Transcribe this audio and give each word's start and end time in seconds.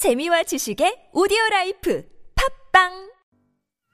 재미와 0.00 0.43
지식의 0.43 1.09
오디오 1.13 1.37
라이프 1.51 2.03
팝빵 2.35 3.11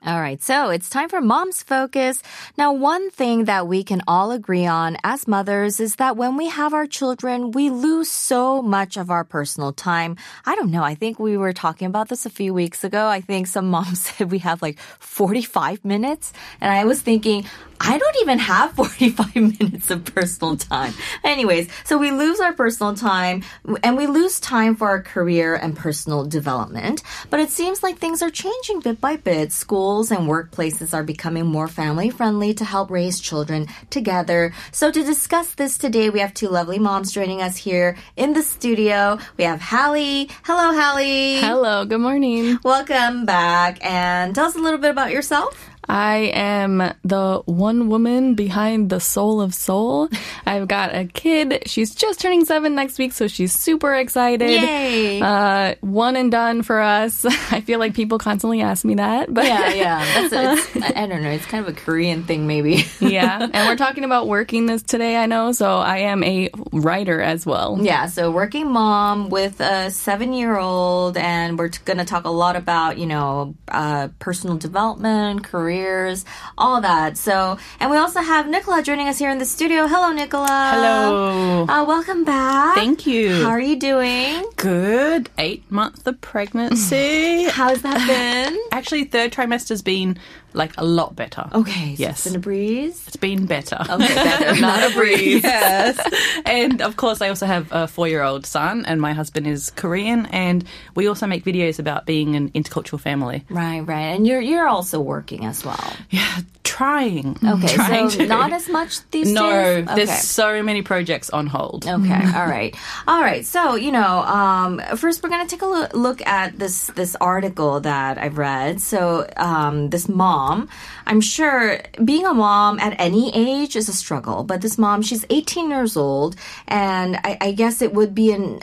All 0.05 0.21
right, 0.21 0.41
so 0.41 0.69
it's 0.69 0.89
time 0.89 1.09
for 1.09 1.19
Mom's 1.19 1.63
Focus. 1.63 2.23
Now, 2.57 2.71
one 2.71 3.09
thing 3.09 3.45
that 3.45 3.67
we 3.67 3.83
can 3.83 4.01
all 4.07 4.31
agree 4.31 4.65
on 4.65 4.95
as 5.03 5.27
mothers 5.27 5.81
is 5.81 5.95
that 5.95 6.15
when 6.15 6.37
we 6.37 6.47
have 6.47 6.73
our 6.73 6.85
children, 6.87 7.51
we 7.51 7.69
lose 7.69 8.09
so 8.09 8.61
much 8.61 8.95
of 8.95 9.11
our 9.11 9.25
personal 9.25 9.73
time. 9.73 10.15
I 10.45 10.55
don't 10.55 10.71
know. 10.71 10.83
I 10.83 10.95
think 10.95 11.19
we 11.19 11.35
were 11.35 11.51
talking 11.51 11.87
about 11.87 12.07
this 12.07 12.25
a 12.25 12.29
few 12.29 12.53
weeks 12.53 12.85
ago. 12.85 13.07
I 13.07 13.19
think 13.19 13.47
some 13.47 13.67
moms 13.69 13.99
said 14.15 14.31
we 14.31 14.39
have 14.39 14.61
like 14.61 14.79
45 14.79 15.83
minutes. 15.83 16.31
And 16.61 16.71
I 16.71 16.85
was 16.85 17.01
thinking, 17.01 17.43
I 17.79 17.97
don't 17.97 18.17
even 18.21 18.39
have 18.39 18.71
45 18.75 19.35
minutes 19.35 19.91
of 19.91 20.05
personal 20.05 20.57
time. 20.57 20.93
Anyways, 21.23 21.69
so 21.83 21.97
we 21.97 22.11
lose 22.11 22.39
our 22.39 22.53
personal 22.53 22.95
time 22.95 23.43
and 23.83 23.97
we 23.97 24.07
lose 24.07 24.39
time 24.39 24.75
for 24.75 24.87
our 24.87 25.01
career 25.01 25.55
and 25.55 25.75
personal 25.75 26.25
development. 26.25 27.03
But 27.29 27.39
it 27.39 27.49
seems 27.49 27.83
like 27.83 27.97
things 27.97 28.21
are 28.21 28.29
changing 28.29 28.81
bit 28.81 28.99
by 28.99 29.17
bit. 29.17 29.51
Schools 29.51 30.11
and 30.11 30.27
workplaces 30.27 30.93
are 30.93 31.03
becoming 31.03 31.45
more 31.45 31.67
family 31.67 32.09
friendly 32.09 32.53
to 32.55 32.65
help 32.65 32.89
raise 32.91 33.19
children 33.19 33.67
together. 33.89 34.53
So 34.71 34.91
to 34.91 35.03
discuss 35.03 35.53
this 35.55 35.77
today, 35.77 36.09
we 36.09 36.19
have 36.19 36.33
two 36.33 36.49
lovely 36.49 36.79
moms 36.79 37.11
joining 37.11 37.41
us 37.41 37.57
here 37.57 37.97
in 38.15 38.33
the 38.33 38.43
studio. 38.43 39.19
We 39.37 39.43
have 39.43 39.61
Hallie. 39.61 40.29
Hello, 40.43 40.73
Hallie. 40.79 41.37
Hello, 41.39 41.85
good 41.85 42.01
morning. 42.01 42.59
Welcome 42.63 43.25
back. 43.25 43.83
And 43.83 44.33
tell 44.35 44.45
us 44.45 44.55
a 44.55 44.59
little 44.59 44.79
bit 44.79 44.91
about 44.91 45.11
yourself. 45.11 45.69
I 45.89 46.31
am 46.33 46.93
the 47.03 47.41
one 47.45 47.89
woman 47.89 48.35
behind 48.35 48.89
the 48.89 48.99
Soul 48.99 49.41
of 49.41 49.53
Seoul. 49.53 50.09
I've 50.45 50.67
got 50.67 50.93
a 50.95 51.05
kid. 51.05 51.63
She's 51.65 51.95
just 51.95 52.19
turning 52.19 52.45
seven 52.45 52.75
next 52.75 52.97
week, 52.97 53.13
so 53.13 53.27
she's 53.27 53.53
super 53.53 53.95
excited. 53.95 54.49
Yay. 54.49 55.21
Uh, 55.21 55.75
one 55.81 56.15
and 56.15 56.31
done 56.31 56.61
for 56.61 56.79
us. 56.81 57.25
I 57.51 57.61
feel 57.61 57.79
like 57.79 57.93
people 57.93 58.17
constantly 58.17 58.61
ask 58.61 58.83
me 58.83 58.95
that, 58.95 59.33
but 59.33 59.45
Yeah, 59.45 59.73
yeah. 59.73 60.27
That's 60.29 60.75
it's, 60.75 60.85
I 60.97 61.07
don't 61.07 61.21
know. 61.23 61.29
It's 61.31 61.45
kind 61.45 61.65
of 61.65 61.73
a 61.73 61.79
Korean 61.79 62.23
thing, 62.23 62.47
maybe. 62.47 62.85
yeah. 62.99 63.39
And 63.41 63.67
we're 63.67 63.75
talking 63.77 64.03
about 64.03 64.27
working 64.27 64.65
this 64.65 64.83
today, 64.83 65.15
I 65.15 65.25
know, 65.25 65.51
so 65.51 65.77
I 65.77 65.99
am 65.99 66.23
a 66.23 66.49
writer 66.71 67.21
as 67.21 67.45
well. 67.45 67.77
Yeah, 67.81 68.07
so 68.07 68.31
working 68.31 68.71
mom 68.71 69.29
with 69.29 69.59
a 69.61 69.91
seven 69.91 70.33
year 70.33 70.57
old, 70.57 71.17
and 71.17 71.57
we're 71.57 71.71
going 71.85 71.97
to 71.97 72.05
talk 72.05 72.25
a 72.25 72.29
lot 72.29 72.55
about, 72.55 72.97
you 72.97 73.05
know, 73.05 73.55
uh, 73.69 74.09
personal 74.19 74.57
development, 74.57 75.43
careers, 75.77 76.25
all 76.57 76.81
that. 76.81 77.17
So, 77.17 77.57
and 77.79 77.91
we 77.91 77.97
also 77.97 78.21
have 78.21 78.47
Nicola 78.49 78.81
joining 78.81 79.07
us 79.07 79.19
here 79.19 79.29
in 79.29 79.37
the 79.37 79.45
studio. 79.45 79.87
Hello, 79.87 80.11
Nicola. 80.11 80.71
Hello. 80.73 81.65
Uh, 81.67 81.85
welcome 81.85 82.23
back. 82.23 82.75
Thank 82.75 83.05
you. 83.05 83.43
How 83.43 83.49
are 83.49 83.59
you 83.59 83.77
doing? 83.79 84.45
Good. 84.55 85.29
Eight 85.37 85.69
month 85.71 86.05
of 86.07 86.19
pregnancy. 86.21 87.43
How's 87.49 87.81
that 87.81 88.07
been? 88.07 88.59
Actually, 88.71 89.05
third 89.05 89.31
trimester's 89.31 89.81
been 89.81 90.17
like 90.57 90.73
a 90.77 90.83
lot 90.83 91.15
better. 91.15 91.47
Okay, 91.53 91.95
so 91.95 92.01
Yes. 92.03 92.25
it's 92.25 92.27
been 92.27 92.35
a 92.35 92.39
breeze. 92.39 93.03
It's 93.07 93.15
been 93.15 93.45
better. 93.45 93.77
Okay, 93.89 94.13
better. 94.15 94.59
Not 94.61 94.91
a 94.91 94.93
breeze. 94.99 95.43
yes. 95.43 95.95
And 96.45 96.81
of 96.81 96.97
course, 96.97 97.21
I 97.21 97.29
also 97.29 97.45
have 97.45 97.67
a 97.71 97.87
four 97.87 98.07
year 98.07 98.23
old 98.23 98.45
son, 98.45 98.85
and 98.85 98.99
my 98.99 99.13
husband 99.13 99.47
is 99.47 99.69
Korean. 99.71 100.25
And 100.27 100.63
we 100.95 101.07
also 101.07 101.27
make 101.27 101.43
videos 101.45 101.79
about 101.79 102.05
being 102.05 102.35
an 102.35 102.49
intercultural 102.51 102.99
family. 102.99 103.45
Right, 103.49 103.81
right. 103.81 104.15
And 104.15 104.25
you're 104.27 104.41
you're 104.41 104.67
also 104.67 104.99
working 104.99 105.45
as 105.45 105.63
well. 105.63 105.93
Yeah, 106.09 106.39
trying. 106.67 107.37
Okay, 107.53 107.67
Trying 107.81 108.09
so 108.09 108.19
to. 108.19 108.27
not 108.27 108.51
as 108.53 108.67
much 108.69 108.99
these 109.11 109.31
No, 109.31 109.41
days. 109.49 109.85
there's 109.95 110.09
Okay. 110.09 110.19
so 110.39 110.61
many 110.63 110.81
projects 110.81 111.29
on 111.31 111.47
hold. 111.47 111.87
Okay, 111.87 112.23
all 112.39 112.47
right, 112.57 112.75
all 113.07 113.21
right. 113.21 113.45
So 113.45 113.75
you 113.75 113.91
know, 113.91 114.13
um, 114.39 114.81
first 114.97 115.23
we're 115.23 115.29
gonna 115.29 115.47
take 115.47 115.61
a 115.63 115.71
look 116.05 116.19
at 116.27 116.59
this 116.59 116.87
this 116.99 117.15
article 117.21 117.79
that 117.81 118.17
I've 118.17 118.37
read. 118.37 118.81
So 118.81 118.99
um, 119.37 119.89
this 119.89 120.05
mom, 120.09 120.67
I'm 121.09 121.21
sure 121.21 121.79
being 122.03 122.25
a 122.25 122.33
mom 122.33 122.79
at 122.79 122.93
any 122.99 123.31
age 123.33 123.75
is 123.75 123.87
a 123.89 123.93
struggle, 123.93 124.43
but 124.43 124.61
this 124.61 124.77
mom, 124.77 125.01
she's 125.01 125.23
18 125.29 125.69
years 125.71 125.95
old, 125.97 126.35
and 126.67 127.15
I, 127.23 127.37
I 127.41 127.51
guess 127.53 127.81
it 127.81 127.93
would 127.93 128.13
be 128.13 128.31
an 128.33 128.59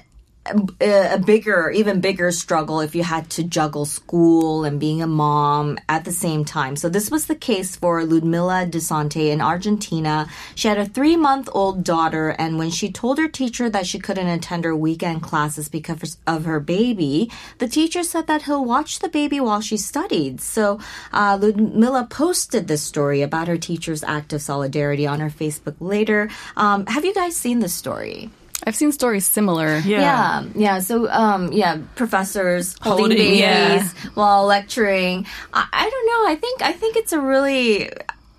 a, 0.80 1.18
bigger, 1.18 1.70
even 1.70 2.00
bigger 2.00 2.30
struggle 2.30 2.80
if 2.80 2.94
you 2.94 3.02
had 3.02 3.30
to 3.30 3.42
juggle 3.42 3.84
school 3.84 4.64
and 4.64 4.78
being 4.78 5.02
a 5.02 5.06
mom 5.06 5.78
at 5.88 6.04
the 6.04 6.12
same 6.12 6.44
time. 6.44 6.76
So 6.76 6.88
this 6.88 7.10
was 7.10 7.26
the 7.26 7.34
case 7.34 7.76
for 7.76 8.04
Ludmila 8.04 8.66
Desante 8.66 9.30
in 9.30 9.40
Argentina. 9.40 10.28
She 10.54 10.68
had 10.68 10.78
a 10.78 10.86
three 10.86 11.16
month 11.16 11.48
old 11.52 11.84
daughter, 11.84 12.30
and 12.30 12.58
when 12.58 12.70
she 12.70 12.92
told 12.92 13.18
her 13.18 13.28
teacher 13.28 13.70
that 13.70 13.86
she 13.86 13.98
couldn't 13.98 14.28
attend 14.28 14.64
her 14.64 14.76
weekend 14.76 15.22
classes 15.22 15.68
because 15.68 16.16
of 16.26 16.44
her 16.44 16.60
baby, 16.60 17.30
the 17.58 17.68
teacher 17.68 18.02
said 18.02 18.26
that 18.26 18.42
he'll 18.42 18.64
watch 18.64 18.98
the 18.98 19.08
baby 19.08 19.40
while 19.40 19.60
she 19.60 19.76
studied. 19.76 20.40
So 20.40 20.78
uh, 21.12 21.38
Ludmila 21.40 22.06
posted 22.10 22.68
this 22.68 22.82
story 22.82 23.22
about 23.22 23.48
her 23.48 23.56
teacher's 23.56 24.04
act 24.04 24.32
of 24.32 24.42
solidarity 24.42 25.06
on 25.06 25.20
her 25.20 25.30
Facebook 25.30 25.76
later. 25.80 26.28
Um, 26.56 26.86
have 26.86 27.04
you 27.04 27.14
guys 27.14 27.36
seen 27.36 27.60
this 27.60 27.74
story? 27.74 28.30
I've 28.66 28.74
seen 28.74 28.92
stories 28.92 29.26
similar. 29.26 29.78
Yeah, 29.78 30.44
yeah. 30.54 30.78
So, 30.80 31.08
um, 31.10 31.52
yeah, 31.52 31.78
professors 31.94 32.76
holding, 32.80 33.04
Holding, 33.04 33.18
babies 33.18 33.40
yeah. 33.40 33.88
while 34.14 34.46
lecturing. 34.46 35.26
I, 35.52 35.66
I 35.72 35.90
don't 35.90 36.06
know. 36.06 36.32
I 36.32 36.36
think 36.36 36.62
I 36.62 36.72
think 36.72 36.96
it's 36.96 37.12
a 37.12 37.20
really. 37.20 37.90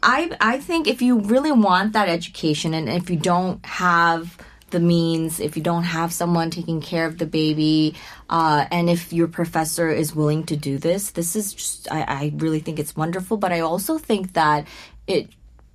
I 0.02 0.36
I 0.42 0.60
think 0.60 0.88
if 0.88 1.02
you 1.02 1.20
really 1.20 1.52
want 1.52 1.94
that 1.94 2.10
education, 2.10 2.74
and 2.74 2.90
if 2.90 3.10
you 3.10 3.18
don't 3.18 3.64
have 3.66 4.38
the 4.72 4.80
means, 4.80 5.40
if 5.40 5.56
you 5.56 5.64
don't 5.64 5.84
have 5.84 6.12
someone 6.12 6.50
taking 6.50 6.82
care 6.82 7.06
of 7.06 7.18
the 7.18 7.26
baby, 7.26 7.96
uh, 8.30 8.66
and 8.72 8.90
if 8.90 9.14
your 9.14 9.28
professor 9.28 9.90
is 9.90 10.16
willing 10.16 10.44
to 10.46 10.56
do 10.58 10.78
this, 10.78 11.12
this 11.12 11.36
is 11.36 11.54
just. 11.54 11.92
I, 11.92 12.02
I 12.02 12.34
really 12.38 12.60
think 12.60 12.80
it's 12.80 12.96
wonderful. 12.96 13.38
But 13.38 13.52
I 13.52 13.60
also 13.60 13.98
think 13.98 14.34
that 14.34 14.68
it 15.08 15.30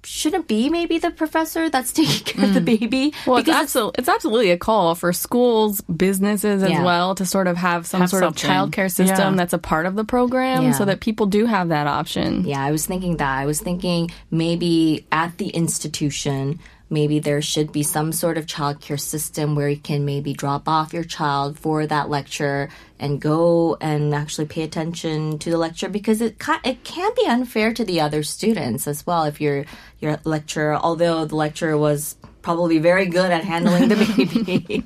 shouldn't 0.05 0.49
be 0.49 0.69
maybe 0.71 0.99
the 0.99 1.11
professor 1.11 1.69
that's 1.69 1.93
taking 2.01 2.25
care 2.25 2.45
of 2.47 2.55
the 2.55 2.61
mm. 2.61 2.79
baby 2.79 3.13
Well, 3.27 3.37
it's, 3.39 3.47
because 3.47 3.63
absolutely, 3.63 3.95
it's 3.99 4.09
absolutely 4.09 4.51
a 4.51 4.59
call 4.59 4.95
for 4.95 5.13
schools, 5.13 5.81
businesses 5.83 6.63
as 6.63 6.71
Yeah. 6.71 6.85
well 6.85 7.15
to 7.17 7.27
sort 7.27 7.47
of 7.47 7.57
have 7.57 7.87
some 7.87 8.01
Have 8.01 8.11
sort 8.11 8.23
something. 8.23 8.51
of 8.51 8.71
childcare 8.71 8.91
system 8.91 9.35
Yeah. 9.35 9.37
that's 9.37 9.53
a 9.53 9.59
part 9.59 9.87
of 9.87 9.95
the 9.97 10.05
program 10.05 10.63
Yeah. 10.65 10.73
so 10.73 10.85
that 10.85 11.01
people 11.01 11.27
do 11.27 11.47
have 11.47 11.69
that 11.69 11.87
option. 11.87 12.45
Yeah, 12.47 12.65
I 12.65 12.71
was 12.71 12.87
thinking 12.87 13.17
that. 13.19 13.39
I 13.39 13.47
was 13.47 13.61
thinking 13.61 14.11
maybe 14.31 15.07
at 15.13 15.37
the 15.39 15.49
institution, 15.49 16.61
maybe 16.91 17.21
there 17.21 17.41
should 17.41 17.73
be 17.73 17.83
some 17.83 18.13
sort 18.13 18.37
of 18.37 18.47
childcare 18.47 19.01
system 19.01 19.55
where 19.55 19.69
you 19.69 19.77
can 19.77 20.05
maybe 20.05 20.33
drop 20.33 20.69
off 20.69 20.93
your 20.93 21.05
child 21.05 21.59
for 21.59 21.87
that 21.87 22.11
lecture 22.11 22.69
and 22.99 23.21
go 23.21 23.77
and 23.81 24.15
actually 24.15 24.47
pay 24.47 24.63
attention 24.63 25.39
to 25.39 25.51
the 25.51 25.57
lecture 25.57 25.89
because 25.89 26.21
it 26.21 26.39
ca- 26.39 26.61
it 26.65 26.83
can 26.85 27.11
be 27.17 27.27
unfair 27.27 27.73
to 27.73 27.85
the 27.85 28.01
other 28.01 28.23
students 28.23 28.87
as 28.87 29.07
well 29.07 29.25
if 29.25 29.41
your 29.41 29.65
your 30.01 30.19
lecturer, 30.25 30.77
although 30.77 31.25
the 31.25 31.37
lecturer 31.37 31.79
was 31.79 32.17
probably 32.43 32.79
very 32.79 33.07
good 33.07 33.31
at 33.31 33.45
handling 33.45 33.89
the 33.89 33.97
baby. 34.17 34.85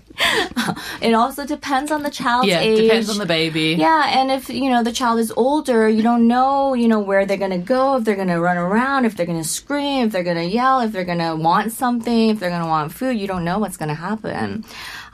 It 1.00 1.14
also 1.14 1.46
depends 1.46 1.90
on 1.90 2.02
the 2.02 2.10
child's 2.10 2.48
age. 2.48 2.52
Yeah, 2.52 2.60
age. 2.60 2.82
depends 2.82 3.08
on 3.10 3.18
the 3.18 3.26
baby. 3.26 3.76
Yeah, 3.78 4.18
and 4.18 4.30
if 4.30 4.48
you 4.48 4.70
know 4.70 4.82
the 4.82 4.92
child 4.92 5.18
is 5.20 5.32
older, 5.36 5.88
you 5.88 6.02
don't 6.02 6.26
know, 6.26 6.74
you 6.74 6.88
know, 6.88 7.00
where 7.00 7.26
they're 7.26 7.36
gonna 7.36 7.58
go, 7.58 7.96
if 7.96 8.04
they're 8.04 8.16
gonna 8.16 8.40
run 8.40 8.56
around, 8.56 9.04
if 9.04 9.16
they're 9.16 9.26
gonna 9.26 9.44
scream, 9.44 10.06
if 10.06 10.12
they're 10.12 10.24
gonna 10.24 10.42
yell, 10.42 10.80
if 10.80 10.92
they're 10.92 11.04
gonna 11.04 11.36
want 11.36 11.72
something, 11.72 12.30
if 12.30 12.40
they're 12.40 12.50
gonna 12.50 12.68
want 12.68 12.92
food. 12.92 13.16
You 13.16 13.26
don't 13.26 13.44
know 13.44 13.58
what's 13.58 13.76
gonna 13.76 13.94
happen. 13.94 14.64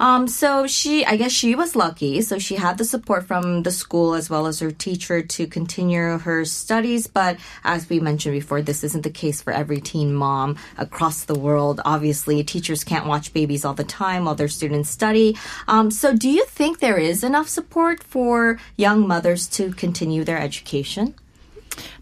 Um, 0.00 0.26
so 0.26 0.66
she, 0.66 1.04
I 1.04 1.16
guess 1.16 1.30
she 1.30 1.54
was 1.54 1.76
lucky. 1.76 2.22
So 2.22 2.38
she 2.38 2.56
had 2.56 2.78
the 2.78 2.84
support 2.84 3.26
from 3.26 3.62
the 3.62 3.70
school 3.70 4.14
as 4.14 4.30
well 4.30 4.46
as 4.46 4.58
her 4.60 4.70
teacher 4.70 5.22
to 5.22 5.46
continue 5.46 6.18
her 6.18 6.44
studies. 6.46 7.06
But 7.06 7.36
as 7.62 7.88
we 7.88 8.00
mentioned 8.00 8.32
before, 8.32 8.62
this 8.62 8.82
isn't 8.82 9.02
the 9.02 9.10
case 9.10 9.42
for 9.42 9.52
every 9.52 9.80
teen 9.80 10.14
mom 10.14 10.56
across 10.78 11.24
the 11.24 11.38
world. 11.38 11.80
Obviously, 11.84 12.42
teachers 12.42 12.82
can't 12.82 13.06
watch 13.06 13.32
babies 13.34 13.64
all 13.64 13.74
the 13.74 13.84
time 13.84 14.24
while 14.24 14.34
their 14.34 14.48
students 14.48 14.88
study. 14.88 15.36
Um, 15.68 15.90
so 15.90 16.16
do 16.16 16.30
you 16.30 16.46
think 16.46 16.80
there 16.80 16.98
is 16.98 17.22
enough 17.22 17.48
support 17.48 18.02
for 18.02 18.58
young 18.76 19.06
mothers 19.06 19.46
to 19.48 19.72
continue 19.72 20.24
their 20.24 20.38
education? 20.38 21.14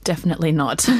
Definitely 0.04 0.52
not. 0.52 0.86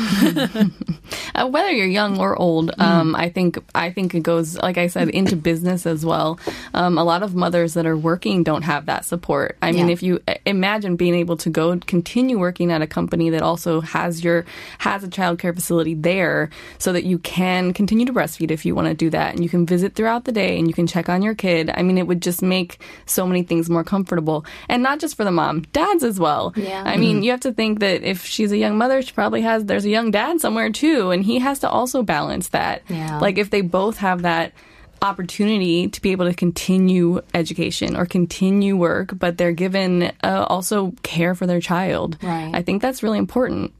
Uh, 1.34 1.46
whether 1.46 1.70
you're 1.70 1.86
young 1.86 2.18
or 2.18 2.36
old, 2.36 2.72
um, 2.78 3.14
I 3.14 3.28
think 3.28 3.58
I 3.74 3.90
think 3.92 4.14
it 4.14 4.22
goes, 4.24 4.56
like 4.58 4.76
I 4.76 4.88
said, 4.88 5.08
into 5.10 5.36
business 5.50 5.86
as 5.86 6.04
well. 6.04 6.38
Um, 6.74 6.98
a 6.98 7.04
lot 7.04 7.22
of 7.22 7.34
mothers 7.34 7.74
that 7.74 7.86
are 7.86 7.96
working 7.96 8.42
don't 8.42 8.62
have 8.62 8.86
that 8.86 9.04
support. 9.04 9.56
I 9.62 9.70
mean, 9.72 9.86
Yeah. 9.86 9.92
if 9.92 10.02
you 10.02 10.20
uh, 10.26 10.34
imagine 10.46 10.96
being 10.96 11.14
able 11.14 11.36
to 11.38 11.50
go 11.50 11.78
continue 11.78 12.38
working 12.38 12.72
at 12.72 12.82
a 12.82 12.86
company 12.88 13.30
that 13.30 13.42
also 13.42 13.80
has 13.82 14.24
your 14.24 14.46
has 14.78 15.04
a 15.04 15.08
childcare 15.08 15.54
facility 15.54 15.94
there, 15.94 16.50
so 16.78 16.92
that 16.92 17.04
you 17.04 17.18
can 17.18 17.72
continue 17.72 18.04
to 18.06 18.12
breastfeed 18.12 18.50
if 18.50 18.66
you 18.66 18.74
want 18.74 18.88
to 18.88 18.94
do 18.94 19.08
that, 19.10 19.34
and 19.34 19.42
you 19.44 19.48
can 19.48 19.64
visit 19.64 19.94
throughout 19.94 20.24
the 20.24 20.32
day 20.32 20.58
and 20.58 20.66
you 20.66 20.74
can 20.74 20.86
check 20.88 21.08
on 21.08 21.22
your 21.22 21.34
kid. 21.36 21.70
I 21.72 21.82
mean, 21.82 21.98
it 21.98 22.06
would 22.08 22.20
just 22.22 22.42
make 22.42 22.82
so 23.06 23.26
many 23.26 23.42
things 23.44 23.70
more 23.70 23.84
comfortable, 23.84 24.44
and 24.68 24.82
not 24.82 24.98
just 24.98 25.14
for 25.16 25.24
the 25.24 25.30
mom, 25.32 25.62
dads 25.72 26.02
as 26.02 26.18
well. 26.18 26.52
Yeah. 26.56 26.82
I 26.84 26.96
mean, 26.96 27.22
you 27.22 27.30
have 27.30 27.40
to 27.40 27.52
think 27.52 27.78
that 27.80 28.02
if 28.02 28.24
she's 28.24 28.50
a 28.50 28.58
young 28.58 28.76
mother, 28.76 28.87
she 29.02 29.12
probably 29.12 29.42
has 29.42 29.64
there's 29.64 29.84
a 29.84 29.90
young 29.90 30.10
dad 30.10 30.40
somewhere 30.40 30.70
too, 30.70 31.10
and 31.10 31.24
he 31.24 31.38
has 31.38 31.60
to 31.60 31.68
also 31.70 32.02
balance 32.02 32.48
that. 32.48 32.82
Yeah. 32.88 33.18
Like 33.18 33.38
if 33.38 33.50
they 33.50 33.60
both 33.60 33.98
have 33.98 34.22
that 34.22 34.52
opportunity 35.00 35.88
to 35.88 36.02
be 36.02 36.12
able 36.12 36.26
to 36.26 36.34
continue 36.34 37.20
education 37.34 37.96
or 37.96 38.04
continue 38.04 38.76
work, 38.76 39.16
but 39.18 39.38
they're 39.38 39.52
given 39.52 40.10
uh, 40.24 40.44
also 40.48 40.92
care 41.02 41.34
for 41.34 41.46
their 41.46 41.60
child. 41.60 42.18
Right. 42.22 42.50
I 42.52 42.62
think 42.62 42.82
that's 42.82 43.02
really 43.02 43.18
important. 43.18 43.72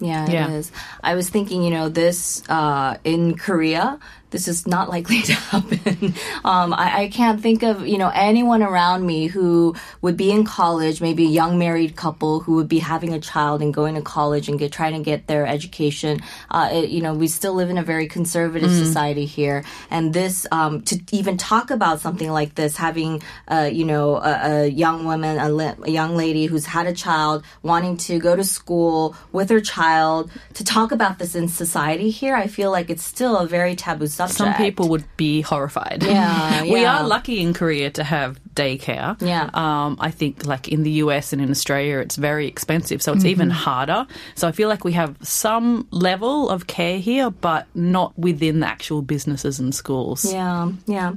Yeah, 0.00 0.26
Yeah. 0.28 0.48
it 0.50 0.54
is. 0.56 0.72
I 1.02 1.14
was 1.14 1.28
thinking, 1.30 1.62
you 1.62 1.70
know, 1.70 1.88
this 1.88 2.42
uh, 2.48 2.96
in 3.04 3.36
Korea, 3.36 3.98
this 4.30 4.48
is 4.48 4.66
not 4.66 4.88
likely 4.88 5.22
to 5.30 5.32
happen. 5.32 6.14
um, 6.44 6.72
I, 6.74 7.02
I 7.02 7.08
can't 7.08 7.40
think 7.40 7.62
of, 7.62 7.86
you 7.86 7.98
know, 7.98 8.10
anyone 8.14 8.62
around 8.62 9.06
me 9.06 9.26
who 9.26 9.74
would 10.02 10.16
be 10.16 10.30
in 10.30 10.44
college, 10.44 11.00
maybe 11.00 11.24
a 11.24 11.28
young 11.28 11.58
married 11.58 11.96
couple 11.96 12.40
who 12.40 12.54
would 12.54 12.68
be 12.68 12.78
having 12.78 13.12
a 13.12 13.20
child 13.20 13.62
and 13.62 13.72
going 13.72 13.94
to 13.94 14.02
college 14.02 14.48
and 14.48 14.58
get 14.58 14.72
trying 14.72 14.94
to 14.94 15.02
get 15.02 15.26
their 15.26 15.46
education. 15.46 16.20
Uh, 16.50 16.68
it, 16.72 16.90
you 16.90 17.00
know, 17.00 17.14
we 17.14 17.28
still 17.28 17.54
live 17.54 17.70
in 17.70 17.78
a 17.78 17.82
very 17.82 18.06
conservative 18.06 18.70
society 18.70 19.26
here, 19.26 19.64
and 19.90 20.12
this 20.12 20.46
um, 20.50 20.82
to 20.82 21.00
even 21.12 21.36
talk 21.36 21.70
about 21.70 22.00
something 22.00 22.30
like 22.30 22.54
this, 22.54 22.76
having, 22.76 23.22
uh, 23.48 23.68
you 23.72 23.84
know, 23.84 24.16
a, 24.16 24.64
a 24.64 24.66
young 24.66 25.04
woman, 25.04 25.38
a, 25.38 25.48
li- 25.48 25.74
a 25.82 25.90
young 25.90 26.16
lady 26.16 26.46
who's 26.46 26.66
had 26.66 26.86
a 26.86 26.92
child 26.92 27.44
wanting 27.62 27.96
to 27.96 28.18
go 28.18 28.34
to 28.34 28.44
school 28.44 29.14
with 29.32 29.50
her 29.50 29.60
child 29.60 30.30
to 30.54 30.64
talk 30.64 30.92
about 30.92 31.18
this 31.18 31.34
in 31.34 31.48
society 31.48 32.10
here, 32.10 32.34
I 32.34 32.46
feel 32.46 32.70
like 32.70 32.90
it's 32.90 33.04
still 33.04 33.36
a 33.36 33.46
very 33.46 33.74
taboo 33.74 34.06
subject. 34.16 34.38
Some 34.38 34.54
people 34.54 34.88
would 34.88 35.04
be 35.16 35.40
horrified. 35.42 36.02
Yeah, 36.02 36.62
we 36.74 36.82
yeah. 36.82 36.98
are 37.00 37.06
lucky 37.06 37.40
in 37.40 37.52
Korea 37.54 37.90
to 37.90 38.04
have 38.04 38.38
daycare. 38.54 39.20
Yeah. 39.20 39.50
Um, 39.54 39.96
I 40.00 40.10
think 40.10 40.46
like 40.46 40.68
in 40.68 40.82
the 40.82 40.90
US 41.04 41.32
and 41.32 41.40
in 41.42 41.50
Australia, 41.50 41.98
it's 41.98 42.16
very 42.16 42.46
expensive, 42.48 43.02
so 43.02 43.12
it's 43.12 43.24
even 43.24 43.48
Mm-hmm. 43.48 43.64
harder. 43.70 44.06
So 44.34 44.48
I 44.48 44.52
feel 44.52 44.68
like 44.68 44.82
we 44.84 44.92
have 44.92 45.14
some 45.22 45.86
level 45.90 46.48
of 46.50 46.66
care 46.66 46.98
here, 46.98 47.30
but 47.30 47.66
not 47.74 48.18
within 48.18 48.60
the 48.60 48.66
actual 48.66 49.02
businesses 49.02 49.60
and 49.60 49.74
schools. 49.74 50.24
Yeah, 50.32 50.72
yeah. 50.86 51.12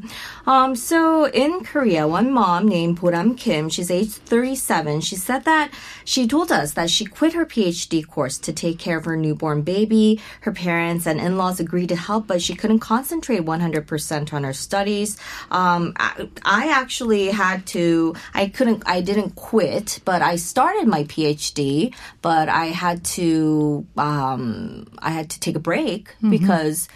Um, 0.46 0.76
so 0.76 1.26
in 1.30 1.64
Korea, 1.64 2.08
one 2.08 2.32
mom 2.34 2.68
named 2.68 3.00
Boram 3.00 3.36
Kim, 3.38 3.70
she's 3.70 3.90
age 3.90 4.10
37, 4.12 5.02
she 5.02 5.16
said 5.16 5.46
that 5.46 5.72
she 6.06 6.28
told 6.28 6.52
us 6.52 6.74
that 6.74 6.90
she 6.90 7.06
quit 7.06 7.34
her 7.34 7.46
PhD 7.46 8.06
course 8.06 8.38
to 8.40 8.52
take 8.54 8.78
care 8.80 8.98
of 8.98 9.06
her 9.06 9.16
newborn 9.18 9.62
baby. 9.62 10.20
Her 10.42 10.52
parents 10.52 11.08
and 11.08 11.20
in 11.20 11.38
laws 11.38 11.60
agreed 11.60 11.90
to 11.90 11.96
help, 11.96 12.28
but 12.28 12.42
she 12.42 12.54
couldn't 12.56 12.80
concentrate 12.90 13.46
100% 13.46 14.34
on 14.34 14.44
her 14.44 14.52
studies. 14.52 15.16
Um, 15.52 15.94
I, 15.98 16.28
I 16.44 16.72
actually 16.72 17.28
had 17.28 17.68
to, 17.68 18.16
I 18.34 18.48
couldn't, 18.48 18.82
I 18.88 19.02
didn't 19.02 19.36
quit, 19.36 20.00
but 20.06 20.24
I 20.24 20.38
started 20.38 20.88
my 20.88 21.04
PhD, 21.04 21.94
but 22.24 22.50
I 22.50 22.66
had 22.84 23.04
to, 23.18 23.86
um, 23.96 24.88
I 24.98 25.12
had 25.12 25.30
to 25.30 25.40
take 25.40 25.56
a 25.56 25.60
break 25.60 26.16
because 26.32 26.90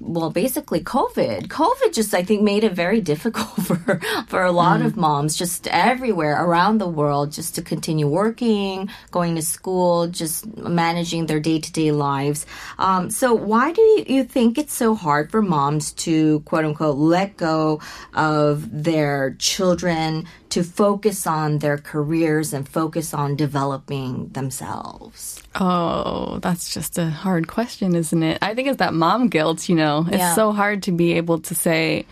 well 0.00 0.30
basically 0.30 0.80
covid. 0.80 1.48
Covid 1.48 1.92
just 1.92 2.14
i 2.14 2.22
think 2.22 2.42
made 2.42 2.64
it 2.64 2.72
very 2.72 3.00
difficult 3.12 3.66
for 3.66 4.00
for 4.26 4.42
a 4.44 4.52
lot 4.52 4.82
of 4.82 4.96
moms 4.96 5.36
just 5.36 5.66
everywhere 5.68 6.44
around 6.44 6.78
the 6.78 6.88
world 6.88 7.32
just 7.32 7.54
to 7.54 7.62
continue 7.62 8.06
working 8.06 8.88
going 9.10 9.34
to 9.34 9.42
school 9.42 10.08
just 10.08 10.46
managing 10.56 11.26
their 11.26 11.40
day-to-day 11.40 11.92
lives. 11.92 12.46
Um, 12.78 13.10
so 13.10 13.34
why 13.34 13.72
do 13.72 13.80
you, 13.80 14.04
you 14.08 14.24
think 14.24 14.58
it's 14.58 14.74
so 14.74 14.94
hard 14.94 15.30
for 15.30 15.42
moms 15.42 15.92
to 16.04 16.40
quote 16.40 16.64
unquote 16.64 16.96
let 16.96 17.36
go 17.36 17.80
of 18.14 18.84
their 18.84 19.34
children 19.38 20.26
to 20.58 20.64
focus 20.64 21.26
on 21.26 21.58
their 21.58 21.78
careers 21.78 22.52
and 22.52 22.68
focus 22.68 23.14
on 23.14 23.36
developing 23.36 24.28
themselves 24.34 25.42
Oh, 25.60 26.38
that's 26.40 26.72
just 26.74 26.98
a 26.98 27.06
hard 27.10 27.48
question, 27.48 27.94
isn't 27.94 28.22
it? 28.22 28.38
I 28.42 28.54
think 28.54 28.68
it's 28.68 28.78
that 28.78 28.94
mom 28.94 29.28
guilt, 29.28 29.68
you 29.68 29.74
know. 29.74 30.04
It's 30.08 30.18
Yeah. 30.18 30.34
so 30.34 30.52
hard 30.52 30.82
to 30.84 30.92
be 30.92 31.14
able 31.14 31.38
to 31.48 31.54
say, 31.54 32.06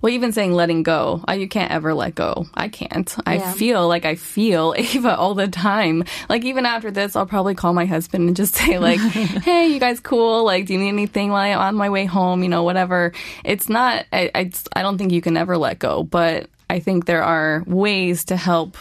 well, 0.00 0.12
even 0.14 0.32
saying 0.32 0.52
letting 0.54 0.82
go, 0.82 1.20
uh, 1.28 1.32
you 1.34 1.46
can't 1.46 1.70
ever 1.70 1.92
let 1.92 2.14
go. 2.14 2.46
I 2.54 2.68
can't. 2.68 3.14
I 3.26 3.34
Yeah. 3.34 3.52
feel 3.52 3.86
like 3.86 4.06
I 4.06 4.14
feel 4.14 4.72
Ava 4.78 5.14
all 5.16 5.34
the 5.34 5.48
time. 5.48 6.04
Like 6.32 6.44
even 6.46 6.64
after 6.64 6.90
this, 6.90 7.16
I'll 7.16 7.26
probably 7.26 7.54
call 7.54 7.74
my 7.74 7.84
husband 7.84 8.26
and 8.28 8.36
just 8.36 8.54
say 8.60 8.78
like, 8.78 9.00
"Hey, 9.44 9.66
you 9.68 9.78
guys 9.80 10.00
cool? 10.00 10.44
Like, 10.44 10.64
do 10.66 10.72
you 10.72 10.80
need 10.80 10.88
anything 10.88 11.28
while 11.30 11.42
I'm 11.60 11.68
on 11.68 11.74
my 11.76 11.90
way 11.90 12.06
home? 12.06 12.42
You 12.42 12.48
know, 12.48 12.62
whatever." 12.62 13.12
It's 13.44 13.68
not. 13.68 14.06
I. 14.12 14.30
I, 14.34 14.50
I 14.74 14.80
don't 14.82 14.96
think 14.96 15.12
you 15.12 15.20
can 15.20 15.36
ever 15.36 15.58
let 15.58 15.78
go, 15.78 16.02
but 16.02 16.48
I 16.70 16.80
think 16.80 17.04
there 17.06 17.22
are 17.24 17.62
ways 17.66 18.24
to 18.26 18.36
help 18.36 18.76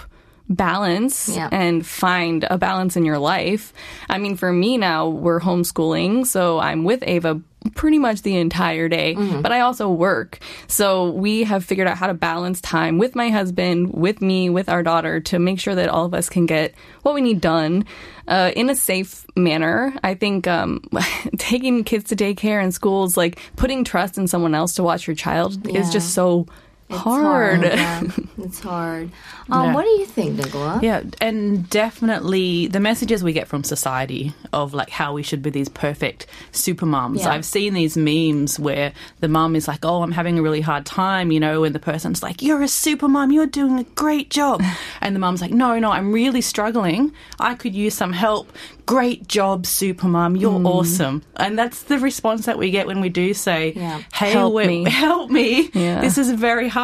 balance 0.49 1.29
Yeah. 1.29 1.47
and 1.51 1.85
find 1.85 2.45
a 2.49 2.57
balance 2.57 2.97
in 2.97 3.05
your 3.05 3.19
life. 3.19 3.71
I 4.09 4.17
mean, 4.17 4.35
for 4.35 4.51
me 4.51 4.77
now, 4.77 5.07
we're 5.07 5.39
homeschooling, 5.39 6.25
so 6.25 6.59
I'm 6.59 6.83
with 6.83 7.03
Ava 7.05 7.41
pretty 7.75 7.99
much 7.99 8.21
the 8.23 8.37
entire 8.37 8.87
day, 8.87 9.13
but 9.43 9.51
I 9.51 9.59
also 9.59 9.89
work. 9.91 10.39
So 10.67 11.11
we 11.11 11.43
have 11.43 11.63
figured 11.65 11.87
out 11.87 11.97
how 11.97 12.07
to 12.07 12.13
balance 12.15 12.61
time 12.61 12.97
with 12.97 13.15
my 13.15 13.29
husband, 13.29 13.93
with 13.93 14.21
me, 14.21 14.49
with 14.49 14.69
our 14.69 14.81
daughter 14.81 15.19
to 15.19 15.39
make 15.39 15.59
sure 15.59 15.75
that 15.75 15.89
all 15.89 16.05
of 16.05 16.13
us 16.13 16.29
can 16.29 16.45
get 16.45 16.73
what 17.03 17.13
we 17.13 17.21
need 17.21 17.41
done 17.41 17.85
uh, 18.27 18.51
in 18.55 18.69
a 18.69 18.75
safe 18.75 19.25
manner. 19.35 19.93
I 20.03 20.15
think 20.15 20.47
um, 20.47 20.81
taking 21.37 21.83
kids 21.83 22.05
to 22.05 22.15
daycare 22.15 22.63
and 22.63 22.73
schools, 22.73 23.17
like 23.17 23.37
putting 23.55 23.83
trust 23.83 24.17
in 24.17 24.27
someone 24.27 24.55
else 24.55 24.73
to 24.75 24.83
watch 24.83 25.05
your 25.05 25.15
child, 25.17 25.67
is 25.67 25.91
just 25.91 26.13
so 26.13 26.47
It's 26.91 26.99
hard. 27.03 27.61
yeah. 27.61 28.01
It's 28.39 28.59
hard. 28.61 29.11
Um, 29.51 29.63
Yeah. 29.67 29.73
What 29.75 29.83
do 29.83 29.89
you 29.89 30.05
think, 30.07 30.37
Nicola? 30.37 30.79
Yeah, 30.81 31.03
and 31.21 31.69
definitely 31.69 32.67
the 32.67 32.79
messages 32.79 33.23
we 33.23 33.31
get 33.33 33.47
from 33.47 33.63
society 33.63 34.33
of 34.53 34.73
like 34.73 34.89
how 34.89 35.13
we 35.13 35.21
should 35.21 35.41
be 35.43 35.49
these 35.51 35.69
perfect 35.69 36.25
super 36.51 36.85
mums. 36.87 37.21
Yeah. 37.21 37.29
I've 37.33 37.45
seen 37.45 37.73
these 37.73 37.95
memes 37.95 38.59
where 38.59 38.93
the 39.19 39.27
mum 39.27 39.55
is 39.55 39.67
like, 39.67 39.85
"Oh, 39.85 40.01
I'm 40.01 40.11
having 40.13 40.39
a 40.39 40.41
really 40.41 40.61
hard 40.61 40.85
time," 40.85 41.31
you 41.31 41.39
know, 41.39 41.63
and 41.63 41.75
the 41.75 41.79
person's 41.79 42.23
like, 42.23 42.41
"You're 42.41 42.63
a 42.63 42.67
super 42.67 43.07
mum. 43.07 43.31
You're 43.31 43.45
doing 43.45 43.77
a 43.77 43.83
great 43.95 44.29
job," 44.31 44.63
and 45.01 45.15
the 45.15 45.19
mum's 45.19 45.41
like, 45.41 45.51
"No, 45.51 45.77
no, 45.77 45.91
I'm 45.91 46.11
really 46.11 46.41
struggling. 46.41 47.11
I 47.39 47.53
could 47.55 47.75
use 47.75 47.93
some 47.93 48.13
help." 48.13 48.51
Great 48.85 49.27
job, 49.27 49.67
super 49.67 50.07
mum. 50.07 50.35
You're 50.35 50.57
Hmm. 50.57 50.65
awesome. 50.65 51.21
And 51.35 51.59
that's 51.59 51.83
the 51.83 51.99
response 51.99 52.45
that 52.47 52.57
we 52.57 52.71
get 52.71 52.87
when 52.87 53.01
we 53.01 53.09
do 53.09 53.35
say, 53.35 53.73
Yeah. 53.75 54.01
"Hey, 54.11 54.31
Help 54.31 54.55
me." 54.55 54.89
help 54.89 55.29
me. 55.29 55.67
This 55.73 56.17
is 56.17 56.31
very 56.31 56.67
hard." 56.69 56.78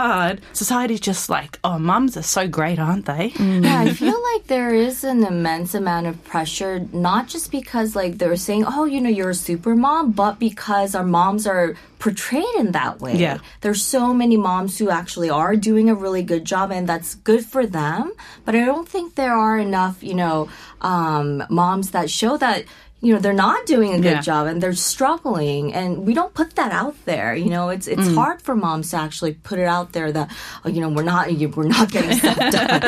Society's 0.54 1.00
just 1.00 1.30
like, 1.30 1.60
"Oh, 1.64 1.78
mums 1.80 2.18
are 2.18 2.24
so 2.24 2.48
great, 2.48 2.80
aren't 2.80 3.06
they?" 3.06 3.34
Yeah, 3.38 3.82
I 3.82 3.94
feel 3.94 4.20
like 4.34 4.48
there 4.48 4.74
is 4.74 5.04
an 5.04 5.24
immense 5.24 5.74
amount 5.74 6.08
of 6.08 6.24
pressure, 6.24 6.86
not 6.92 7.28
just 7.28 7.52
because 7.52 7.96
like 7.96 8.18
they're 8.18 8.36
saying, 8.36 8.66
"Oh, 8.68 8.86
you 8.86 9.00
know, 9.02 9.10
you're 9.10 9.32
a 9.32 9.36
super 9.36 9.76
mom," 9.76 10.12
but 10.12 10.40
because 10.40 10.96
our 10.96 11.04
moms 11.06 11.48
are 11.48 11.76
portrayed 12.00 12.56
in 12.60 12.72
that 12.72 13.00
way. 13.00 13.16
Yeah. 13.16 13.40
There's 13.62 13.82
so 13.82 14.14
many 14.14 14.38
moms 14.38 14.78
who 14.78 14.90
actually 14.90 15.30
are 15.30 15.56
doing 15.56 15.90
a 15.90 15.96
really 15.96 16.22
good 16.22 16.46
job 16.46 16.72
and 16.72 16.88
that's 16.88 17.16
good 17.16 17.44
for 17.46 17.66
them, 17.66 18.12
but 18.44 18.54
I 18.56 18.64
don't 18.66 18.88
think 18.88 19.16
there 19.16 19.34
are 19.34 19.58
enough, 19.58 20.04
you 20.04 20.14
know, 20.14 20.50
um, 20.82 21.44
moms 21.50 21.92
that 21.92 22.10
show 22.10 22.38
that 22.38 22.66
you 23.06 23.14
know 23.14 23.20
they're 23.20 23.34
not 23.48 23.66
doing 23.66 23.92
a 23.94 23.98
good 24.08 24.18
Yeah. 24.20 24.22
job 24.32 24.48
and 24.48 24.58
they're 24.62 24.74
struggling 24.74 25.74
and 25.74 26.06
we 26.08 26.14
don't 26.20 26.34
put 26.34 26.56
that 26.56 26.72
out 26.72 26.96
there 27.06 27.36
you 27.36 27.50
know 27.56 27.70
it's 27.70 27.88
it's 27.88 28.08
hard 28.16 28.42
for 28.42 28.56
moms 28.56 28.90
to 28.92 28.98
actually 28.98 29.34
put 29.50 29.60
it 29.60 29.68
out 29.78 29.92
there 29.94 30.12
that 30.12 30.28
oh, 30.64 30.70
you 30.70 30.82
know 30.82 30.90
we're 30.90 31.04
not 31.04 31.24
we're 31.56 31.68
not 31.78 31.92
getting 31.92 32.18
stuff 32.18 32.38
done 32.58 32.82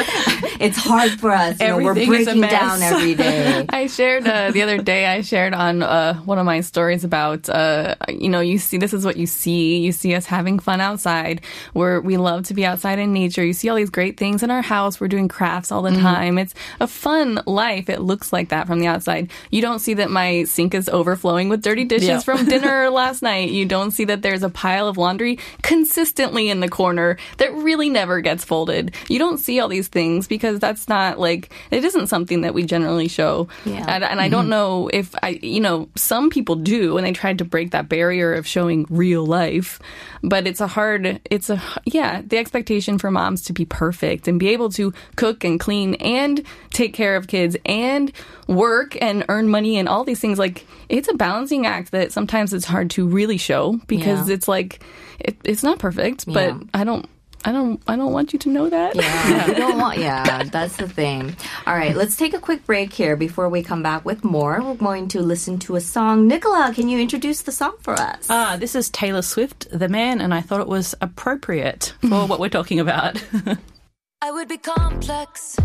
it's 0.66 0.78
hard 0.78 1.12
for 1.22 1.32
us 1.32 1.60
you 1.62 1.68
know 1.68 1.78
we're 1.78 1.92
Everything 1.92 2.14
is 2.22 2.28
a 2.28 2.32
breaking 2.32 2.50
down 2.50 2.82
every 2.82 3.14
day 3.16 3.66
I 3.80 3.88
shared 3.88 4.28
uh, 4.28 4.52
the 4.52 4.62
other 4.64 4.78
day. 4.80 5.06
I 5.06 5.22
shared 5.22 5.54
on 5.54 5.84
uh, 5.84 6.16
one 6.32 6.40
of 6.40 6.46
my 6.46 6.62
stories 6.62 7.04
about 7.04 7.48
uh, 7.50 7.96
you 8.10 8.30
know 8.30 8.40
you 8.40 8.58
see 8.58 8.78
this 8.78 8.94
is 8.94 9.06
what 9.06 9.18
you 9.18 9.28
see. 9.28 9.78
You 9.86 9.92
see 9.92 10.16
us 10.16 10.26
having 10.26 10.60
fun 10.60 10.82
outside. 10.82 11.42
Where 11.74 12.02
we 12.02 12.18
love 12.18 12.44
to 12.46 12.54
be 12.54 12.66
outside 12.66 13.00
in 13.00 13.14
nature. 13.14 13.44
You 13.46 13.54
see 13.54 13.70
all 13.70 13.76
these 13.76 13.90
great 13.90 14.18
things 14.18 14.44
in 14.44 14.50
our 14.52 14.62
house. 14.62 15.00
We're 15.00 15.08
doing 15.08 15.28
crafts 15.28 15.72
all 15.72 15.82
the 15.84 15.92
time. 15.92 16.38
It's 16.38 16.54
a 16.80 16.88
fun 16.88 17.42
life. 17.46 17.90
It 17.90 18.02
looks 18.02 18.34
like 18.34 18.50
that 18.50 18.68
from 18.68 18.80
the 18.80 18.88
outside. 18.88 19.32
You 19.52 19.62
don't 19.62 19.80
see 19.80 19.94
that 19.96 20.07
my 20.10 20.44
sink 20.44 20.74
is 20.74 20.90
overflowing 20.90 21.50
with 21.50 21.62
dirty 21.62 21.84
dishes 21.84 22.08
Yeah. 22.08 22.20
from 22.20 22.46
dinner 22.46 22.90
last 22.92 23.22
night. 23.22 23.52
You 23.52 23.66
don't 23.66 23.92
see 23.92 24.06
that 24.06 24.22
there's 24.22 24.44
a 24.44 24.50
pile 24.50 24.88
of 24.88 24.98
laundry 24.98 25.40
consistently 25.62 26.50
in 26.50 26.60
the 26.60 26.70
corner 26.70 27.18
that 27.38 27.54
really 27.54 27.90
never 27.90 28.22
gets 28.22 28.44
folded. 28.44 28.96
You 29.10 29.20
don't 29.20 29.38
see 29.38 29.60
all 29.60 29.68
these 29.68 29.88
things 29.88 30.28
because 30.28 30.60
that's 30.60 30.88
not 30.88 31.20
like 31.20 31.54
it 31.72 31.84
isn't 31.84 32.08
something 32.08 32.42
that 32.42 32.54
we 32.54 32.64
generally 32.64 33.08
show. 33.08 33.48
Yeah. 33.66 33.86
And, 33.88 34.04
and 34.04 34.20
I 34.20 34.26
mm-hmm. 34.26 34.32
don't 34.32 34.50
know 34.50 34.90
if 34.92 35.14
I, 35.22 35.40
you 35.42 35.60
know, 35.60 35.90
some 35.96 36.30
people 36.30 36.56
do, 36.56 36.98
and 36.98 37.06
they 37.06 37.14
tried 37.14 37.40
to 37.40 37.46
break 37.46 37.72
that 37.72 37.90
barrier 37.90 38.34
of 38.34 38.48
showing 38.48 38.86
real 38.90 39.26
life. 39.26 39.80
But 40.24 40.48
it's 40.48 40.62
a 40.62 40.68
hard, 40.68 41.22
it's 41.30 41.50
a, 41.50 41.62
yeah, 41.86 42.22
the 42.26 42.38
expectation 42.38 42.98
for 42.98 43.12
moms 43.12 43.44
to 43.44 43.54
be 43.54 43.66
perfect 43.66 44.28
and 44.28 44.40
be 44.40 44.50
able 44.50 44.70
to 44.72 44.94
cook 45.16 45.44
and 45.44 45.60
clean 45.60 45.96
and 45.96 46.44
take 46.72 46.94
care 46.94 47.16
of 47.16 47.28
kids 47.28 47.56
and 47.66 48.12
work 48.48 48.98
and 49.02 49.26
earn 49.30 49.48
money 49.50 49.78
and 49.78 49.88
all 49.88 50.04
these 50.04 50.20
things. 50.20 50.40
Like, 50.40 50.66
it's 50.90 51.08
a 51.08 51.14
balancing 51.14 51.66
act 51.66 51.92
that 51.92 52.12
sometimes 52.12 52.54
it's 52.54 52.66
hard 52.66 52.90
to 52.92 53.08
really 53.08 53.38
show 53.38 53.80
because 53.88 54.28
Yeah. 54.28 54.34
it's 54.36 54.48
like, 54.48 54.84
it, 55.20 55.38
it's 55.44 55.64
not 55.64 55.80
perfect, 55.80 56.26
but 56.26 56.36
Yeah. 56.54 56.60
I 56.74 56.84
don't, 56.84 57.08
I 57.48 57.54
don't 57.54 57.82
I 57.88 57.96
don't 57.96 58.12
want 58.12 58.34
you 58.34 58.40
to 58.40 58.50
know 58.50 58.70
that. 58.70 58.94
Yeah, 58.94 59.48
we 59.48 59.54
don't 59.54 59.78
want. 59.78 60.00
Yeah, 60.00 60.44
that's 60.44 60.76
the 60.76 60.90
thing. 60.90 61.34
All 61.66 61.76
right, 61.76 61.96
let's 61.96 62.18
take 62.18 62.34
a 62.34 62.40
quick 62.40 62.66
break 62.66 62.92
here 62.92 63.16
before 63.16 63.48
we 63.48 63.64
come 63.64 63.82
back 63.82 64.04
with 64.04 64.26
more. 64.26 64.62
We're 64.62 64.74
going 64.74 65.08
to 65.10 65.22
listen 65.22 65.58
to 65.60 65.78
a 65.78 65.80
song. 65.80 66.28
Nicola, 66.28 66.74
can 66.76 66.90
you 66.90 67.00
introduce 67.00 67.44
the 67.44 67.54
song 67.54 67.78
for 67.80 67.94
us? 67.94 68.28
Ah, 68.30 68.58
this 68.60 68.76
is 68.76 68.90
Taylor 68.90 69.22
Swift, 69.22 69.66
The 69.72 69.88
Man, 69.88 70.20
and 70.20 70.34
I 70.34 70.42
thought 70.42 70.60
it 70.60 70.68
was 70.68 70.94
appropriate 71.00 71.94
for 72.02 72.28
what 72.28 72.42
we're 72.42 72.50
talking 72.50 72.82
about. 72.82 73.24
I 74.22 74.30
would 74.30 74.50
be 74.50 74.58
complex. 74.58 75.56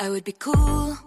I 0.00 0.10
would 0.10 0.24
be 0.24 0.32
cool. 0.32 0.98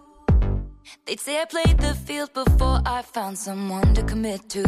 They'd 1.07 1.19
say 1.19 1.41
I 1.41 1.45
played 1.45 1.77
the 1.77 1.93
field 1.93 2.33
before 2.33 2.79
I 2.85 3.01
found 3.01 3.37
someone 3.37 3.93
to 3.95 4.03
commit 4.03 4.47
to. 4.51 4.63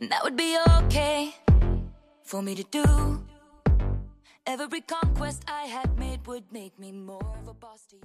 And 0.00 0.10
that 0.10 0.24
would 0.24 0.36
be 0.36 0.56
okay 0.84 1.34
for 2.22 2.40
me 2.40 2.54
to 2.54 2.64
do. 2.70 3.23
Every 4.46 4.82
conquest 4.82 5.42
I 5.48 5.62
had 5.62 5.98
made 5.98 6.26
would 6.26 6.52
make 6.52 6.78
me 6.78 6.92
more 6.92 7.34
of 7.40 7.48
a 7.48 7.54
boss 7.54 7.86
to 7.86 7.96
you. 7.96 8.02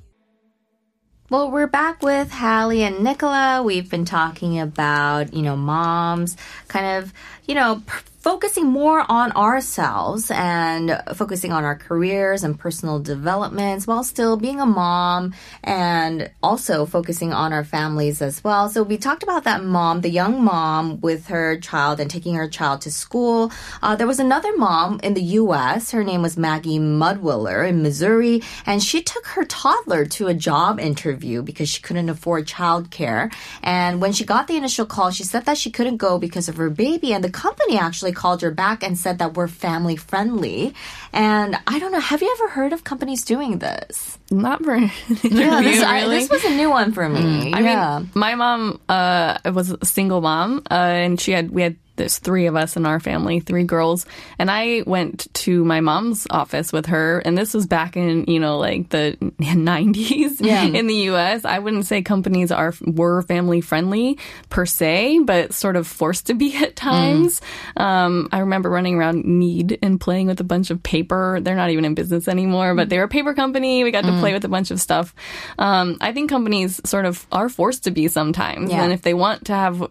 Well, 1.30 1.52
we're 1.52 1.68
back 1.68 2.02
with 2.02 2.32
Hallie 2.32 2.82
and 2.82 3.04
Nicola. 3.04 3.62
We've 3.62 3.90
been 3.90 4.06
talking 4.06 4.58
about, 4.58 5.34
you 5.34 5.42
know, 5.42 5.58
moms 5.58 6.38
kind 6.70 7.04
of, 7.04 7.14
you 7.46 7.56
know, 7.56 7.84
focusing 8.20 8.66
more 8.66 9.06
on 9.10 9.32
ourselves 9.32 10.30
and 10.30 11.02
focusing 11.16 11.52
on 11.54 11.64
our 11.64 11.76
careers 11.76 12.44
and 12.44 12.60
personal 12.60 13.00
developments 13.00 13.88
while 13.88 14.04
still 14.04 14.36
being 14.36 14.60
a 14.60 14.66
mom 14.66 15.34
and 15.64 16.30
also 16.44 16.86
focusing 16.86 17.32
on 17.32 17.54
our 17.54 17.64
families 17.64 18.22
as 18.22 18.44
well. 18.44 18.68
So 18.70 18.84
we 18.84 18.98
talked 18.98 19.24
about 19.24 19.46
that 19.46 19.64
mom, 19.64 20.02
the 20.02 20.10
young 20.10 20.44
mom 20.44 21.00
with 21.00 21.28
her 21.28 21.58
child 21.60 22.00
and 22.00 22.12
taking 22.12 22.36
her 22.36 22.50
child 22.50 22.82
to 22.82 22.92
school. 22.92 23.52
Uh, 23.82 23.96
there 23.96 24.08
was 24.08 24.20
another 24.20 24.56
mom 24.58 25.00
in 25.02 25.14
the 25.14 25.22
U.S. 25.22 25.92
Her 25.92 26.04
name 26.04 26.22
was 26.22 26.38
Maggie 26.38 26.80
Mudwiller 26.80 27.68
in 27.68 27.82
Missouri, 27.82 28.42
and 28.66 28.84
she 28.84 29.02
took 29.02 29.26
her 29.28 29.46
toddler 29.46 30.06
to 30.06 30.28
a 30.28 30.34
job 30.34 30.80
interview 30.80 31.42
because 31.42 31.70
she 31.70 31.82
couldn't 31.82 32.10
afford 32.10 32.48
childcare. 32.48 33.34
And 33.64 34.02
when 34.02 34.12
she 34.12 34.26
got 34.26 34.48
the 34.48 34.58
initial 34.58 34.86
call, 34.86 35.12
she 35.12 35.24
said 35.24 35.46
that 35.46 35.58
she 35.58 35.72
couldn't 35.72 35.98
go 35.98 36.18
because 36.18 36.50
of 36.50 36.58
her 36.58 36.70
baby, 36.70 37.14
and 37.14 37.24
the 37.24 37.32
company 37.32 37.78
actually 37.78 38.09
called 38.12 38.42
her 38.42 38.52
back 38.52 38.84
and 38.84 38.98
said 38.98 39.20
that 39.20 39.36
we're 39.36 39.48
family 39.48 39.96
friendly. 39.96 40.74
And 41.14 41.58
I 41.68 41.80
don't 41.80 41.92
know, 41.92 42.00
have 42.00 42.22
you 42.22 42.32
ever 42.40 42.50
heard 42.50 42.74
of 42.74 42.84
companies 42.84 43.24
doing 43.24 43.60
this? 43.60 44.18
Not 44.32 44.64
very. 44.64 44.92
Yeah, 45.24 45.62
this, 45.62 45.84
I- 45.84 46.02
really. 46.02 46.20
this 46.20 46.30
was 46.30 46.44
a 46.46 46.56
new 46.56 46.70
one 46.70 46.92
for 46.92 47.08
me. 47.10 47.54
I 47.54 47.60
yeah. 47.60 48.00
mean, 48.00 48.10
my 48.14 48.36
mom 48.36 48.80
uh, 48.90 49.38
was 49.54 49.72
a 49.72 49.86
single 49.86 50.22
mom, 50.22 50.64
uh, 50.70 50.74
and 50.74 51.20
she 51.20 51.32
had 51.32 51.52
we 51.52 51.62
had 51.62 51.76
there's 52.00 52.18
three 52.18 52.48
of 52.48 52.56
us 52.56 52.76
in 52.76 52.88
our 52.88 53.00
family, 53.00 53.40
three 53.40 53.64
girls, 53.66 54.08
and 54.40 54.50
I 54.50 54.82
went 54.88 55.32
to 55.46 55.64
my 55.64 55.82
mom's 55.82 56.26
office 56.32 56.74
with 56.74 56.88
her, 56.88 57.20
and 57.20 57.38
this 57.38 57.54
was 57.54 57.68
back 57.68 57.96
in 57.96 58.26
you 58.28 58.40
know 58.40 58.58
like 58.58 58.90
the 58.90 59.16
90s 59.40 60.42
Yeah. 60.42 60.64
in 60.64 60.88
the 60.88 60.96
U.S. 61.14 61.46
I 61.46 61.60
wouldn't 61.60 61.86
say 61.86 62.02
companies 62.02 62.52
are 62.52 62.74
were 62.86 63.22
family 63.22 63.62
friendly 63.62 64.18
per 64.50 64.66
se, 64.66 65.20
but 65.26 65.54
sort 65.54 65.76
of 65.76 65.86
forced 65.88 66.28
to 66.28 66.34
be 66.34 66.56
at 66.64 66.76
times. 66.76 67.42
Um, 67.78 68.30
I 68.32 68.40
remember 68.40 68.70
running 68.70 68.96
around 68.96 69.26
Need 69.26 69.78
and 69.82 70.00
playing 70.00 70.28
with 70.28 70.40
a 70.40 70.44
bunch 70.44 70.70
of 70.72 70.82
paper. 70.82 71.40
They're 71.42 71.56
not 71.56 71.70
even 71.70 71.86
in 71.86 71.94
business 71.94 72.28
anymore, 72.28 72.74
but 72.76 72.90
they 72.90 72.98
were 72.98 73.04
a 73.04 73.08
paper 73.10 73.34
company. 73.34 73.84
We 73.84 73.92
got 73.92 74.06
to 74.06 74.20
play 74.20 74.34
with 74.34 74.46
a 74.46 74.50
bunch 74.50 74.72
of 74.72 74.80
stuff. 74.82 75.14
Um, 75.58 75.98
I 76.02 76.14
think 76.14 76.30
companies 76.30 76.80
sort 76.86 77.06
of 77.06 77.28
are 77.32 77.50
forced 77.50 77.84
to 77.84 77.92
be 77.92 78.08
sometimes, 78.08 78.72
Yeah. 78.72 78.84
and 78.84 78.94
if 78.94 79.02
they 79.02 79.14
want 79.14 79.46
to 79.46 79.54
have 79.54 79.88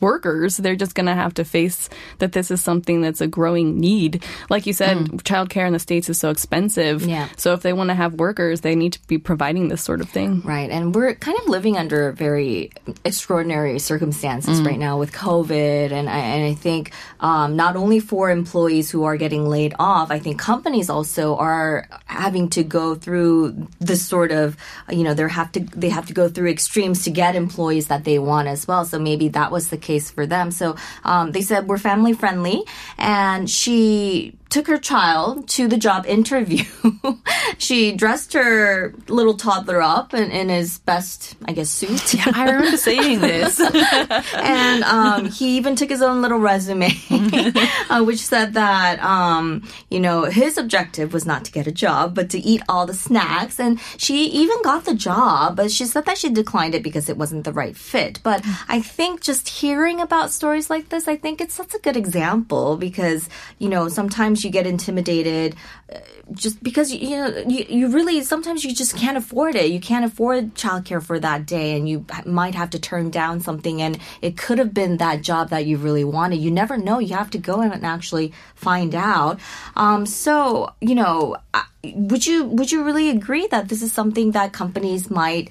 workers, 0.00 0.56
they're 0.56 0.76
just 0.76 0.94
going 0.94 1.06
to 1.06 1.14
have 1.14 1.34
to 1.34 1.44
face 1.44 1.88
that 2.18 2.32
this 2.32 2.50
is 2.50 2.62
something 2.62 3.00
that's 3.00 3.20
a 3.20 3.26
growing 3.26 3.78
need. 3.78 4.24
Like 4.48 4.66
you 4.66 4.72
said, 4.72 4.98
childcare 5.24 5.66
in 5.66 5.72
the 5.72 5.78
States 5.78 6.08
is 6.08 6.18
so 6.18 6.30
expensive. 6.30 7.02
Yeah. 7.02 7.28
So 7.36 7.52
if 7.52 7.62
they 7.62 7.72
want 7.72 7.90
to 7.90 7.94
have 7.94 8.14
workers, 8.14 8.62
they 8.62 8.74
need 8.74 8.94
to 8.94 9.06
be 9.06 9.18
providing 9.18 9.68
this 9.68 9.82
sort 9.82 10.00
of 10.00 10.08
thing. 10.08 10.40
Right. 10.42 10.70
And 10.70 10.94
we're 10.94 11.14
kind 11.14 11.38
of 11.38 11.48
living 11.48 11.76
under 11.76 12.12
very 12.12 12.70
extraordinary 13.04 13.78
circumstances 13.78 14.62
right 14.62 14.78
now 14.78 14.98
with 14.98 15.12
COVID. 15.12 15.92
And 15.92 16.08
I, 16.08 16.18
and 16.18 16.44
I 16.44 16.54
think 16.54 16.92
um, 17.20 17.56
not 17.56 17.76
only 17.76 18.00
for 18.00 18.30
employees 18.30 18.90
who 18.90 19.04
are 19.04 19.16
getting 19.16 19.46
laid 19.46 19.74
off, 19.78 20.10
I 20.10 20.18
think 20.18 20.38
companies 20.38 20.88
also 20.88 21.36
are 21.36 21.86
having 22.06 22.48
to 22.50 22.62
go 22.62 22.94
through 22.94 23.68
this 23.78 24.04
sort 24.04 24.32
of, 24.32 24.56
you 24.90 25.04
know, 25.04 25.14
they 25.14 25.28
have 25.28 25.52
to, 25.52 25.60
they 25.60 25.90
have 25.90 26.06
to 26.06 26.14
go 26.14 26.28
through 26.28 26.50
extremes 26.50 27.04
to 27.04 27.10
get 27.10 27.36
employees 27.36 27.88
that 27.88 28.04
they 28.04 28.18
want 28.18 28.48
as 28.48 28.66
well. 28.66 28.84
So 28.84 28.98
maybe 28.98 29.28
that 29.28 29.49
was 29.50 29.70
the 29.70 29.76
case 29.76 30.10
for 30.10 30.26
them. 30.26 30.50
So 30.50 30.76
um, 31.04 31.32
they 31.32 31.42
said 31.42 31.68
we're 31.68 31.78
family 31.78 32.12
friendly. 32.12 32.64
And 32.98 33.48
she 33.48 34.36
took 34.50 34.66
her 34.66 34.78
child 34.78 35.48
to 35.48 35.68
the 35.68 35.76
job 35.76 36.04
interview. 36.06 36.64
she 37.58 37.92
dressed 37.92 38.32
her 38.32 38.92
little 39.08 39.34
toddler 39.34 39.80
up 39.80 40.12
in, 40.12 40.30
in 40.30 40.48
his 40.48 40.78
best, 40.80 41.36
I 41.46 41.52
guess, 41.52 41.70
suit. 41.70 42.14
Yeah, 42.14 42.32
I 42.34 42.50
remember 42.50 42.76
seeing 42.76 43.20
this. 43.20 43.60
and 43.60 44.82
um, 44.84 45.26
he 45.26 45.56
even 45.56 45.76
took 45.76 45.88
his 45.88 46.02
own 46.02 46.20
little 46.20 46.38
resume, 46.38 46.90
uh, 47.90 48.02
which 48.02 48.18
said 48.18 48.54
that, 48.54 49.00
um, 49.02 49.66
you 49.88 50.00
know, 50.00 50.24
his 50.24 50.58
objective 50.58 51.12
was 51.12 51.24
not 51.24 51.44
to 51.44 51.52
get 51.52 51.68
a 51.68 51.72
job, 51.72 52.14
but 52.14 52.28
to 52.30 52.38
eat 52.38 52.62
all 52.68 52.86
the 52.86 52.94
snacks. 52.94 53.60
And 53.60 53.80
she 53.96 54.26
even 54.26 54.60
got 54.62 54.84
the 54.84 54.94
job, 54.94 55.56
but 55.56 55.70
she 55.70 55.84
said 55.84 56.06
that 56.06 56.18
she 56.18 56.28
declined 56.28 56.74
it 56.74 56.82
because 56.82 57.08
it 57.08 57.16
wasn't 57.16 57.44
the 57.44 57.52
right 57.52 57.76
fit. 57.76 58.20
But 58.24 58.44
I 58.68 58.80
think 58.82 59.20
just 59.20 59.48
hearing 59.48 60.00
about 60.00 60.32
stories 60.32 60.68
like 60.68 60.88
this, 60.88 61.06
I 61.06 61.16
think 61.16 61.40
it's 61.40 61.54
such 61.54 61.74
a 61.74 61.78
good 61.78 61.96
example 61.96 62.76
because, 62.76 63.28
you 63.58 63.68
know, 63.68 63.88
sometimes 63.88 64.39
you 64.44 64.50
get 64.50 64.66
intimidated 64.66 65.56
uh, 65.92 65.98
just 66.32 66.62
because, 66.62 66.92
you 66.92 67.16
know, 67.16 67.44
you, 67.48 67.64
you 67.68 67.88
really, 67.88 68.22
sometimes 68.22 68.64
you 68.64 68.74
just 68.74 68.96
can't 68.96 69.16
afford 69.16 69.54
it. 69.54 69.70
You 69.70 69.80
can't 69.80 70.04
afford 70.04 70.54
childcare 70.54 71.02
for 71.02 71.18
that 71.18 71.46
day 71.46 71.76
and 71.76 71.88
you 71.88 72.06
might 72.24 72.54
have 72.54 72.70
to 72.70 72.78
turn 72.78 73.10
down 73.10 73.40
something 73.40 73.82
and 73.82 73.98
it 74.22 74.36
could 74.36 74.58
have 74.58 74.72
been 74.72 74.98
that 74.98 75.22
job 75.22 75.50
that 75.50 75.66
you 75.66 75.76
really 75.76 76.04
wanted. 76.04 76.36
You 76.36 76.50
never 76.50 76.76
know. 76.76 76.98
You 76.98 77.16
have 77.16 77.30
to 77.30 77.38
go 77.38 77.60
and 77.60 77.84
actually 77.84 78.32
find 78.54 78.94
out. 78.94 79.40
Um, 79.76 80.06
so, 80.06 80.72
you 80.80 80.94
know, 80.94 81.36
would 81.82 82.26
you, 82.26 82.44
would 82.44 82.70
you 82.70 82.84
really 82.84 83.10
agree 83.10 83.46
that 83.48 83.68
this 83.68 83.82
is 83.82 83.92
something 83.92 84.32
that 84.32 84.52
companies 84.52 85.10
might 85.10 85.50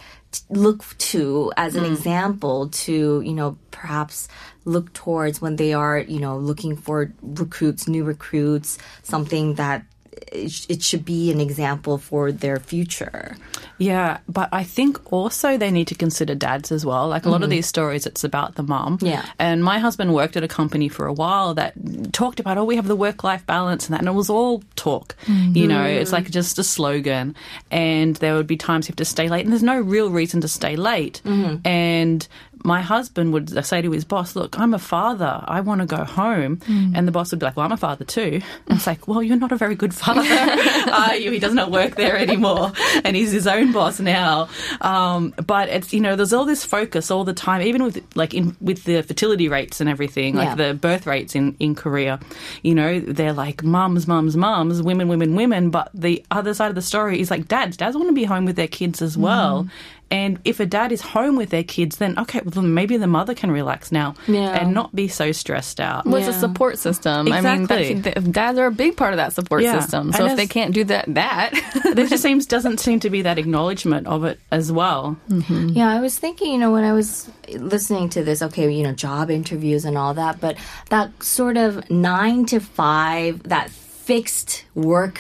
look 0.50 0.86
to 1.00 1.51
as 1.58 1.75
an 1.75 1.86
example 1.86 2.69
to, 2.69 3.22
you 3.22 3.34
know, 3.34 3.58
perhaps 3.72 4.27
look 4.69 4.93
towards 4.93 5.41
when 5.41 5.55
they 5.55 5.73
are, 5.73 5.99
you 5.99 6.19
know, 6.19 6.38
looking 6.38 6.75
for 6.75 7.11
recruits, 7.21 7.88
new 7.88 8.03
recruits, 8.03 8.77
something 9.03 9.55
that 9.55 9.83
it, 10.31 10.83
should 10.83 11.05
be 11.05 11.31
an 11.31 11.39
example 11.39 11.97
for 11.97 12.31
their 12.31 12.59
future. 12.59 13.35
Yeah, 13.77 14.19
but 14.27 14.49
I 14.51 14.63
think 14.63 15.11
also 15.13 15.57
they 15.57 15.71
need 15.71 15.88
to 15.88 15.95
consider 15.95 16.35
dads 16.35 16.71
as 16.71 16.85
well. 16.85 17.07
Like 17.07 17.25
a 17.25 17.29
lot 17.29 17.43
of 17.43 17.49
these 17.49 17.65
stories, 17.65 18.05
it's 18.05 18.25
about 18.25 18.55
the 18.55 18.63
mom. 18.63 18.97
Mm-hmm. 18.97 19.05
Yeah. 19.05 19.25
And 19.39 19.63
my 19.63 19.79
husband 19.79 20.13
worked 20.13 20.35
at 20.35 20.43
a 20.43 20.47
company 20.47 20.89
for 20.89 21.05
a 21.05 21.13
while 21.13 21.53
that 21.53 21.73
talked 22.11 22.41
about, 22.41 22.57
oh, 22.57 22.65
we 22.65 22.75
have 22.75 22.88
the 22.88 22.95
work 22.95 23.23
life 23.23 23.45
balance 23.45 23.88
and 23.88 23.93
that. 23.93 23.99
And 23.99 24.09
it 24.09 24.13
was 24.13 24.29
all 24.29 24.61
talk. 24.75 25.15
You 25.27 25.67
know, 25.67 25.83
it's 25.83 26.11
like 26.11 26.29
just 26.29 26.59
a 26.59 26.63
slogan. 26.63 27.35
And 27.71 28.17
there 28.17 28.35
would 28.35 28.47
be 28.47 28.57
times 28.57 28.88
you 28.88 28.91
have 28.91 28.97
to 28.97 29.05
stay 29.05 29.29
late, 29.29 29.45
and 29.45 29.51
there's 29.53 29.63
no 29.63 29.79
real 29.79 30.09
reason 30.09 30.41
to 30.41 30.49
stay 30.49 30.75
late. 30.75 31.21
And 31.63 32.27
my 32.63 32.81
husband 32.81 33.31
would 33.33 33.65
say 33.65 33.81
to 33.81 33.91
his 33.91 34.03
boss, 34.05 34.35
Look, 34.35 34.59
I'm 34.59 34.73
a 34.73 34.79
father. 34.79 35.43
I 35.47 35.61
want 35.61 35.81
to 35.81 35.87
go 35.87 36.03
home. 36.03 36.59
And 36.67 37.07
the 37.07 37.11
boss 37.11 37.31
would 37.31 37.39
be 37.39 37.45
like, 37.45 37.55
Well, 37.55 37.65
I'm 37.65 37.71
a 37.71 37.77
father 37.77 38.05
too. 38.05 38.41
And 38.67 38.77
it's 38.77 38.85
like, 38.87 39.07
Well, 39.07 39.23
you're 39.23 39.37
not 39.37 39.51
a 39.51 39.55
very 39.55 39.75
good 39.75 39.93
father, 39.93 40.21
are 40.91 41.15
you? 41.15 41.31
He 41.31 41.39
does 41.39 41.53
not 41.53 41.71
work 41.71 41.95
there 41.95 42.17
anymore. 42.17 42.71
And 43.03 43.15
he's 43.15 43.31
his 43.31 43.47
own 43.47 43.71
boss 43.71 43.99
now. 43.99 44.49
Um, 44.81 45.33
but 45.45 45.69
it's, 45.69 45.93
you 45.93 45.99
know, 46.01 46.15
there's 46.15 46.33
all 46.33 46.45
this 46.45 46.65
focus 46.65 47.11
all 47.11 47.23
the 47.23 47.33
time, 47.33 47.61
even 47.61 47.83
with 47.83 48.03
like 48.15 48.33
in, 48.33 48.55
with 48.61 48.83
the 48.83 49.01
fertility 49.03 49.47
rates 49.47 49.79
and 49.81 49.89
everything, 49.89 50.35
like 50.35 50.57
Yeah. 50.57 50.67
the 50.69 50.73
birth 50.73 51.05
rates 51.07 51.35
in, 51.35 51.55
in 51.59 51.75
Korea. 51.75 52.19
You 52.63 52.75
know, 52.75 52.99
they're 52.99 53.33
like 53.33 53.63
mums, 53.63 54.07
mums, 54.07 54.35
mums, 54.35 54.81
women, 54.81 55.07
women, 55.07 55.35
women. 55.35 55.69
But 55.69 55.89
the 55.93 56.23
other 56.31 56.53
side 56.53 56.69
of 56.69 56.75
the 56.75 56.81
story 56.81 57.19
is 57.21 57.31
like 57.31 57.47
dads. 57.47 57.77
Dads 57.77 57.95
want 57.95 58.09
to 58.09 58.13
be 58.13 58.25
home 58.25 58.45
with 58.45 58.55
their 58.55 58.67
kids 58.67 59.01
as 59.01 59.17
well. 59.17 59.67
And 60.11 60.39
if 60.43 60.59
a 60.59 60.65
dad 60.65 60.91
is 60.91 61.01
home 61.01 61.35
with 61.35 61.49
their 61.51 61.63
kids, 61.63 61.97
then 61.97 62.17
okay, 62.17 62.41
well, 62.43 62.63
maybe 62.63 62.97
the 62.97 63.07
mother 63.07 63.35
can 63.35 63.51
relax 63.51 63.91
now 63.91 64.15
Yeah. 64.27 64.49
and 64.59 64.73
not 64.73 64.95
be 64.95 65.07
so 65.07 65.31
stressed 65.31 65.79
out. 65.79 66.05
What's 66.05 66.27
a 66.27 66.33
support 66.33 66.79
system? 66.79 67.31
I 67.31 67.41
mean, 67.41 67.61
Exactly. 67.61 67.93
that's, 68.01 68.25
dads 68.27 68.57
are 68.57 68.65
a 68.65 68.71
big 68.71 68.97
part 68.97 69.13
of 69.13 69.17
that 69.17 69.33
support 69.33 69.61
Yeah. 69.61 69.79
system. 69.79 70.11
So 70.11 70.23
And 70.23 70.31
if 70.31 70.37
they 70.37 70.47
can't 70.47 70.73
do 70.73 70.83
that, 70.85 71.05
that 71.13 71.53
there 71.95 72.07
just 72.07 72.23
seems 72.23 72.45
doesn't 72.55 72.79
seem 72.79 72.99
to 73.01 73.09
be 73.09 73.21
that 73.21 73.37
acknowledgement 73.37 74.07
of 74.07 74.23
it 74.25 74.39
as 74.51 74.71
well. 74.71 75.17
Mm-hmm. 75.29 75.69
Yeah, 75.69 75.89
I 75.89 75.99
was 76.01 76.17
thinking, 76.17 76.53
you 76.53 76.57
know, 76.57 76.71
when 76.71 76.83
I 76.83 76.93
was 76.93 77.29
listening 77.53 78.09
to 78.09 78.23
this, 78.23 78.41
okay, 78.41 78.71
you 78.71 78.83
know, 78.83 78.93
job 78.93 79.29
interviews 79.29 79.85
and 79.85 79.97
all 79.97 80.13
that, 80.15 80.39
but 80.41 80.57
that 80.89 81.21
sort 81.23 81.57
of 81.57 81.87
nine 81.91 82.45
to 82.47 82.59
five, 82.59 83.43
that 83.43 83.69
fixed 83.69 84.65
work 84.73 85.19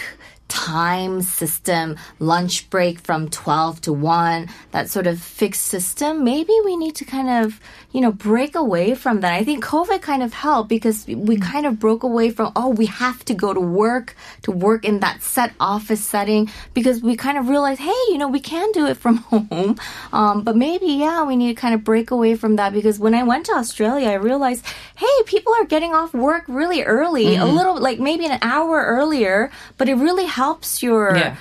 time 0.49 1.21
system, 1.21 1.95
lunch 2.19 2.69
break 2.69 2.99
from 2.99 3.29
12 3.29 3.81
to 3.81 3.93
1, 3.93 4.49
that 4.71 4.89
sort 4.89 5.07
of 5.07 5.21
fixed 5.21 5.61
system, 5.61 6.23
maybe 6.23 6.53
we 6.65 6.75
need 6.75 6.95
to 6.95 7.05
kind 7.05 7.29
of, 7.29 7.61
you 7.91 8.01
know, 8.01 8.11
break 8.11 8.55
away 8.55 8.95
from 8.95 9.21
that. 9.21 9.33
I 9.33 9.43
think 9.43 9.63
COVID 9.63 10.01
kind 10.01 10.21
of 10.21 10.33
helped 10.33 10.67
because 10.67 11.07
we 11.07 11.37
kind 11.37 11.65
of 11.65 11.79
broke 11.79 12.03
away 12.03 12.31
from, 12.31 12.51
oh, 12.55 12.69
we 12.69 12.87
have 12.87 13.23
to 13.25 13.33
go 13.33 13.53
to 13.53 13.59
work, 13.61 14.15
to 14.41 14.51
work 14.51 14.83
in 14.83 14.99
that 14.99 15.21
set 15.21 15.53
office 15.59 16.03
setting 16.03 16.49
because 16.73 17.01
we 17.01 17.15
kind 17.15 17.37
of 17.37 17.47
realized, 17.47 17.79
hey, 17.79 18.01
you 18.09 18.17
know, 18.17 18.27
we 18.27 18.39
can 18.39 18.71
do 18.71 18.87
it 18.87 18.97
from 18.97 19.17
home. 19.31 19.77
Um, 20.11 20.43
but 20.43 20.55
maybe, 20.55 20.87
yeah, 20.87 21.23
we 21.23 21.35
need 21.35 21.55
to 21.55 21.61
kind 21.61 21.73
of 21.73 21.83
break 21.83 22.11
away 22.11 22.35
from 22.35 22.57
that 22.57 22.73
because 22.73 22.99
when 22.99 23.13
I 23.13 23.23
went 23.23 23.45
to 23.45 23.53
Australia, 23.53 24.09
I 24.09 24.15
realized, 24.15 24.65
hey, 24.97 25.05
people 25.25 25.53
are 25.53 25.65
getting 25.65 25.93
off 25.93 26.13
work 26.13 26.43
really 26.47 26.83
early, 26.83 27.35
a 27.35 27.45
little, 27.45 27.79
like 27.79 27.99
maybe 27.99 28.25
an 28.25 28.39
hour 28.41 28.83
earlier, 28.83 29.51
but 29.77 29.87
it 29.87 29.95
really 29.95 30.25
helps 30.43 30.69
your, 30.87 31.05
Yeah. 31.15 31.35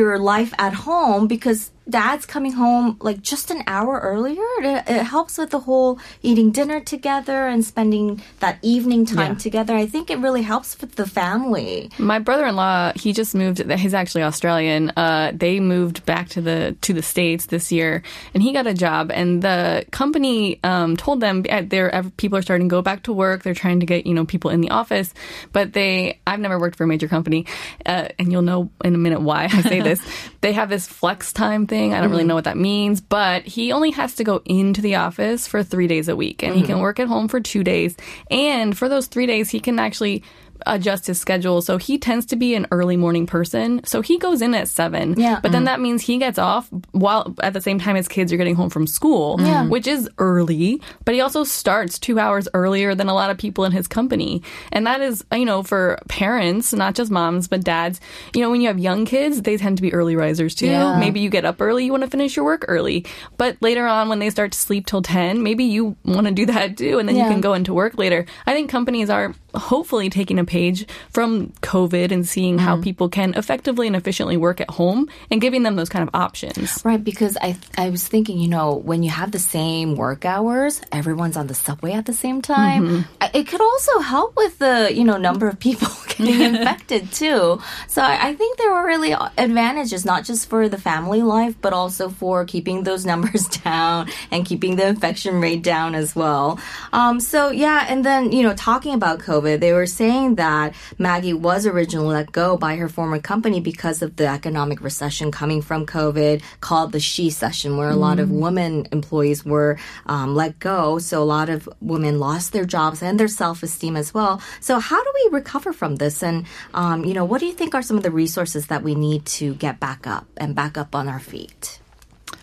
your 0.00 0.12
life 0.34 0.52
at 0.66 0.74
home 0.88 1.22
because 1.34 1.60
dad's 1.88 2.26
coming 2.26 2.52
home 2.52 2.96
like 3.00 3.20
just 3.22 3.50
an 3.50 3.62
hour 3.66 3.98
earlier. 4.00 4.40
It, 4.60 4.84
it 4.88 5.02
helps 5.02 5.38
with 5.38 5.50
the 5.50 5.58
whole 5.60 5.98
eating 6.22 6.50
dinner 6.50 6.80
together 6.80 7.46
and 7.46 7.64
spending 7.64 8.22
that 8.40 8.58
evening 8.62 9.04
time 9.06 9.32
Yeah. 9.32 9.38
together. 9.38 9.74
I 9.74 9.86
think 9.86 10.10
it 10.10 10.18
really 10.18 10.42
helps 10.42 10.80
with 10.80 10.94
the 10.94 11.06
family. 11.06 11.90
My 11.98 12.18
brother-in-law, 12.18 12.92
he 12.96 13.12
just 13.12 13.34
moved. 13.34 13.58
He's 13.72 13.94
actually 13.94 14.22
Australian. 14.22 14.90
Uh, 14.96 15.32
they 15.34 15.60
moved 15.60 16.06
back 16.06 16.28
to 16.30 16.40
the 16.40 16.76
to 16.82 16.92
the 16.92 17.02
states 17.02 17.46
this 17.46 17.72
year, 17.72 18.02
and 18.34 18.42
he 18.42 18.52
got 18.52 18.66
a 18.66 18.74
job. 18.74 19.10
And 19.12 19.42
the 19.42 19.84
company 19.90 20.60
um, 20.64 20.96
told 20.96 21.20
them 21.20 21.44
uh, 21.50 21.62
they're 21.66 22.02
people 22.16 22.38
are 22.38 22.42
starting 22.42 22.68
to 22.68 22.72
go 22.72 22.82
back 22.82 23.02
to 23.04 23.12
work. 23.12 23.42
They're 23.42 23.54
trying 23.54 23.80
to 23.80 23.86
get 23.86 24.06
you 24.06 24.14
know 24.14 24.24
people 24.24 24.50
in 24.50 24.60
the 24.60 24.70
office, 24.70 25.12
but 25.52 25.72
they. 25.72 26.20
I've 26.26 26.40
never 26.40 26.58
worked 26.58 26.76
for 26.76 26.84
a 26.84 26.86
major 26.86 27.08
company, 27.08 27.46
uh, 27.84 28.08
and 28.18 28.30
you'll 28.30 28.42
know 28.42 28.70
in 28.84 28.94
a 28.94 28.98
minute 28.98 29.20
why 29.20 29.44
I 29.44 29.62
say 29.62 29.80
this. 29.90 30.00
they 30.40 30.52
have 30.52 30.68
this 30.68 30.86
flex 30.86 31.32
time 31.32 31.66
thing. 31.72 31.94
I 31.94 32.02
don't 32.02 32.10
really 32.10 32.22
mm-hmm. 32.22 32.28
know 32.28 32.34
what 32.34 32.44
that 32.44 32.58
means, 32.58 33.00
but 33.00 33.44
he 33.44 33.72
only 33.72 33.92
has 33.92 34.14
to 34.16 34.24
go 34.24 34.42
into 34.44 34.82
the 34.82 34.96
office 34.96 35.46
for 35.46 35.62
three 35.62 35.86
days 35.86 36.06
a 36.06 36.14
week, 36.14 36.42
and 36.42 36.54
he 36.54 36.60
mm-hmm. 36.60 36.72
can 36.72 36.80
work 36.80 37.00
at 37.00 37.08
home 37.08 37.28
for 37.28 37.40
two 37.40 37.64
days. 37.64 37.96
And 38.30 38.76
for 38.76 38.90
those 38.90 39.06
three 39.06 39.24
days, 39.26 39.48
he 39.48 39.58
can 39.58 39.78
actually 39.78 40.22
adjust 40.66 41.06
his 41.06 41.18
schedule. 41.18 41.62
So 41.62 41.76
he 41.76 41.98
tends 41.98 42.26
to 42.26 42.36
be 42.36 42.54
an 42.54 42.66
early 42.70 42.96
morning 42.96 43.26
person. 43.26 43.84
So 43.84 44.00
he 44.00 44.18
goes 44.18 44.42
in 44.42 44.54
at 44.54 44.68
seven. 44.68 45.18
Yeah. 45.18 45.40
But 45.40 45.52
then 45.52 45.60
mm-hmm. 45.60 45.64
that 45.66 45.80
means 45.80 46.02
he 46.02 46.18
gets 46.18 46.38
off 46.38 46.68
while 46.92 47.34
at 47.42 47.52
the 47.52 47.60
same 47.60 47.78
time 47.78 47.96
his 47.96 48.08
kids 48.08 48.32
are 48.32 48.36
getting 48.36 48.54
home 48.54 48.70
from 48.70 48.86
school, 48.86 49.36
Yeah. 49.40 49.62
Mm-hmm. 49.62 49.70
which 49.70 49.86
is 49.86 50.08
early. 50.18 50.80
But 51.04 51.14
he 51.14 51.20
also 51.20 51.44
starts 51.44 51.98
two 51.98 52.18
hours 52.18 52.48
earlier 52.54 52.94
than 52.94 53.08
a 53.08 53.14
lot 53.14 53.30
of 53.30 53.38
people 53.38 53.64
in 53.64 53.72
his 53.72 53.86
company. 53.86 54.42
And 54.72 54.86
that 54.86 55.00
is, 55.00 55.24
you 55.32 55.44
know, 55.44 55.62
for 55.62 55.98
parents, 56.08 56.72
not 56.72 56.94
just 56.94 57.10
moms, 57.10 57.48
but 57.48 57.64
dads, 57.64 58.00
you 58.34 58.40
know, 58.40 58.50
when 58.50 58.60
you 58.60 58.68
have 58.68 58.78
young 58.78 59.04
kids, 59.04 59.42
they 59.42 59.56
tend 59.56 59.76
to 59.78 59.82
be 59.82 59.92
early 59.92 60.16
risers 60.16 60.54
too. 60.54 60.66
Yeah. 60.66 60.98
Maybe 60.98 61.20
you 61.20 61.30
get 61.30 61.44
up 61.44 61.60
early, 61.60 61.84
you 61.84 61.92
want 61.92 62.04
to 62.04 62.10
finish 62.10 62.36
your 62.36 62.44
work 62.44 62.64
early. 62.68 63.04
But 63.36 63.56
later 63.60 63.86
on, 63.86 64.08
when 64.08 64.18
they 64.18 64.30
start 64.30 64.52
to 64.52 64.58
sleep 64.58 64.86
till 64.86 65.02
10, 65.02 65.42
maybe 65.42 65.64
you 65.64 65.96
want 66.04 66.26
to 66.26 66.32
do 66.32 66.46
that 66.46 66.76
too. 66.76 66.98
And 66.98 67.08
then 67.08 67.16
you 67.16 67.24
can 67.24 67.40
go 67.40 67.54
into 67.54 67.74
work 67.74 67.98
later. 67.98 68.26
I 68.46 68.52
think 68.52 68.70
companies 68.70 69.10
are 69.10 69.34
hopefully 69.54 70.10
taking 70.10 70.38
a 70.38 70.44
page 70.44 70.86
from 71.10 71.48
COVID 71.62 72.10
and 72.12 72.26
seeing 72.26 72.58
how 72.58 72.80
people 72.80 73.08
can 73.08 73.34
effectively 73.34 73.86
and 73.86 73.96
efficiently 73.96 74.36
work 74.36 74.60
at 74.60 74.70
home 74.70 75.08
and 75.30 75.40
giving 75.40 75.62
them 75.62 75.76
those 75.76 75.88
kind 75.88 76.02
of 76.06 76.14
options. 76.14 76.82
Right, 76.84 77.02
because 77.02 77.36
I 77.40 77.56
I 77.76 77.90
was 77.90 78.06
thinking, 78.06 78.38
you 78.38 78.48
know, 78.48 78.74
when 78.74 79.02
you 79.02 79.10
have 79.10 79.30
the 79.32 79.38
same 79.38 79.94
work 79.96 80.24
hours, 80.24 80.80
everyone's 80.90 81.36
on 81.36 81.46
the 81.46 81.54
subway 81.54 81.92
at 81.92 82.06
the 82.06 82.12
same 82.14 82.40
time. 82.42 83.04
I- 83.20 83.30
It 83.34 83.48
could 83.48 83.60
also 83.60 83.98
help 84.00 84.36
with 84.36 84.58
the 84.58 84.90
you 84.92 85.04
know 85.04 85.16
number 85.16 85.48
of 85.48 85.58
people 85.58 85.88
getting 86.08 86.40
infected 86.40 87.10
too. 87.12 87.60
So 87.88 88.02
I, 88.02 88.28
I 88.28 88.34
think 88.34 88.58
there 88.58 88.72
are 88.72 88.86
really 88.86 89.12
advantages, 89.12 90.04
not 90.04 90.24
just 90.24 90.48
for 90.48 90.68
the 90.68 90.78
family 90.78 91.22
life, 91.22 91.54
but 91.60 91.72
also 91.72 92.08
for 92.08 92.44
keeping 92.44 92.84
those 92.84 93.04
numbers 93.12 93.48
down 93.48 94.08
and 94.30 94.44
keeping 94.44 94.76
the 94.76 94.86
infection 94.86 95.40
rate 95.40 95.62
down 95.62 95.94
as 95.94 96.14
well. 96.16 96.58
Um, 96.92 97.20
so 97.20 97.50
yeah, 97.50 97.86
and 97.88 98.04
then 98.04 98.32
you 98.32 98.42
know, 98.42 98.54
talking 98.54 98.94
about 98.94 99.18
COVID, 99.20 99.41
they 99.42 99.72
were 99.72 99.86
saying 99.86 100.36
that 100.36 100.74
Maggie 100.98 101.32
was 101.32 101.66
originally 101.66 102.14
let 102.14 102.32
go 102.32 102.56
by 102.56 102.76
her 102.76 102.88
former 102.88 103.18
company 103.18 103.60
because 103.60 104.02
of 104.02 104.16
the 104.16 104.26
economic 104.26 104.80
recession 104.80 105.30
coming 105.30 105.62
from 105.62 105.86
COVID, 105.86 106.42
called 106.60 106.92
the 106.92 107.00
She-cession, 107.00 107.76
where 107.76 107.90
a 107.90 107.96
lot 107.96 108.18
of 108.18 108.30
women 108.30 108.86
employees 108.92 109.44
were 109.44 109.78
um, 110.06 110.34
let 110.34 110.58
go. 110.58 110.98
So 110.98 111.22
a 111.22 111.24
lot 111.24 111.48
of 111.48 111.68
women 111.80 112.18
lost 112.18 112.52
their 112.52 112.64
jobs 112.64 113.02
and 113.02 113.18
their 113.18 113.28
self 113.28 113.62
esteem 113.62 113.96
as 113.96 114.14
well. 114.14 114.40
So 114.60 114.78
how 114.78 115.02
do 115.02 115.12
we 115.24 115.30
recover 115.36 115.72
from 115.72 115.96
this? 115.96 116.22
And 116.22 116.46
um, 116.74 117.04
you 117.04 117.14
know, 117.14 117.24
what 117.24 117.40
do 117.40 117.46
you 117.46 117.52
think 117.52 117.74
are 117.74 117.82
some 117.82 117.96
of 117.96 118.02
the 118.02 118.10
resources 118.10 118.66
that 118.66 118.82
we 118.82 118.94
need 118.94 119.26
to 119.26 119.54
get 119.54 119.80
back 119.80 120.06
up 120.06 120.26
and 120.36 120.54
back 120.54 120.78
up 120.78 120.94
on 120.94 121.08
our 121.08 121.20
feet? 121.20 121.80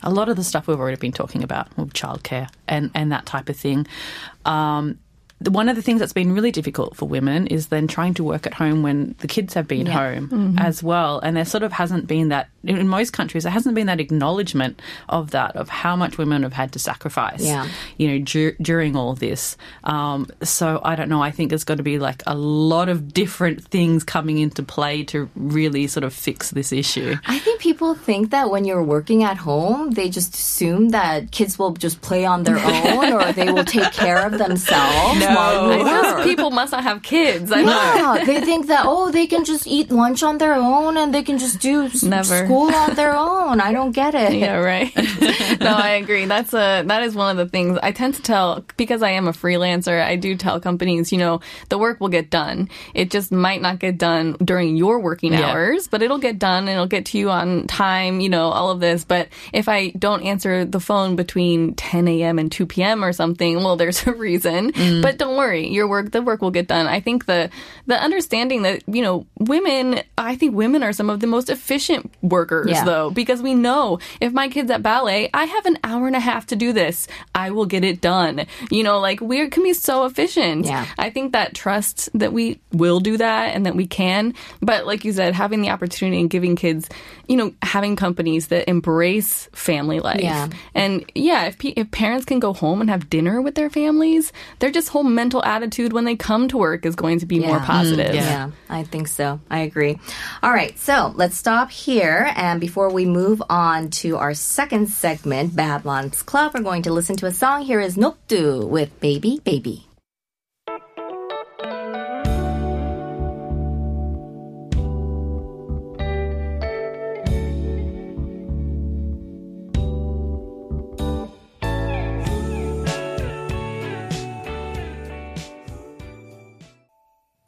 a 0.04 0.10
lot 0.10 0.30
of 0.30 0.36
the 0.36 0.44
stuff 0.44 0.68
we've 0.68 0.80
already 0.80 0.98
been 0.98 1.12
talking 1.12 1.44
about 1.44 1.76
childcare 1.94 2.50
and, 2.68 2.92
and 2.94 3.12
that 3.12 3.26
type 3.26 3.50
of 3.50 3.58
thing. 3.58 3.88
Um, 4.46 5.00
one 5.48 5.70
of 5.70 5.76
the 5.78 5.82
things 5.82 6.00
that's 6.00 6.12
been 6.14 6.34
really 6.34 6.52
difficult 6.52 6.96
for 6.98 7.08
women 7.08 7.48
is 7.48 7.68
then 7.68 7.88
trying 7.88 8.14
to 8.16 8.24
work 8.24 8.46
at 8.46 8.54
home 8.54 8.84
when 8.84 9.16
the 9.20 9.28
kids 9.28 9.54
have 9.54 9.68
been 9.68 9.86
home 9.86 10.58
as 10.60 10.84
well. 10.84 11.20
And 11.20 11.38
there 11.38 11.46
sort 11.46 11.64
of 11.64 11.72
hasn't 11.72 12.08
been 12.08 12.28
that, 12.30 12.50
in 12.64 12.90
most 12.90 13.14
countries, 13.14 13.44
there 13.44 13.52
hasn't 13.52 13.74
been 13.74 13.88
that 13.88 14.02
acknowledgement 14.02 14.82
of 15.08 15.32
that, 15.32 15.56
of 15.56 15.70
how 15.70 15.96
much 15.96 16.18
women 16.18 16.44
have 16.44 16.52
had 16.52 16.74
to 16.74 16.80
sacrifice, 16.80 17.42
Yeah. 17.46 17.68
you 17.98 18.10
know, 18.10 18.20
dur- 18.26 18.56
during 18.62 18.98
all 18.98 19.14
this. 19.16 19.56
Um, 19.86 20.28
so 20.44 20.82
I 20.84 20.96
don't 20.98 21.08
know. 21.08 21.24
I 21.24 21.32
think 21.32 21.50
there's 21.50 21.64
got 21.64 21.78
to 21.78 21.84
be 21.84 22.00
like 22.00 22.22
a 22.28 22.36
lot 22.36 22.90
of 22.90 23.14
different 23.14 23.64
things 23.64 24.04
coming 24.04 24.40
into 24.40 24.62
play 24.62 25.04
to 25.06 25.30
really 25.36 25.88
sort 25.88 26.04
of 26.04 26.14
fix 26.14 26.50
this 26.52 26.74
issue. 26.74 27.16
I 27.28 27.40
think 27.40 27.62
people 27.62 27.96
think 27.96 28.32
that 28.32 28.50
when 28.50 28.66
you're 28.66 28.84
working 28.84 29.24
at 29.24 29.38
home, 29.38 29.92
they 29.92 30.10
just 30.10 30.34
assume 30.36 30.90
that 30.90 31.32
kids 31.32 31.58
will 31.58 31.72
just 31.72 32.02
play 32.02 32.26
on 32.26 32.44
their 32.44 32.58
own 32.60 33.14
or 33.14 33.32
they 33.32 33.52
will 33.52 33.64
take 33.66 33.94
care 33.94 34.26
of 34.26 34.38
themselves 34.38 35.29
you 35.29 35.29
I 35.38 35.78
guess 35.84 36.24
people 36.26 36.52
must 36.52 36.72
not 36.72 36.84
have 36.84 37.02
kids. 37.04 37.52
I 37.52 37.62
know. 37.62 37.70
Yeah, 37.70 38.24
they 38.26 38.42
think 38.42 38.68
that 38.68 38.84
oh, 38.86 39.12
they 39.12 39.28
can 39.28 39.46
just 39.46 39.68
eat 39.68 39.92
lunch 39.92 40.24
on 40.24 40.38
their 40.38 40.54
own 40.56 40.98
and 40.98 41.14
they 41.14 41.24
can 41.24 41.38
just 41.38 41.60
do 41.60 41.84
s- 41.84 42.04
Never. 42.04 42.46
school 42.46 42.74
on 42.74 42.96
their 42.96 43.16
own. 43.16 43.62
I 43.62 43.72
don't 43.72 43.92
get 43.92 44.16
it. 44.16 44.34
Yeah, 44.34 44.56
right. 44.58 44.92
no, 45.60 45.68
I 45.74 46.00
agree. 46.02 46.26
That's 46.26 46.54
a 46.54 46.84
that 46.86 47.04
is 47.04 47.16
one 47.16 47.32
of 47.32 47.38
the 47.46 47.50
things 47.52 47.78
I 47.82 47.92
tend 47.92 48.16
to 48.16 48.22
tell 48.22 48.66
because 48.78 49.02
I 49.02 49.12
am 49.12 49.28
a 49.28 49.32
freelancer. 49.34 50.02
I 50.04 50.16
do 50.16 50.36
tell 50.36 50.60
companies, 50.60 51.12
you 51.12 51.18
know, 51.18 51.42
the 51.70 51.78
work 51.78 52.00
will 52.00 52.10
get 52.10 52.30
done. 52.30 52.70
It 52.94 53.12
just 53.12 53.32
might 53.32 53.62
not 53.62 53.80
get 53.80 53.98
done 53.98 54.34
during 54.44 54.78
your 54.78 55.00
working 55.00 55.34
Yeah. 55.34 55.52
hours, 55.52 55.88
but 55.88 56.02
it'll 56.02 56.18
get 56.20 56.40
done 56.40 56.64
and 56.64 56.70
it'll 56.72 56.88
get 56.88 57.06
to 57.08 57.18
you 57.18 57.30
on 57.30 57.68
time. 57.68 58.20
You 58.22 58.30
know, 58.30 58.50
all 58.50 58.72
of 58.72 58.80
this. 58.80 59.04
But 59.06 59.28
if 59.54 59.68
I 59.70 59.90
don't 59.92 60.24
answer 60.24 60.66
the 60.66 60.80
phone 60.80 61.16
between 61.16 61.76
10 61.76 62.08
a.m. 62.08 62.40
and 62.40 62.52
2 62.52 62.66
p.m. 62.66 63.04
or 63.04 63.14
something, 63.14 63.58
well, 63.64 63.76
there's 63.76 64.06
a 64.08 64.14
reason. 64.14 64.72
Mm. 64.72 65.02
But 65.02 65.19
don't 65.20 65.38
worry, 65.38 65.68
your 65.68 65.88
work, 65.88 66.12
the 66.12 66.22
work 66.22 66.42
will 66.42 66.52
get 66.52 66.68
done. 66.68 66.88
I 66.88 67.00
think 67.00 67.26
the 67.28 67.50
the 67.86 68.02
understanding 68.02 68.64
that 68.64 68.82
you 68.88 69.02
know 69.04 69.28
women, 69.38 70.02
I 70.18 70.36
think 70.36 70.56
women 70.56 70.82
are 70.84 70.94
some 70.94 71.10
of 71.10 71.20
the 71.20 71.28
most 71.28 71.50
efficient 71.50 72.12
workers 72.22 72.70
Yeah. 72.72 72.84
though 72.86 73.12
because 73.12 73.42
we 73.42 73.54
know 73.54 74.00
if 74.20 74.34
my 74.34 74.48
kid's 74.50 74.72
at 74.72 74.82
ballet, 74.82 75.30
I 75.34 75.46
have 75.46 75.66
an 75.68 75.78
hour 75.84 76.08
and 76.08 76.16
a 76.16 76.20
half 76.20 76.48
to 76.48 76.56
do 76.56 76.74
this. 76.74 77.08
I 77.36 77.52
will 77.52 77.66
get 77.66 77.84
it 77.84 78.02
done. 78.02 78.46
You 78.72 78.84
know, 78.84 79.00
like 79.00 79.22
we 79.22 79.48
can 79.50 79.64
be 79.64 79.74
so 79.74 80.06
efficient. 80.06 80.66
Yeah. 80.66 80.86
I 80.98 81.10
think 81.10 81.34
that 81.34 81.54
trust 81.54 82.10
that 82.16 82.34
we 82.34 82.60
will 82.72 83.00
do 83.00 83.18
that 83.18 83.56
and 83.56 83.66
that 83.66 83.76
we 83.76 83.86
can. 83.86 84.34
But 84.62 84.86
like 84.88 85.06
you 85.06 85.14
said, 85.14 85.36
having 85.36 85.62
the 85.62 85.70
opportunity 85.70 86.20
and 86.20 86.30
giving 86.30 86.56
kids, 86.56 86.90
you 87.28 87.36
know, 87.38 87.54
having 87.62 87.96
companies 87.96 88.48
that 88.48 88.70
embrace 88.70 89.50
family 89.54 90.00
life. 90.00 90.22
Yeah. 90.22 90.48
And 90.74 91.06
yeah, 91.16 91.46
if 91.46 91.58
pe- 91.58 91.74
if 91.76 91.92
parents 91.92 92.26
can 92.26 92.40
go 92.40 92.54
home 92.54 92.82
and 92.82 92.90
have 92.90 93.10
dinner 93.10 93.42
with 93.42 93.56
their 93.56 93.70
families, 93.70 94.32
they're 94.60 94.72
just 94.72 94.90
whole 94.90 95.04
mental 95.10 95.44
attitude 95.44 95.92
when 95.94 96.06
they 96.06 96.16
come 96.16 96.48
to 96.50 96.58
work 96.58 96.86
is 96.86 96.96
going 96.96 97.20
to 97.20 97.26
be 97.26 97.40
more 97.40 97.58
Yeah. 97.58 97.60
Mm, 97.60 97.66
positive. 97.66 98.16
Yeah, 98.16 98.52
I 98.70 98.84
think 98.84 99.08
so. 99.08 99.40
I 99.50 99.60
agree. 99.60 100.00
All 100.42 100.52
right, 100.52 100.78
so 100.80 101.14
let's 101.16 101.36
stop 101.38 101.72
here. 101.72 102.32
And 102.36 102.62
before 102.62 102.90
we 102.92 103.06
move 103.06 103.42
on 103.50 103.90
to 104.02 104.18
our 104.18 104.34
second 104.34 104.88
segment, 104.90 105.56
Bad 105.56 105.84
Mom's 105.84 106.22
Club, 106.22 106.54
we're 106.54 106.62
going 106.62 106.84
to 106.84 106.94
listen 106.94 107.16
to 107.18 107.26
a 107.26 107.34
song. 107.34 107.64
Here 107.64 107.82
is 107.82 107.98
Nokdu 107.98 108.68
with 108.68 108.98
Baby 109.02 109.42
Baby. 109.44 109.89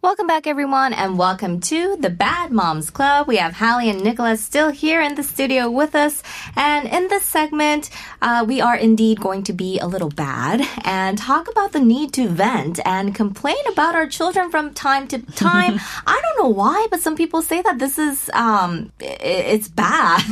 Welcome 0.04 0.26
back, 0.26 0.48
everyone, 0.48 0.94
and 0.94 1.20
welcome 1.20 1.60
to 1.60 1.96
the 1.96 2.10
Bad 2.10 2.50
Moms 2.52 2.90
Club. 2.90 3.28
We 3.28 3.38
have 3.38 3.54
Hallie 3.54 3.88
and 3.88 4.04
Nicholas 4.04 4.44
still 4.44 4.72
here 4.72 5.00
in 5.00 5.14
the 5.14 5.22
studio 5.22 5.70
with 5.70 5.94
us. 5.94 6.24
And 6.56 6.88
in 6.88 7.08
this 7.08 7.24
segment, 7.24 7.92
uh, 8.20 8.44
we 8.48 8.62
are 8.62 8.76
indeed 8.76 9.20
going 9.20 9.44
to 9.44 9.54
be 9.54 9.78
a 9.78 9.86
little 9.86 10.10
bad 10.10 10.68
and 10.86 11.20
talk 11.20 11.52
about 11.52 11.74
the 11.74 11.80
need 11.80 12.14
to 12.14 12.28
vent 12.28 12.80
and 12.84 13.14
complain 13.14 13.64
about 13.72 13.94
our 13.94 14.08
children 14.08 14.50
from 14.50 14.74
time 14.74 15.08
to 15.10 15.20
time. 15.36 15.80
I 16.08 16.20
don't 16.20 16.44
know 16.44 16.50
why, 16.50 16.88
but 16.90 17.02
some 17.02 17.16
people 17.16 17.44
say 17.44 17.62
that 17.62 17.78
this 17.78 18.00
is, 18.00 18.28
um, 18.34 18.92
it's 19.00 19.68
bad. 19.68 20.24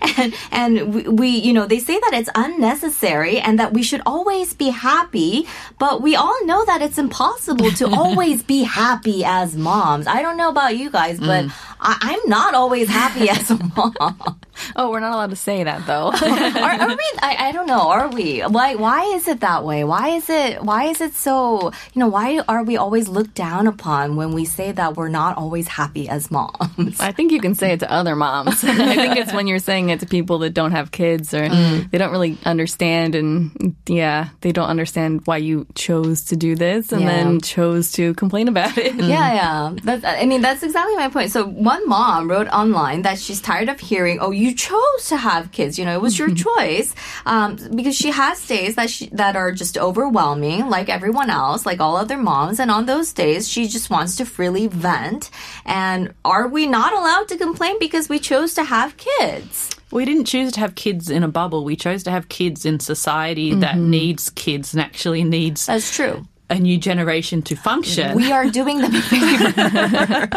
and, 0.16 0.34
and 0.52 0.94
we, 0.94 1.02
we, 1.08 1.28
you 1.28 1.52
know, 1.52 1.66
they 1.66 1.80
say 1.80 1.98
that 1.98 2.12
it's 2.14 2.30
unnecessary 2.36 3.40
and 3.40 3.58
that 3.58 3.72
we 3.72 3.82
should 3.82 4.02
always 4.06 4.54
be 4.54 4.68
happy, 4.68 5.48
but 5.80 6.02
we 6.02 6.14
all 6.14 6.46
know 6.46 6.64
that 6.66 6.82
it's 6.82 6.98
impossible 6.98 7.72
to 7.72 7.88
always 7.96 8.44
be 8.44 8.62
happy 8.62 8.91
as 9.24 9.56
moms. 9.56 10.06
I 10.06 10.22
don't 10.22 10.36
know 10.36 10.48
about 10.50 10.76
you 10.76 10.90
guys, 10.90 11.18
but 11.18 11.44
mm. 11.44 11.52
I, 11.80 11.96
I'm 12.00 12.28
not 12.28 12.54
always 12.54 12.88
happy 12.88 13.28
as 13.30 13.50
a 13.50 13.58
mom. 13.76 14.40
Oh, 14.76 14.90
we're 14.90 15.00
not 15.00 15.12
allowed 15.12 15.30
to 15.30 15.36
say 15.36 15.64
that 15.64 15.86
though. 15.86 16.12
are, 16.60 16.70
are 16.72 16.88
we? 16.88 17.10
I, 17.20 17.48
I 17.48 17.52
don't 17.52 17.66
know. 17.66 17.88
Are 17.88 18.08
we? 18.08 18.40
Why? 18.40 18.74
Why 18.74 19.04
is 19.14 19.28
it 19.28 19.40
that 19.40 19.64
way? 19.64 19.84
Why 19.84 20.08
is 20.10 20.28
it? 20.30 20.62
Why 20.62 20.84
is 20.84 21.00
it 21.00 21.14
so? 21.14 21.72
You 21.92 22.00
know, 22.00 22.08
why 22.08 22.40
are 22.48 22.62
we 22.62 22.76
always 22.76 23.08
looked 23.08 23.34
down 23.34 23.66
upon 23.66 24.16
when 24.16 24.32
we 24.32 24.44
say 24.44 24.72
that 24.72 24.96
we're 24.96 25.08
not 25.08 25.36
always 25.36 25.68
happy 25.68 26.08
as 26.08 26.30
moms? 26.30 27.00
I 27.00 27.12
think 27.12 27.32
you 27.32 27.40
can 27.40 27.54
say 27.54 27.72
it 27.72 27.80
to 27.80 27.90
other 27.90 28.16
moms. 28.16 28.64
I 28.64 28.94
think 28.94 29.16
it's 29.16 29.32
when 29.32 29.46
you're 29.46 29.58
saying 29.58 29.90
it 29.90 30.00
to 30.00 30.06
people 30.06 30.38
that 30.40 30.50
don't 30.54 30.72
have 30.72 30.90
kids 30.90 31.34
or 31.34 31.46
mm. 31.46 31.90
they 31.90 31.98
don't 31.98 32.12
really 32.12 32.38
understand 32.44 33.14
and 33.14 33.76
yeah, 33.86 34.28
they 34.40 34.52
don't 34.52 34.68
understand 34.68 35.22
why 35.26 35.36
you 35.38 35.66
chose 35.74 36.24
to 36.24 36.36
do 36.36 36.54
this 36.54 36.92
and 36.92 37.02
Yeah. 37.02 37.08
then 37.08 37.40
chose 37.40 37.92
to 37.92 38.14
complain 38.14 38.48
about 38.48 38.76
it. 38.78 38.96
Mm. 38.96 39.08
Yeah, 39.08 39.34
yeah. 39.34 39.74
That's, 39.82 40.04
I 40.04 40.26
mean, 40.26 40.40
that's 40.40 40.62
exactly 40.62 40.96
my 40.96 41.08
point. 41.08 41.30
So 41.30 41.44
one 41.46 41.86
mom 41.88 42.30
wrote 42.30 42.48
online 42.48 43.02
that 43.02 43.18
she's 43.18 43.40
tired 43.40 43.68
of 43.68 43.78
hearing, 43.80 44.18
"Oh, 44.20 44.30
you 44.30 44.41
chose 44.50 45.08
to 45.08 45.16
have 45.16 45.52
kids. 45.52 45.78
You 45.78 45.84
know, 45.84 45.94
it 45.94 46.02
was 46.02 46.18
your 46.18 46.34
choice." 46.34 46.94
Um, 47.26 47.56
because 47.74 47.96
she 47.96 48.10
has 48.10 48.44
days 48.46 48.74
that 48.74 48.90
she, 48.90 49.08
that 49.12 49.36
are 49.36 49.52
just 49.52 49.78
overwhelming, 49.78 50.68
like 50.68 50.88
everyone 50.88 51.30
else, 51.30 51.64
like 51.64 51.80
all 51.80 51.96
other 51.96 52.16
moms. 52.16 52.58
And 52.58 52.70
on 52.70 52.86
those 52.86 53.12
days, 53.12 53.48
she 53.48 53.68
just 53.68 53.90
wants 53.90 54.16
to 54.16 54.24
freely 54.24 54.66
vent. 54.66 55.30
And 55.64 56.12
are 56.24 56.48
we 56.48 56.66
not 56.66 56.92
allowed 56.92 57.28
to 57.28 57.36
complain 57.36 57.78
because 57.78 58.08
we 58.08 58.18
chose 58.18 58.54
to 58.54 58.64
have 58.64 58.96
kids? 58.96 59.70
We 59.92 60.06
didn't 60.06 60.24
choose 60.24 60.52
to 60.52 60.60
have 60.60 60.74
kids 60.74 61.10
in 61.10 61.22
a 61.22 61.28
bubble. 61.28 61.64
We 61.64 61.76
chose 61.76 62.02
to 62.04 62.10
have 62.10 62.28
kids 62.30 62.64
in 62.64 62.80
society 62.80 63.54
that 63.56 63.76
needs 63.76 64.30
kids 64.30 64.72
and 64.72 64.80
actually 64.80 65.22
needs 65.22 65.66
That's 65.66 65.94
true. 65.94 66.26
A 66.52 66.58
new 66.60 66.76
generation 66.78 67.40
to 67.42 67.56
function. 67.56 68.14
We 68.14 68.30
are 68.30 68.46
doing 68.50 68.78
them 68.82 68.94
a 68.94 69.00
favor. 69.00 70.28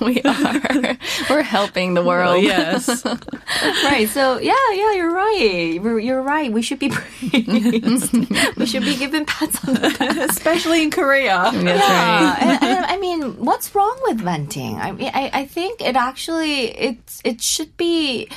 we 0.04 0.20
are. 0.22 0.96
We're 1.30 1.42
helping 1.42 1.94
the 1.94 2.04
world. 2.04 2.42
yes. 2.44 3.04
right. 3.84 4.08
So 4.08 4.38
yeah, 4.38 4.52
yeah, 4.72 4.92
you're 4.92 5.12
right. 5.12 5.80
You're, 5.82 5.98
you're 5.98 6.22
right. 6.22 6.52
We 6.52 6.60
should 6.62 6.78
be 6.78 6.90
praised. 6.94 8.12
we 8.56 8.66
should 8.66 8.84
be 8.84 8.96
given 8.96 9.24
pats 9.24 9.66
on 9.66 9.74
the 9.74 9.80
back. 9.98 10.16
Especially 10.30 10.82
in 10.82 10.90
Korea. 10.90 11.50
That's 11.52 11.64
Yeah, 11.64 12.30
right. 12.32 12.42
and, 12.42 12.62
and, 12.62 12.84
I 12.86 12.98
mean, 12.98 13.38
what's 13.44 13.74
wrong 13.74 13.98
with 14.02 14.18
venting? 14.20 14.76
I 14.76 14.92
mean, 14.92 15.10
I, 15.14 15.30
I 15.32 15.44
think 15.46 15.80
it 15.80 15.96
actually 15.96 16.76
it's 16.78 17.20
it 17.24 17.40
should 17.40 17.76
be. 17.76 18.28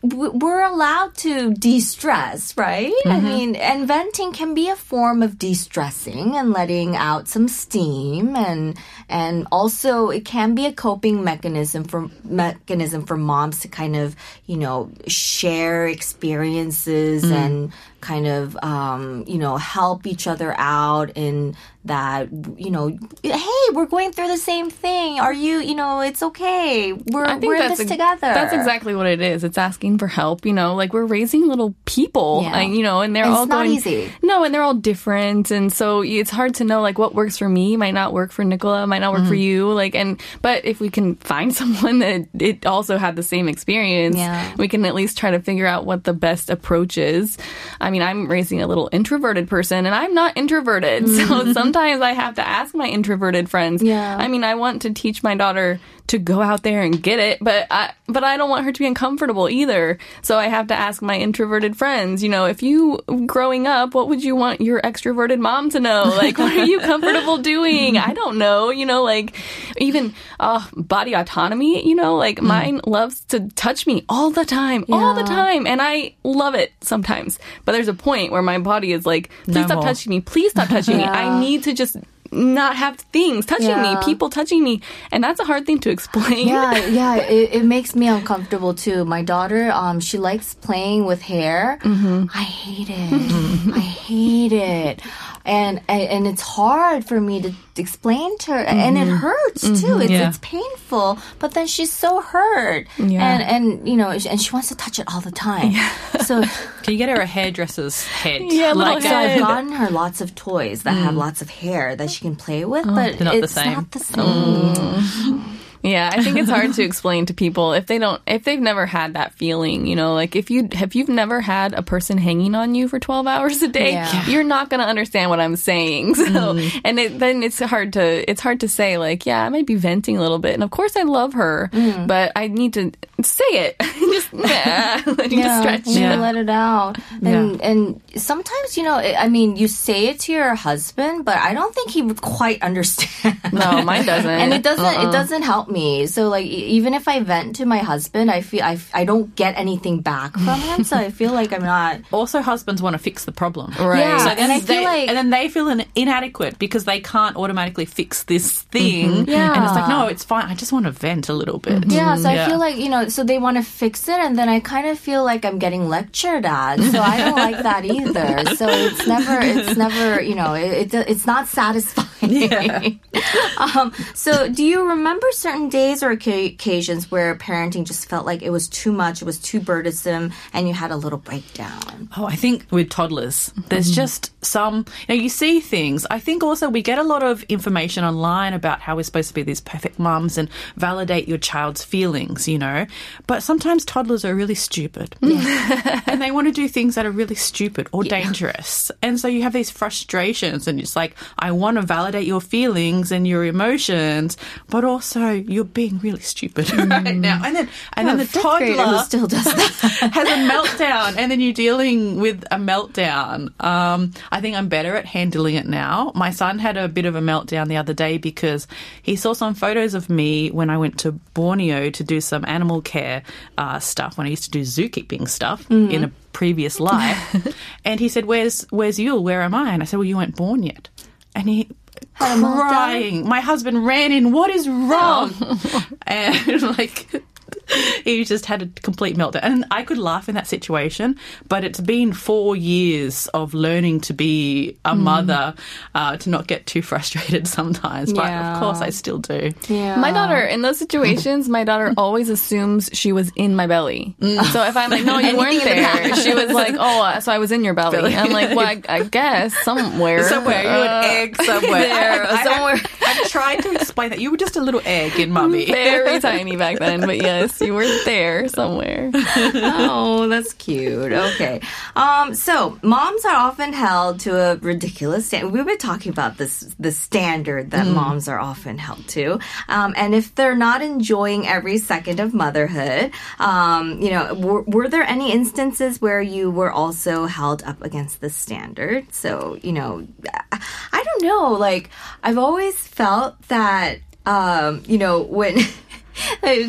We're 0.00 0.62
allowed 0.62 1.16
to 1.16 1.54
de-stress, 1.54 2.56
right? 2.56 2.92
I 3.04 3.18
mean, 3.20 3.56
and 3.56 3.88
venting 3.88 4.32
can 4.32 4.54
be 4.54 4.68
a 4.68 4.76
form 4.76 5.24
of 5.24 5.38
de-stressing 5.38 6.36
and 6.36 6.52
letting 6.52 6.94
out 6.94 7.26
some 7.26 7.48
steam, 7.48 8.36
and 8.36 8.78
and 9.08 9.48
also 9.50 10.10
it 10.10 10.24
can 10.24 10.54
be 10.54 10.66
a 10.66 10.72
coping 10.72 11.24
mechanism 11.24 11.82
for 11.82 12.08
mechanism 12.22 13.06
for 13.06 13.16
moms 13.16 13.60
to 13.60 13.68
kind 13.68 13.96
of 13.96 14.14
you 14.46 14.56
know 14.56 14.90
share 15.08 15.88
experiences 15.88 17.24
and 17.24 17.72
kind 18.00 18.28
of 18.28 18.56
um, 18.62 19.24
you 19.26 19.38
know 19.38 19.56
help 19.56 20.06
each 20.06 20.28
other 20.28 20.54
out 20.58 21.10
in 21.16 21.56
that 21.84 22.28
you 22.58 22.70
know 22.70 22.88
hey 23.22 23.40
we're 23.72 23.86
going 23.86 24.12
through 24.12 24.26
the 24.28 24.36
same 24.36 24.68
thing 24.68 25.20
are 25.20 25.32
you 25.32 25.58
you 25.60 25.74
know 25.74 26.00
it's 26.00 26.22
okay 26.22 26.92
we're 26.92 27.38
we're 27.38 27.54
in 27.54 27.68
this 27.70 27.80
ex- 27.80 27.90
together 27.90 28.20
That's 28.20 28.52
exactly 28.52 28.94
what 28.94 29.06
it 29.06 29.20
is. 29.20 29.44
It's 29.44 29.56
asking 29.56 29.98
for 29.98 30.06
help. 30.08 30.44
You 30.44 30.52
know, 30.52 30.74
like 30.74 30.92
we're 30.92 31.06
raising 31.06 31.46
little 31.46 31.74
people, 31.84 32.40
Yeah. 32.42 32.50
like, 32.52 32.70
you 32.70 32.82
know, 32.82 33.00
and 33.00 33.14
they're 33.14 33.24
And 33.24 33.32
all 33.32 33.46
not 33.46 33.64
going. 33.64 33.72
easy. 33.72 34.10
No, 34.22 34.44
and 34.44 34.52
they're 34.54 34.62
all 34.62 34.74
different, 34.74 35.50
and 35.50 35.72
so 35.72 36.02
it's 36.02 36.30
hard 36.30 36.54
to 36.56 36.64
know 36.64 36.80
like 36.82 36.98
what 36.98 37.14
works 37.14 37.38
for 37.38 37.48
me 37.48 37.76
might 37.76 37.94
not 37.94 38.12
work 38.12 38.32
for 38.32 38.44
Nicola, 38.44 38.86
might 38.86 38.98
not 38.98 39.12
work 39.12 39.22
for 39.22 39.28
Mm-hmm. 39.34 39.34
you. 39.34 39.72
Like, 39.72 39.94
and 39.94 40.20
but 40.42 40.64
if 40.64 40.80
we 40.80 40.90
can 40.90 41.14
find 41.16 41.54
someone 41.60 42.00
that 42.00 42.26
it 42.38 42.66
also 42.66 42.98
had 42.98 43.16
the 43.16 43.22
same 43.22 43.48
experience, 43.48 44.16
Yeah. 44.16 44.52
we 44.58 44.68
can 44.68 44.84
at 44.84 44.94
least 44.94 45.16
try 45.16 45.30
to 45.30 45.40
figure 45.40 45.66
out 45.66 45.86
what 45.86 46.04
the 46.04 46.12
best 46.14 46.50
approach 46.50 46.98
is. 46.98 47.38
I 47.80 47.90
mean, 47.90 48.02
I'm 48.02 48.28
raising 48.28 48.60
a 48.62 48.66
little 48.66 48.88
introverted 48.92 49.48
person, 49.48 49.86
and 49.86 49.94
I'm 49.94 50.12
not 50.14 50.36
introverted, 50.36 51.08
so 51.28 51.52
sometimes 51.68 52.00
I 52.00 52.12
have 52.12 52.34
to 52.36 52.46
ask 52.46 52.74
my 52.74 52.88
introverted 52.88 53.50
friends. 53.50 53.82
Yeah. 53.82 54.16
I 54.18 54.28
mean, 54.28 54.42
I 54.42 54.54
want 54.54 54.82
to 54.82 54.92
teach 54.92 55.22
my 55.22 55.34
daughter 55.34 55.80
to 56.08 56.18
go 56.18 56.40
out 56.40 56.62
there 56.62 56.82
and 56.82 57.02
get 57.02 57.18
it, 57.18 57.38
but 57.40 57.66
I 57.70 57.92
but 58.06 58.24
I 58.24 58.36
don't 58.36 58.48
want 58.48 58.64
her 58.64 58.72
to 58.72 58.78
be 58.78 58.86
uncomfortable 58.86 59.48
either. 59.48 59.98
So 60.22 60.38
I 60.38 60.48
have 60.48 60.68
to 60.68 60.74
ask 60.74 61.02
my 61.02 61.16
introverted 61.16 61.76
friends, 61.76 62.22
you 62.22 62.28
know, 62.28 62.46
if 62.46 62.62
you 62.62 63.00
growing 63.26 63.66
up, 63.66 63.94
what 63.94 64.08
would 64.08 64.24
you 64.24 64.34
want 64.34 64.60
your 64.62 64.80
extroverted 64.80 65.38
mom 65.38 65.70
to 65.70 65.80
know? 65.80 66.04
Like 66.04 66.38
what 66.38 66.56
are 66.56 66.64
you 66.64 66.80
comfortable 66.80 67.38
doing? 67.38 67.98
I 67.98 68.14
don't 68.14 68.38
know, 68.38 68.70
you 68.70 68.86
know, 68.86 69.02
like 69.02 69.36
even 69.76 70.14
uh 70.40 70.66
body 70.74 71.14
autonomy, 71.14 71.86
you 71.86 71.94
know, 71.94 72.16
like 72.16 72.40
mine 72.40 72.80
loves 72.86 73.20
to 73.26 73.48
touch 73.50 73.86
me 73.86 74.04
all 74.08 74.30
the 74.30 74.44
time, 74.44 74.84
all 74.90 75.14
the 75.14 75.22
time, 75.24 75.66
and 75.66 75.80
I 75.82 76.14
love 76.24 76.54
it 76.54 76.72
sometimes. 76.80 77.38
But 77.64 77.72
there's 77.72 77.88
a 77.88 77.94
point 77.94 78.32
where 78.32 78.42
my 78.42 78.58
body 78.58 78.92
is 78.92 79.04
like, 79.04 79.30
please 79.44 79.54
No 79.54 79.66
stop 79.66 79.84
touching 79.84 80.10
me. 80.10 80.20
Please 80.20 80.52
stop 80.52 80.68
touching 80.68 80.96
me. 80.96 81.04
I 81.04 81.38
need 81.44 81.64
to 81.64 81.74
just 81.74 81.96
not 82.32 82.76
have 82.76 82.96
things 83.12 83.46
touching 83.46 83.68
Yeah. 83.68 83.94
me, 83.94 84.04
people 84.04 84.28
touching 84.30 84.62
me, 84.62 84.80
and 85.12 85.22
that's 85.24 85.40
a 85.40 85.44
hard 85.44 85.66
thing 85.66 85.78
to 85.80 85.90
explain. 85.90 86.46
yeah 86.48 86.76
yeah 87.00 87.16
it, 87.16 87.54
it 87.54 87.64
makes 87.64 87.94
me 87.94 88.06
uncomfortable 88.08 88.74
too. 88.74 89.04
My 89.04 89.22
daughter 89.22 89.70
um 89.72 90.00
she 90.00 90.18
likes 90.18 90.54
playing 90.54 91.04
with 91.06 91.22
hair. 91.22 91.78
I 91.84 92.42
hate 92.42 92.90
it. 92.90 93.72
I 93.74 93.80
hate 93.80 94.52
it 94.52 95.02
and 95.44 95.80
and 95.88 96.26
it's 96.26 96.42
hard 96.42 97.04
for 97.04 97.20
me 97.20 97.42
to 97.42 97.52
explain 97.76 98.36
to 98.38 98.52
her 98.52 98.58
and 98.58 98.98
it 98.98 99.02
mm-hmm. 99.02 99.16
hurts 99.16 99.64
mm-hmm. 99.64 99.86
too 99.86 100.00
it's, 100.00 100.10
Yeah. 100.10 100.28
it's 100.28 100.38
painful 100.38 101.18
but 101.38 101.54
then 101.54 101.66
she's 101.66 101.92
so 101.92 102.20
hurt 102.20 102.86
Yeah. 102.98 103.24
and 103.24 103.42
and 103.42 103.88
you 103.88 103.96
know 103.96 104.10
and 104.10 104.40
she 104.40 104.52
wants 104.52 104.68
to 104.68 104.76
touch 104.76 104.98
it 104.98 105.06
all 105.12 105.20
the 105.20 105.30
time 105.30 105.70
yeah. 105.70 105.92
so 106.18 106.42
Can 106.88 106.94
you 106.94 106.98
get 106.98 107.10
her 107.10 107.20
a 107.20 107.26
hairdresser's 107.26 108.02
head? 108.06 108.40
Yeah, 108.46 108.72
little 108.72 108.94
like 108.94 109.02
so 109.02 109.10
head. 109.10 109.42
Uh, 109.42 109.44
I've 109.44 109.48
gotten 109.48 109.72
her 109.72 109.90
lots 109.90 110.22
of 110.22 110.34
toys 110.34 110.84
that 110.84 110.92
have 110.92 111.12
mm. 111.12 111.18
lots 111.18 111.42
of 111.42 111.50
hair 111.50 111.94
that 111.94 112.10
she 112.10 112.22
can 112.22 112.34
play 112.34 112.64
with, 112.64 112.86
oh, 112.86 112.94
but 112.94 113.18
they're 113.18 113.26
not 113.26 113.32
the 113.32 113.42
it's 113.42 113.52
same. 113.52 113.72
not 113.74 113.90
the 113.90 113.98
same. 113.98 114.24
Mm. 114.24 115.57
Yeah, 115.82 116.10
I 116.12 116.22
think 116.22 116.36
it's 116.36 116.50
hard 116.50 116.74
to 116.74 116.82
explain 116.82 117.26
to 117.26 117.34
people 117.34 117.72
if 117.72 117.86
they 117.86 117.98
don't 117.98 118.20
if 118.26 118.44
they've 118.44 118.60
never 118.60 118.86
had 118.86 119.14
that 119.14 119.32
feeling, 119.34 119.86
you 119.86 119.96
know, 119.96 120.14
like 120.14 120.34
if 120.36 120.50
you 120.50 120.68
if 120.72 120.96
you've 120.96 121.08
never 121.08 121.40
had 121.40 121.72
a 121.72 121.82
person 121.82 122.18
hanging 122.18 122.54
on 122.54 122.74
you 122.74 122.88
for 122.88 122.98
12 122.98 123.26
hours 123.26 123.62
a 123.62 123.68
day, 123.68 123.92
Yeah. 123.92 124.26
you're 124.26 124.44
not 124.44 124.70
going 124.70 124.80
to 124.80 124.86
understand 124.86 125.30
what 125.30 125.40
I'm 125.40 125.56
saying. 125.56 126.14
So, 126.28 126.54
mm-hmm. 126.54 126.78
and 126.84 126.98
it, 126.98 127.18
then 127.18 127.42
it's 127.42 127.58
hard 127.58 127.94
to 127.94 128.30
it's 128.30 128.40
hard 128.40 128.60
to 128.60 128.68
say 128.68 128.98
like, 128.98 129.24
yeah, 129.24 129.42
I 129.44 129.48
might 129.48 129.66
be 129.66 129.76
venting 129.76 130.18
a 130.18 130.20
little 130.20 130.38
bit. 130.38 130.52
And 130.54 130.62
of 130.62 130.70
course 130.70 130.96
I 130.96 131.04
love 131.04 131.32
her, 131.34 131.70
mm-hmm. 131.72 132.06
but 132.06 132.32
I 132.36 132.48
need 132.48 132.74
to 132.74 132.92
say 133.22 133.44
it. 133.50 133.76
just 133.82 134.32
nah, 134.32 134.44
I 134.46 135.26
need 135.28 135.42
to 135.42 135.58
stretch. 135.60 135.86
you 135.86 136.00
Yeah. 136.00 136.16
let 136.16 136.36
it 136.36 136.50
out. 136.50 136.98
And 137.22 137.60
and 137.60 138.00
sometimes 138.16 138.76
you 138.76 138.84
know, 138.84 138.94
I 138.96 139.28
mean, 139.28 139.56
you 139.56 139.68
say 139.68 140.08
it 140.08 140.20
to 140.20 140.32
your 140.32 140.54
husband, 140.54 141.24
but 141.24 141.36
I 141.36 141.54
don't 141.54 141.74
think 141.74 141.90
he 141.90 142.02
would 142.02 142.20
quite 142.20 142.62
understand. 142.62 143.36
No, 143.52 143.82
mine 143.82 144.04
doesn't. 144.06 144.30
and 144.30 144.52
it 144.52 144.62
doesn't 144.62 144.84
it 144.84 145.06
uh-uh. 145.06 145.12
doesn't 145.12 145.42
help 145.42 145.68
me. 145.68 146.06
So 146.06 146.28
like 146.28 146.46
even 146.46 146.94
if 146.94 147.08
I 147.08 147.20
vent 147.20 147.56
to 147.56 147.66
my 147.66 147.78
husband, 147.78 148.30
I 148.30 148.40
feel 148.40 148.62
I, 148.62 148.78
I 148.94 149.04
don't 149.04 149.34
get 149.34 149.56
anything 149.56 150.00
back 150.00 150.34
from 150.34 150.60
him. 150.60 150.84
so 150.84 150.96
I 150.96 151.10
feel 151.10 151.32
like 151.32 151.52
I'm 151.52 151.62
not. 151.62 152.00
Also, 152.18 152.40
husbands 152.40 152.82
want 152.82 152.94
to 152.94 152.98
fix 152.98 153.24
the 153.26 153.32
problem. 153.32 153.72
Right. 153.78 154.00
Yeah, 154.00 154.18
So 154.18 154.30
and 154.30 154.38
then 154.38 154.50
I 154.50 154.60
feel 154.60 154.76
they, 154.76 154.84
like 154.84 155.08
and 155.08 155.16
then 155.16 155.30
they 155.30 155.48
feel 155.48 155.68
in, 155.68 155.84
inadequate 155.94 156.58
because 156.58 156.84
they 156.84 157.00
can't 157.00 157.36
automatically 157.36 157.84
fix 157.84 158.24
this 158.24 158.62
thing. 158.62 159.28
Yeah. 159.28 159.54
And 159.54 159.64
it's 159.64 159.74
like, 159.74 159.88
no, 159.88 160.06
it's 160.06 160.24
fine. 160.24 160.46
I 160.46 160.54
just 160.54 160.72
want 160.72 160.86
to 160.86 160.90
vent 160.90 161.28
a 161.28 161.34
little 161.34 161.58
bit. 161.58 161.86
Yeah, 161.86 162.16
so 162.16 162.28
I 162.28 162.36
mm-hmm. 162.36 162.50
feel 162.50 162.58
like, 162.58 162.76
you 162.76 162.88
know, 162.88 163.07
so 163.08 163.24
they 163.24 163.38
want 163.38 163.56
to 163.56 163.62
fix 163.62 164.08
it, 164.08 164.18
and 164.18 164.38
then 164.38 164.48
I 164.48 164.60
kind 164.60 164.86
of 164.86 164.98
feel 164.98 165.24
like 165.24 165.44
I'm 165.44 165.58
getting 165.58 165.88
lectured 165.88 166.44
at. 166.46 166.80
So 166.80 167.00
I 167.00 167.18
don't 167.18 167.36
like 167.36 167.62
that 167.62 167.84
either. 167.84 168.44
So 168.58 168.66
it's 168.68 169.06
never, 169.06 169.38
it's 169.40 169.76
never, 169.76 170.20
you 170.20 170.34
know, 170.34 170.54
it, 170.54 170.92
it, 170.92 171.08
it's 171.08 171.26
not 171.26 171.46
satisfying. 171.46 172.07
Way. 172.22 172.98
um, 173.58 173.92
so, 174.14 174.48
do 174.48 174.64
you 174.64 174.88
remember 174.88 175.26
certain 175.32 175.68
days 175.68 176.02
or 176.02 176.10
occasions 176.10 177.10
where 177.10 177.34
parenting 177.36 177.84
just 177.84 178.08
felt 178.08 178.26
like 178.26 178.42
it 178.42 178.50
was 178.50 178.68
too 178.68 178.92
much, 178.92 179.22
it 179.22 179.24
was 179.24 179.38
too 179.38 179.60
burdensome, 179.60 180.32
and 180.52 180.68
you 180.68 180.74
had 180.74 180.90
a 180.90 180.96
little 180.96 181.18
breakdown? 181.18 182.08
Oh, 182.16 182.26
I 182.26 182.36
think 182.36 182.66
with 182.70 182.90
toddlers, 182.90 183.52
there's 183.68 183.90
just 183.90 184.32
some, 184.44 184.84
you 185.08 185.16
know, 185.16 185.22
you 185.22 185.28
see 185.28 185.60
things. 185.60 186.06
I 186.10 186.18
think 186.18 186.42
also 186.42 186.68
we 186.68 186.82
get 186.82 186.98
a 186.98 187.02
lot 187.02 187.22
of 187.22 187.42
information 187.44 188.04
online 188.04 188.54
about 188.54 188.80
how 188.80 188.96
we're 188.96 189.02
supposed 189.02 189.28
to 189.28 189.34
be 189.34 189.42
these 189.42 189.60
perfect 189.60 189.98
mums 189.98 190.38
and 190.38 190.48
validate 190.76 191.28
your 191.28 191.38
child's 191.38 191.84
feelings, 191.84 192.48
you 192.48 192.58
know. 192.58 192.86
But 193.26 193.42
sometimes 193.42 193.84
toddlers 193.84 194.24
are 194.24 194.34
really 194.34 194.54
stupid. 194.54 195.16
and 195.22 196.20
they 196.20 196.30
want 196.30 196.48
to 196.48 196.52
do 196.52 196.68
things 196.68 196.94
that 196.94 197.06
are 197.06 197.10
really 197.10 197.34
stupid 197.34 197.88
or 197.92 198.04
dangerous. 198.04 198.90
And 199.02 199.18
so 199.20 199.28
you 199.28 199.42
have 199.42 199.52
these 199.52 199.70
frustrations 199.70 200.66
and 200.66 200.80
it's 200.80 200.96
like, 200.96 201.14
I 201.38 201.52
want 201.52 201.76
to 201.76 201.82
validate 201.82 202.07
your 202.14 202.40
feelings 202.40 203.12
and 203.12 203.26
your 203.26 203.44
emotions, 203.44 204.36
but 204.68 204.84
also 204.84 205.30
you're 205.30 205.64
being 205.64 205.98
really 205.98 206.20
stupid 206.20 206.72
right 206.78 207.16
now. 207.16 207.42
And 207.44 207.56
then, 207.56 207.68
and 207.94 208.08
then 208.08 208.16
the 208.18 208.24
Fifth 208.24 208.42
grader 208.42 208.72
who 208.72 208.76
toddler 208.76 209.02
still 209.04 209.26
does 209.26 209.44
that. 209.44 210.10
has 210.12 210.28
a 210.28 210.32
meltdown 210.52 211.16
and 211.16 211.30
then 211.30 211.40
you're 211.40 211.52
dealing 211.52 212.20
with 212.20 212.44
a 212.50 212.56
meltdown. 212.56 213.52
Um, 213.62 214.12
I 214.30 214.40
think 214.40 214.56
I'm 214.56 214.68
better 214.68 214.96
at 214.96 215.04
handling 215.04 215.54
it 215.54 215.66
now. 215.66 216.12
My 216.14 216.30
son 216.30 216.58
had 216.58 216.76
a 216.76 216.88
bit 216.88 217.04
of 217.06 217.14
a 217.14 217.20
meltdown 217.20 217.68
the 217.68 217.76
other 217.76 217.94
day 217.94 218.18
because 218.18 218.66
he 219.02 219.16
saw 219.16 219.32
some 219.32 219.54
photos 219.54 219.94
of 219.94 220.08
me 220.08 220.50
when 220.50 220.70
I 220.70 220.78
went 220.78 220.98
to 221.00 221.12
Borneo 221.12 221.90
to 221.90 222.04
do 222.04 222.20
some 222.20 222.44
animal 222.46 222.82
care 222.82 223.22
uh, 223.56 223.78
stuff 223.78 224.18
when 224.18 224.26
I 224.26 224.30
used 224.30 224.44
to 224.44 224.50
do 224.50 224.62
zookeeping 224.62 225.28
stuff 225.28 225.68
in 225.70 226.04
a 226.04 226.10
previous 226.32 226.78
life. 226.78 227.54
and 227.84 227.98
he 228.00 228.08
said, 228.08 228.24
Where's 228.24 228.62
where's 228.70 228.98
Yule? 228.98 229.22
Where 229.22 229.42
am 229.42 229.54
I? 229.54 229.72
And 229.72 229.82
I 229.82 229.86
said, 229.86 229.96
Well, 229.96 230.04
you 230.04 230.16
weren't 230.16 230.36
born 230.36 230.62
yet. 230.62 230.88
And 231.34 231.48
he 231.48 231.68
crying. 232.16 233.28
My 233.28 233.40
husband 233.40 233.86
ran 233.86 234.12
in, 234.12 234.32
what 234.32 234.50
is 234.50 234.68
wrong? 234.68 235.32
and 236.06 236.62
like 236.78 237.22
he 238.04 238.24
just 238.24 238.46
had 238.46 238.62
a 238.62 238.66
complete 238.82 239.16
meltdown. 239.16 239.40
And 239.42 239.64
I 239.70 239.82
could 239.82 239.98
laugh 239.98 240.28
in 240.28 240.34
that 240.34 240.46
situation, 240.46 241.16
but 241.48 241.64
it's 241.64 241.80
been 241.80 242.12
four 242.12 242.56
years 242.56 243.26
of 243.28 243.54
learning 243.54 244.00
to 244.02 244.12
be 244.12 244.76
a 244.84 244.94
mother, 244.94 245.54
uh, 245.94 246.16
to 246.18 246.30
not 246.30 246.46
get 246.46 246.66
too 246.66 246.82
frustrated 246.82 247.46
sometimes. 247.58 248.12
But 248.12 248.24
Yeah. 248.26 248.54
of 248.54 248.60
course, 248.60 248.80
I 248.80 248.90
still 248.90 249.18
do. 249.18 249.52
Yeah. 249.68 249.96
My 249.96 250.12
daughter, 250.12 250.38
in 250.40 250.62
those 250.62 250.78
situations, 250.78 251.48
my 251.48 251.64
daughter 251.64 251.92
always 251.96 252.28
assumes 252.28 252.90
she 252.92 253.12
was 253.12 253.30
in 253.36 253.54
my 253.56 253.66
belly. 253.66 254.14
So 254.20 254.62
if 254.64 254.76
I'm 254.76 254.90
like, 254.90 255.04
no, 255.04 255.18
you 255.18 255.36
weren't 255.36 255.62
there, 255.62 256.14
she 256.16 256.34
was 256.34 256.50
like, 256.52 256.74
oh, 256.78 257.02
uh, 257.02 257.20
so 257.20 257.32
I 257.32 257.38
was 257.38 257.52
in 257.52 257.64
your 257.64 257.74
belly. 257.74 258.14
I'm 258.14 258.32
like, 258.32 258.56
well, 258.56 258.66
I, 258.66 258.82
I 258.88 259.02
guess 259.04 259.54
somewhere. 259.64 260.28
Somewhere, 260.28 260.62
you 260.62 260.68
an 260.68 260.88
Uh, 260.88 261.02
egg 261.04 261.36
somewhere. 261.42 261.80
there, 261.82 262.24
I- 262.26 262.30
I- 262.30 262.44
somewhere. 262.44 262.80
I've 263.08 263.28
tried 263.30 263.62
to 263.62 263.72
explain 263.72 264.10
that 264.10 264.20
you 264.20 264.30
were 264.30 264.36
just 264.36 264.56
a 264.56 264.60
little 264.60 264.82
egg 264.84 265.18
in 265.18 265.30
mummy. 265.30 265.64
Very 265.72 266.20
tiny 266.20 266.56
back 266.56 266.78
then, 266.78 267.00
but 267.00 267.16
yes, 267.16 267.60
you 267.60 267.72
were 267.72 267.86
there 268.04 268.48
somewhere. 268.48 269.10
oh, 269.14 270.28
that's 270.28 270.52
cute. 270.52 271.12
Okay. 271.12 271.60
Um, 271.96 272.34
so 272.34 272.78
moms 272.82 273.24
are 273.24 273.34
often 273.34 273.72
held 273.72 274.20
to 274.20 274.36
a 274.36 274.56
ridiculous 274.56 275.26
standard. 275.26 275.52
We've 275.52 275.64
been 275.64 275.78
talking 275.78 276.12
about 276.12 276.36
this 276.36 276.74
the 276.78 276.92
standard 276.92 277.70
that 277.70 277.86
moms 277.86 278.28
are 278.28 278.38
often 278.38 278.76
held 278.76 279.06
to. 279.08 279.38
Um, 279.68 279.94
and 279.96 280.14
if 280.14 280.34
they're 280.34 280.56
not 280.56 280.82
enjoying 280.82 281.46
every 281.46 281.78
second 281.78 282.20
of 282.20 282.34
motherhood, 282.34 283.12
um, 283.38 284.00
you 284.02 284.10
know, 284.10 284.34
were, 284.34 284.62
were 284.62 284.88
there 284.88 285.02
any 285.02 285.32
instances 285.32 286.00
where 286.00 286.20
you 286.20 286.50
were 286.50 286.70
also 286.70 287.24
held 287.24 287.62
up 287.62 287.82
against 287.82 288.20
the 288.20 288.28
standard? 288.28 289.12
So, 289.14 289.58
you 289.62 289.72
know, 289.72 290.06
I, 290.52 290.62
I 290.92 291.04
don't 291.04 291.22
know. 291.22 291.52
Like, 291.52 291.90
I've 292.22 292.38
always 292.38 292.76
felt 292.98 293.40
that, 293.46 294.00
um, 294.26 294.82
you 294.86 294.98
know, 294.98 295.22
when. 295.22 295.58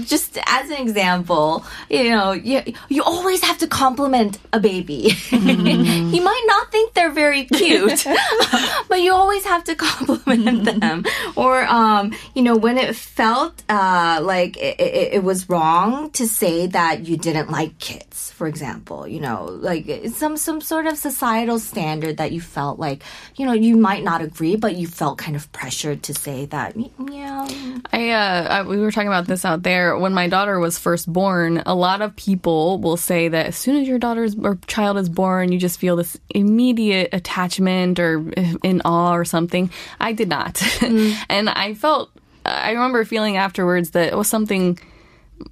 Just 0.05 0.37
as 0.45 0.69
an 0.69 0.77
example, 0.77 1.65
you 1.89 2.09
know, 2.09 2.31
you, 2.31 2.61
you 2.89 3.03
always 3.03 3.43
have 3.43 3.57
to 3.59 3.67
compliment 3.67 4.37
a 4.53 4.59
baby. 4.59 5.13
you 5.31 6.21
might 6.21 6.43
not 6.47 6.71
think 6.71 6.93
they're 6.93 7.11
very 7.11 7.45
cute, 7.45 8.05
but 8.89 9.01
you 9.01 9.13
always 9.13 9.45
have 9.45 9.63
to 9.65 9.75
compliment 9.75 10.65
them. 10.65 11.05
Or, 11.35 11.63
um, 11.65 12.13
you 12.35 12.41
know, 12.41 12.55
when 12.55 12.77
it 12.77 12.95
felt 12.95 13.63
uh, 13.69 14.19
like 14.21 14.57
it, 14.57 14.79
it, 14.79 15.13
it 15.13 15.23
was 15.23 15.49
wrong 15.49 16.11
to 16.11 16.27
say 16.27 16.67
that 16.67 17.07
you 17.07 17.17
didn't 17.17 17.49
like 17.49 17.77
kids, 17.79 18.31
for 18.31 18.47
example, 18.47 19.07
you 19.07 19.19
know, 19.19 19.45
like 19.45 19.89
some 20.13 20.37
some 20.37 20.61
sort 20.61 20.85
of 20.87 20.97
societal 20.97 21.59
standard 21.59 22.17
that 22.17 22.31
you 22.31 22.41
felt 22.41 22.79
like, 22.79 23.03
you 23.35 23.45
know, 23.45 23.53
you 23.53 23.75
might 23.77 24.03
not 24.03 24.21
agree, 24.21 24.55
but 24.55 24.75
you 24.75 24.87
felt 24.87 25.17
kind 25.17 25.35
of 25.35 25.51
pressured 25.51 26.03
to 26.03 26.13
say 26.13 26.45
that, 26.45 26.75
yeah, 26.75 27.47
I, 27.91 28.09
uh, 28.11 28.47
I, 28.49 28.61
we 28.63 28.77
were 28.77 28.91
talking 28.91 29.07
about 29.07 29.27
this 29.27 29.38
out 29.45 29.63
there. 29.63 29.97
When 29.97 30.13
my 30.13 30.27
daughter 30.27 30.59
was 30.59 30.77
first 30.79 31.11
born, 31.11 31.61
a 31.65 31.75
lot 31.75 32.01
of 32.01 32.15
people 32.15 32.79
will 32.79 32.97
say 32.97 33.27
that 33.27 33.47
as 33.47 33.55
soon 33.57 33.77
as 33.77 33.87
your 33.87 33.99
daughter's 33.99 34.35
or 34.37 34.57
child 34.67 34.97
is 34.97 35.09
born, 35.09 35.51
you 35.51 35.59
just 35.59 35.79
feel 35.79 35.95
this 35.95 36.17
immediate 36.29 37.09
attachment 37.13 37.99
or 37.99 38.19
in 38.63 38.81
awe 38.85 39.15
or 39.15 39.25
something. 39.25 39.69
I 39.99 40.13
did 40.13 40.29
not. 40.29 40.55
Mm. 40.79 41.15
and 41.29 41.49
I 41.49 41.73
felt, 41.73 42.09
I 42.45 42.71
remember 42.71 43.03
feeling 43.05 43.37
afterwards 43.37 43.91
that 43.91 44.07
it 44.13 44.17
was 44.17 44.27
something 44.27 44.79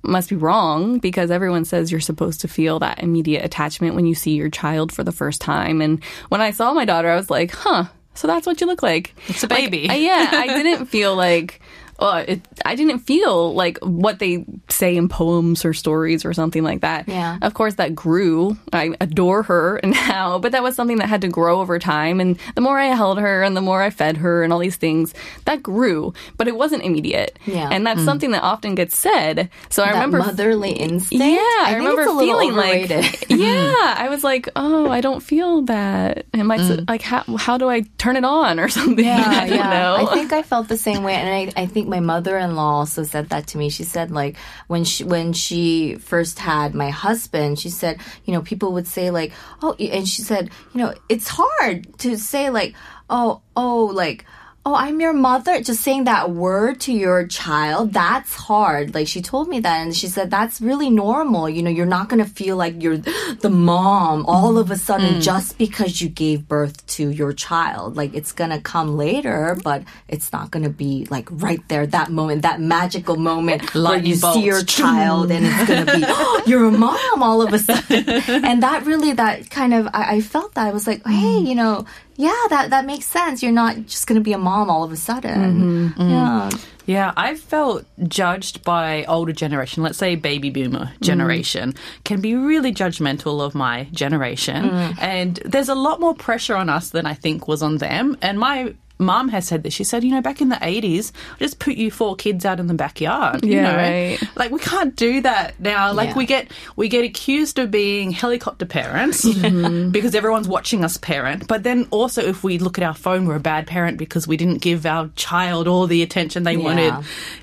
must 0.04 0.30
be 0.30 0.36
wrong 0.36 1.00
because 1.00 1.32
everyone 1.32 1.64
says 1.66 1.92
you're 1.92 2.02
supposed 2.02 2.42
to 2.42 2.48
feel 2.48 2.80
that 2.80 3.00
immediate 3.04 3.44
attachment 3.46 3.96
when 3.96 4.06
you 4.06 4.16
see 4.16 4.32
your 4.32 4.50
child 4.50 4.92
for 4.92 5.04
the 5.04 5.12
first 5.12 5.40
time. 5.42 5.80
And 5.82 6.04
when 6.30 6.42
I 6.42 6.52
saw 6.52 6.74
my 6.74 6.86
daughter, 6.86 7.10
I 7.10 7.16
was 7.16 7.30
like, 7.30 7.52
huh, 7.52 7.86
so 8.14 8.28
that's 8.28 8.48
what 8.48 8.60
you 8.62 8.68
look 8.68 8.82
like. 8.82 9.14
It's 9.28 9.44
a 9.44 9.48
baby. 9.48 9.90
I- 9.90 9.96
yeah, 9.96 10.30
I 10.34 10.48
didn't 10.64 10.88
feel 10.88 11.16
like. 11.16 11.62
Uh, 12.00 12.24
it, 12.28 12.42
I 12.66 12.76
didn't 12.76 13.00
feel 13.00 13.54
like 13.54 13.80
what 13.82 14.20
they 14.20 14.46
say 14.70 14.96
in 14.96 15.10
poems 15.10 15.66
or 15.66 15.74
stories 15.74 16.26
or 16.26 16.34
something 16.34 16.64
like 16.64 16.82
that. 16.82 17.08
Yeah. 17.08 17.38
Of 17.42 17.54
course, 17.54 17.76
that 17.76 17.96
grew. 17.96 18.58
I 18.72 18.92
adore 19.02 19.44
her 19.44 19.80
now, 19.84 20.40
but 20.40 20.52
that 20.52 20.64
was 20.64 20.76
something 20.76 20.98
that 20.98 21.08
had 21.10 21.22
to 21.22 21.28
grow 21.28 21.60
over 21.60 21.80
time. 21.80 22.20
And 22.20 22.38
the 22.56 22.62
more 22.62 22.78
I 22.78 22.88
held 22.88 23.20
her 23.20 23.44
and 23.44 23.58
the 23.58 23.62
more 23.62 23.82
I 23.82 23.90
fed 23.90 24.18
her 24.18 24.44
and 24.44 24.54
all 24.54 24.60
these 24.60 24.76
things, 24.76 25.14
that 25.46 25.64
grew. 25.64 26.14
But 26.38 26.48
it 26.48 26.56
wasn't 26.56 26.84
immediate. 26.84 27.38
Yeah. 27.46 27.70
And 27.72 27.86
that's 27.86 28.04
something 28.04 28.32
that 28.32 28.44
often 28.44 28.76
gets 28.76 28.98
said. 28.98 29.50
So 29.70 29.84
I 29.84 29.92
remember 29.92 30.20
motherly 30.20 30.72
instinct. 30.72 31.24
yeah, 31.26 31.38
I, 31.38 31.66
think 31.70 31.78
remember 31.80 32.02
it's 32.04 32.12
a 32.12 32.20
feeling 32.20 32.52
overrated. 32.52 33.04
like, 33.04 33.26
yeah, 33.30 33.96
I 33.98 34.08
was 34.10 34.24
like, 34.24 34.50
oh, 34.56 34.90
I 34.90 35.02
don't 35.02 35.22
feel 35.22 35.64
that. 35.64 36.26
Am 36.34 36.52
I 36.52 36.58
s 36.58 36.80
like 36.88 37.02
how 37.02 37.24
how 37.38 37.58
do 37.58 37.70
I 37.70 37.82
turn 37.98 38.16
it 38.16 38.26
on 38.26 38.60
or 38.60 38.70
something? 38.70 39.06
I 39.08 39.48
don't 39.48 39.58
know. 39.58 39.96
I 40.00 40.14
think 40.14 40.34
I 40.34 40.44
felt 40.44 40.68
the 40.68 40.78
same 40.78 41.04
way, 41.04 41.16
and 41.16 41.30
I, 41.30 41.62
I 41.62 41.66
think 41.66 41.87
my 41.88 42.00
mother-in-law 42.00 42.80
also 42.80 43.04
said 43.04 43.30
that 43.30 43.48
to 43.48 43.58
me. 43.58 43.70
She 43.70 43.84
said 43.84 44.12
like 44.12 44.38
when 44.68 44.84
she 44.84 45.04
when 45.04 45.34
she 45.34 45.96
first 45.96 46.40
had 46.40 46.76
my 46.76 46.90
husband, 46.90 47.60
she 47.60 47.70
said 47.70 48.00
you 48.26 48.34
know 48.34 48.42
people 48.42 48.74
would 48.74 48.88
say 48.88 49.10
like 49.12 49.32
oh, 49.62 49.74
and 49.74 50.08
she 50.08 50.22
said 50.22 50.52
you 50.74 50.82
know 50.82 50.94
it's 51.10 51.28
hard 51.30 51.98
to 52.00 52.18
say 52.18 52.50
like 52.50 52.76
oh 53.10 53.42
oh 53.56 53.86
like. 53.86 54.26
Oh, 54.70 54.76
I'm 54.76 55.00
your 55.00 55.14
mother. 55.14 55.62
Just 55.62 55.82
saying 55.82 56.04
that 56.04 56.32
word 56.32 56.82
to 56.82 56.92
your 56.92 57.26
child, 57.26 57.94
that's 57.94 58.36
hard. 58.36 58.94
Like 58.94 59.08
she 59.08 59.22
told 59.22 59.48
me 59.48 59.62
that 59.62 59.80
and 59.80 59.96
she 59.96 60.08
said 60.08 60.30
that's 60.30 60.60
really 60.60 60.90
normal. 60.90 61.48
You 61.48 61.64
know, 61.64 61.70
you're 61.70 61.86
not 61.86 62.10
going 62.10 62.22
to 62.22 62.30
feel 62.30 62.58
like 62.58 62.84
you're 62.84 62.98
the 62.98 63.50
mom 63.50 64.26
all 64.26 64.58
of 64.58 64.70
a 64.70 64.78
sudden 64.78 65.22
just 65.22 65.58
because 65.58 66.02
you 66.02 66.10
gave 66.10 66.50
birth 66.50 66.86
to 66.88 67.08
your 67.10 67.32
child. 67.32 67.96
Like 67.96 68.14
it's 68.14 68.34
going 68.34 68.50
to 68.50 68.60
come 68.60 68.98
later, 68.98 69.58
but 69.64 69.84
it's 70.10 70.34
not 70.34 70.52
going 70.52 70.64
to 70.64 70.70
be 70.70 71.08
like 71.10 71.30
right 71.32 71.66
there 71.70 71.88
that 71.88 72.12
moment, 72.12 72.42
that 72.42 72.60
magical 72.60 73.16
moment 73.16 73.74
where 73.74 73.84
Lightning 73.84 74.10
you 74.12 74.16
see 74.18 74.44
your 74.44 74.66
child 74.66 75.32
and 75.32 75.46
it's 75.46 75.66
going 75.66 75.86
to 75.86 75.96
be 75.96 76.04
oh, 76.06 76.44
you're 76.46 76.66
a 76.66 76.72
mom 76.72 77.24
all 77.24 77.42
of 77.42 77.54
a 77.54 77.60
sudden. 77.60 78.04
and 78.44 78.62
that 78.64 78.86
really 78.86 79.14
that 79.14 79.50
kind 79.50 79.74
of 79.74 79.88
I, 79.94 80.16
I 80.16 80.20
felt 80.20 80.56
that 80.56 80.68
I 80.68 80.72
was 80.72 80.86
like, 80.88 81.08
hey, 81.08 81.38
you 81.40 81.56
know, 81.56 81.86
yeah, 82.18 82.36
that 82.50 82.72
that 82.72 82.86
makes 82.86 83.06
sense. 83.06 83.42
You're 83.42 83.52
not 83.52 83.76
just 83.86 84.08
going 84.08 84.20
to 84.20 84.24
be 84.24 84.34
a 84.34 84.38
mom 84.38 84.70
all 84.70 84.84
of 84.84 84.92
a 84.92 84.98
sudden. 84.98 85.92
Mm-hmm. 85.92 86.02
Yeah. 86.02 86.50
Mm-hmm. 86.52 86.74
Yeah, 86.88 87.12
I've 87.18 87.40
felt 87.40 87.86
judged 88.08 88.64
by 88.64 89.04
older 89.10 89.34
generation, 89.34 89.84
let's 89.84 89.98
say 89.98 90.16
baby 90.16 90.50
boomer 90.50 90.86
mm-hmm. 90.86 91.04
generation, 91.04 91.76
can 92.06 92.22
be 92.22 92.34
really 92.34 92.74
judgmental 92.74 93.42
of 93.42 93.54
my 93.54 93.90
generation. 93.92 94.70
Mm. 94.70 95.02
And 95.02 95.36
there's 95.44 95.68
a 95.68 95.76
lot 95.76 96.00
more 96.00 96.16
pressure 96.16 96.56
on 96.56 96.70
us 96.70 96.92
than 96.92 97.06
I 97.06 97.14
think 97.14 97.46
was 97.46 97.62
on 97.62 97.80
them. 97.80 98.18
And 98.22 98.40
my 98.40 98.74
mum 99.00 99.30
has 99.30 99.48
said 99.48 99.64
this. 99.64 99.74
She 99.74 99.84
said, 99.84 100.04
you 100.04 100.12
know, 100.12 100.22
back 100.22 100.42
in 100.42 100.50
the 100.50 100.56
80s, 100.56 101.12
just 101.40 101.60
put 101.60 101.76
you 101.76 101.92
four 101.92 102.16
kids 102.16 102.46
out 102.46 102.60
in 102.60 102.68
the 102.68 102.74
backyard. 102.74 103.46
you 103.46 103.54
Yeah, 103.54 103.72
know? 103.72 103.78
right. 103.78 104.20
Like 104.36 104.52
we 104.52 104.60
can't 104.60 104.96
do 104.96 105.22
that 105.22 105.60
now. 105.60 105.94
Like 105.94 106.10
Yeah. 106.10 106.16
we 106.18 106.26
get 106.26 106.52
we 106.76 106.88
get 106.90 107.04
accused 107.06 107.60
of 107.60 107.72
being 107.72 108.12
helicopter 108.12 108.66
parents 108.66 109.24
mm-hmm. 109.26 109.90
because 109.92 110.16
everyone's 110.16 110.48
watching 110.48 110.84
us 110.84 110.98
parent. 110.98 111.48
But 111.48 111.64
then 111.64 111.88
also 111.92 112.22
if 112.24 112.44
we 112.44 112.58
look 112.58 112.78
at 112.78 112.84
our 112.84 112.94
phone, 112.96 113.26
we're 113.28 113.36
a 113.36 113.40
bad 113.40 113.68
parent 113.68 113.98
because 113.98 114.28
we 114.28 114.38
didn't 114.38 114.62
give 114.62 114.86
our 114.86 115.10
child 115.16 115.68
all 115.68 115.88
the 115.88 116.02
attention 116.04 116.44
they 116.44 116.58
wanted 116.58 116.94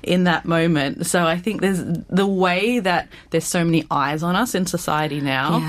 in 0.03 0.25
that 0.25 0.45
moment. 0.45 1.05
So 1.05 1.25
I 1.25 1.37
think 1.37 1.61
there's 1.61 1.83
the 2.09 2.27
way 2.27 2.79
that 2.79 3.07
there's 3.29 3.45
so 3.45 3.63
many 3.63 3.85
eyes 3.89 4.23
on 4.23 4.35
us 4.35 4.55
in 4.55 4.65
society 4.65 5.21
now. 5.21 5.59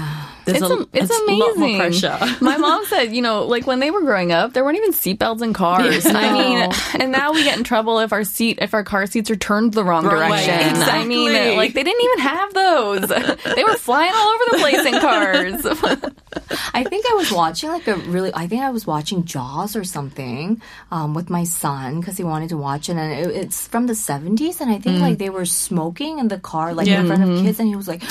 There's 0.46 0.62
It's, 0.62 0.70
a, 0.70 0.74
a, 0.74 0.87
it's, 0.92 1.11
amazing. 1.22 1.38
lot 1.38 1.56
more 1.59 1.76
pressure. 1.76 2.18
My 2.40 2.56
mom 2.56 2.85
said, 2.87 3.12
you 3.14 3.20
know, 3.20 3.44
like 3.44 3.66
when 3.66 3.80
they 3.80 3.90
were 3.90 4.00
growing 4.02 4.32
up, 4.32 4.52
there 4.52 4.64
weren't 4.64 4.78
even 4.78 4.92
seatbelts 4.92 5.42
in 5.42 5.52
cars. 5.52 6.06
I 6.06 6.32
mean, 6.32 6.70
and 7.02 7.12
now 7.12 7.32
we 7.32 7.44
get 7.44 7.59
in 7.59 7.64
trouble 7.64 7.98
if 7.98 8.12
our 8.12 8.24
seat, 8.24 8.61
if 8.62 8.72
our 8.72 8.85
car 8.85 9.06
seats 9.06 9.30
are 9.30 9.37
turned 9.37 9.72
the 9.74 9.85
wrong, 9.85 10.04
Wrong 10.06 10.30
way. 10.30 10.46
direction. 10.46 10.76
I 10.82 11.04
mean, 11.04 11.56
like 11.56 11.74
they 11.74 11.82
didn't 11.82 12.04
even 12.04 12.18
have 12.20 12.54
those. 12.54 13.09
they 13.56 13.64
were 13.64 13.74
flying 13.74 14.12
all 14.14 14.28
over 14.28 14.44
the 14.52 14.59
place 14.59 14.87
in 14.87 15.00
cars. 15.00 15.66
I 16.74 16.85
think 16.85 17.04
I 17.11 17.14
was 17.14 17.32
watching 17.32 17.70
like 17.70 17.87
a 17.88 17.96
really. 17.96 18.30
I 18.35 18.46
think 18.46 18.62
I 18.62 18.70
was 18.70 18.87
watching 18.87 19.24
Jaws 19.24 19.74
or 19.76 19.85
something 19.85 20.61
um, 20.92 21.14
with 21.14 21.28
my 21.30 21.44
son 21.44 21.98
because 22.00 22.16
he 22.16 22.24
wanted 22.24 22.50
to 22.50 22.56
watch 22.56 22.88
it, 22.88 22.96
and 22.96 23.12
it, 23.12 23.35
it's 23.35 23.66
from 23.66 23.87
the 23.87 23.94
seventies. 23.94 24.61
And 24.61 24.70
I 24.70 24.78
think 24.78 25.00
like 25.00 25.18
they 25.18 25.30
were 25.30 25.44
smoking 25.46 26.18
in 26.20 26.28
the 26.28 26.38
car, 26.38 26.72
like 26.74 26.87
in 26.88 27.06
front 27.06 27.22
of 27.22 27.42
kids, 27.44 27.59
and 27.59 27.68
he 27.68 27.74
was 27.76 27.88
like, 27.88 28.02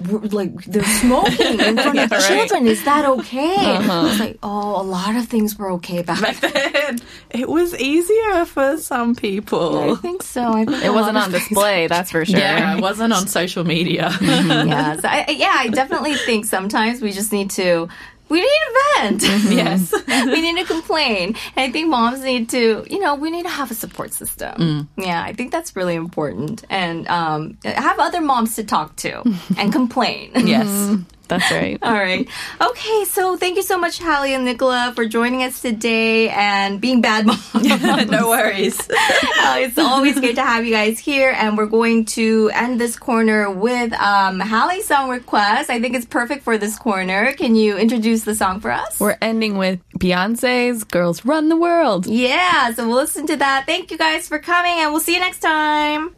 "Like 0.32 0.54
they're 0.64 0.82
smoking 0.84 1.58
in 1.86 2.08
front 2.08 2.12
of 2.12 2.28
children. 2.28 2.66
Is 2.66 2.84
that 2.84 3.04
okay?" 3.04 3.56
I 3.56 3.76
uh-huh. 3.76 4.02
was 4.02 4.20
like, 4.20 4.38
"Oh, 4.42 4.80
a 4.80 4.84
lot 4.84 5.16
of 5.16 5.26
things 5.26 5.58
were 5.58 5.70
okay 5.72 6.02
back 6.02 6.40
then." 6.40 7.00
it 7.30 7.48
was 7.48 7.74
easier 7.78 8.44
for 8.44 8.78
some 8.78 9.14
people. 9.14 9.92
I 9.92 9.94
think 9.96 10.22
so. 10.22 10.52
I 10.52 10.64
think 10.64 10.84
It 10.84 10.92
wasn't 10.92 11.16
on 11.16 11.26
of 11.26 11.32
things- 11.32 11.48
display, 11.48 11.86
that's 11.92 12.10
for 12.10 12.24
sure. 12.24 12.38
Yeah, 12.38 12.76
it 12.76 12.80
wasn't 12.80 13.12
on 13.12 13.26
social 13.26 13.64
media. 13.64 14.10
yeah, 14.20 14.96
so 15.00 15.08
I, 15.08 15.26
yeah, 15.30 15.54
I 15.58 15.68
definitely 15.68 16.14
think 16.14 16.44
sometimes 16.44 17.00
we 17.00 17.12
just 17.12 17.32
need 17.32 17.50
to. 17.52 17.88
We 18.28 18.40
need 18.40 18.46
to 18.46 18.80
vent. 18.96 19.20
Mm-hmm. 19.20 19.52
yes. 19.52 19.92
we 20.08 20.40
need 20.40 20.56
to 20.56 20.64
complain. 20.64 21.36
And 21.54 21.68
I 21.68 21.70
think 21.70 21.90
moms 21.90 22.22
need 22.22 22.48
to, 22.50 22.86
you 22.88 22.98
know, 22.98 23.14
we 23.14 23.30
need 23.30 23.42
to 23.42 23.50
have 23.50 23.70
a 23.70 23.74
support 23.74 24.14
system. 24.14 24.54
Mm. 24.54 24.88
Yeah, 24.96 25.22
I 25.22 25.34
think 25.34 25.52
that's 25.52 25.76
really 25.76 25.96
important. 25.96 26.64
And 26.70 27.06
um, 27.08 27.58
have 27.62 27.98
other 27.98 28.22
moms 28.22 28.56
to 28.56 28.64
talk 28.64 28.96
to 28.96 29.22
and 29.58 29.70
complain. 29.70 30.30
Yes. 30.46 30.96
That's 31.32 31.50
right. 31.50 31.78
All 31.82 31.94
right. 31.94 32.28
Okay, 32.60 33.04
so 33.06 33.38
thank 33.38 33.56
you 33.56 33.62
so 33.62 33.78
much, 33.78 33.98
Hallie 33.98 34.34
and 34.34 34.44
Nicola, 34.44 34.92
for 34.94 35.06
joining 35.06 35.42
us 35.42 35.62
today 35.62 36.28
and 36.28 36.78
being 36.78 37.00
bad 37.00 37.24
moms. 37.24 37.54
no 38.10 38.28
worries. 38.28 38.78
Uh, 39.42 39.56
it's 39.58 39.76
always 39.76 40.20
great 40.20 40.36
to 40.36 40.42
have 40.42 40.64
you 40.64 40.70
guys 40.70 41.00
here, 41.00 41.34
and 41.36 41.58
we're 41.58 41.66
going 41.66 42.04
to 42.04 42.48
end 42.54 42.80
this 42.80 42.96
corner 42.96 43.50
with 43.50 43.92
um, 43.94 44.38
Hallie's 44.38 44.86
song 44.86 45.10
request. 45.10 45.68
I 45.68 45.80
think 45.80 45.96
it's 45.96 46.06
perfect 46.06 46.44
for 46.44 46.58
this 46.58 46.78
corner. 46.78 47.32
Can 47.32 47.56
you 47.56 47.76
introduce 47.76 48.22
the 48.22 48.36
song 48.36 48.60
for 48.60 48.70
us? 48.70 49.00
We're 49.00 49.18
ending 49.20 49.58
with 49.58 49.80
Beyonce's 49.98 50.84
Girls 50.84 51.24
Run 51.24 51.48
the 51.48 51.56
World. 51.56 52.06
Yeah, 52.06 52.72
so 52.72 52.86
we'll 52.86 52.98
listen 52.98 53.26
to 53.26 53.36
that. 53.36 53.66
Thank 53.66 53.90
you 53.90 53.98
guys 53.98 54.28
for 54.28 54.38
coming, 54.38 54.74
and 54.78 54.92
we'll 54.92 55.00
see 55.00 55.14
you 55.14 55.20
next 55.20 55.40
time. 55.40 56.14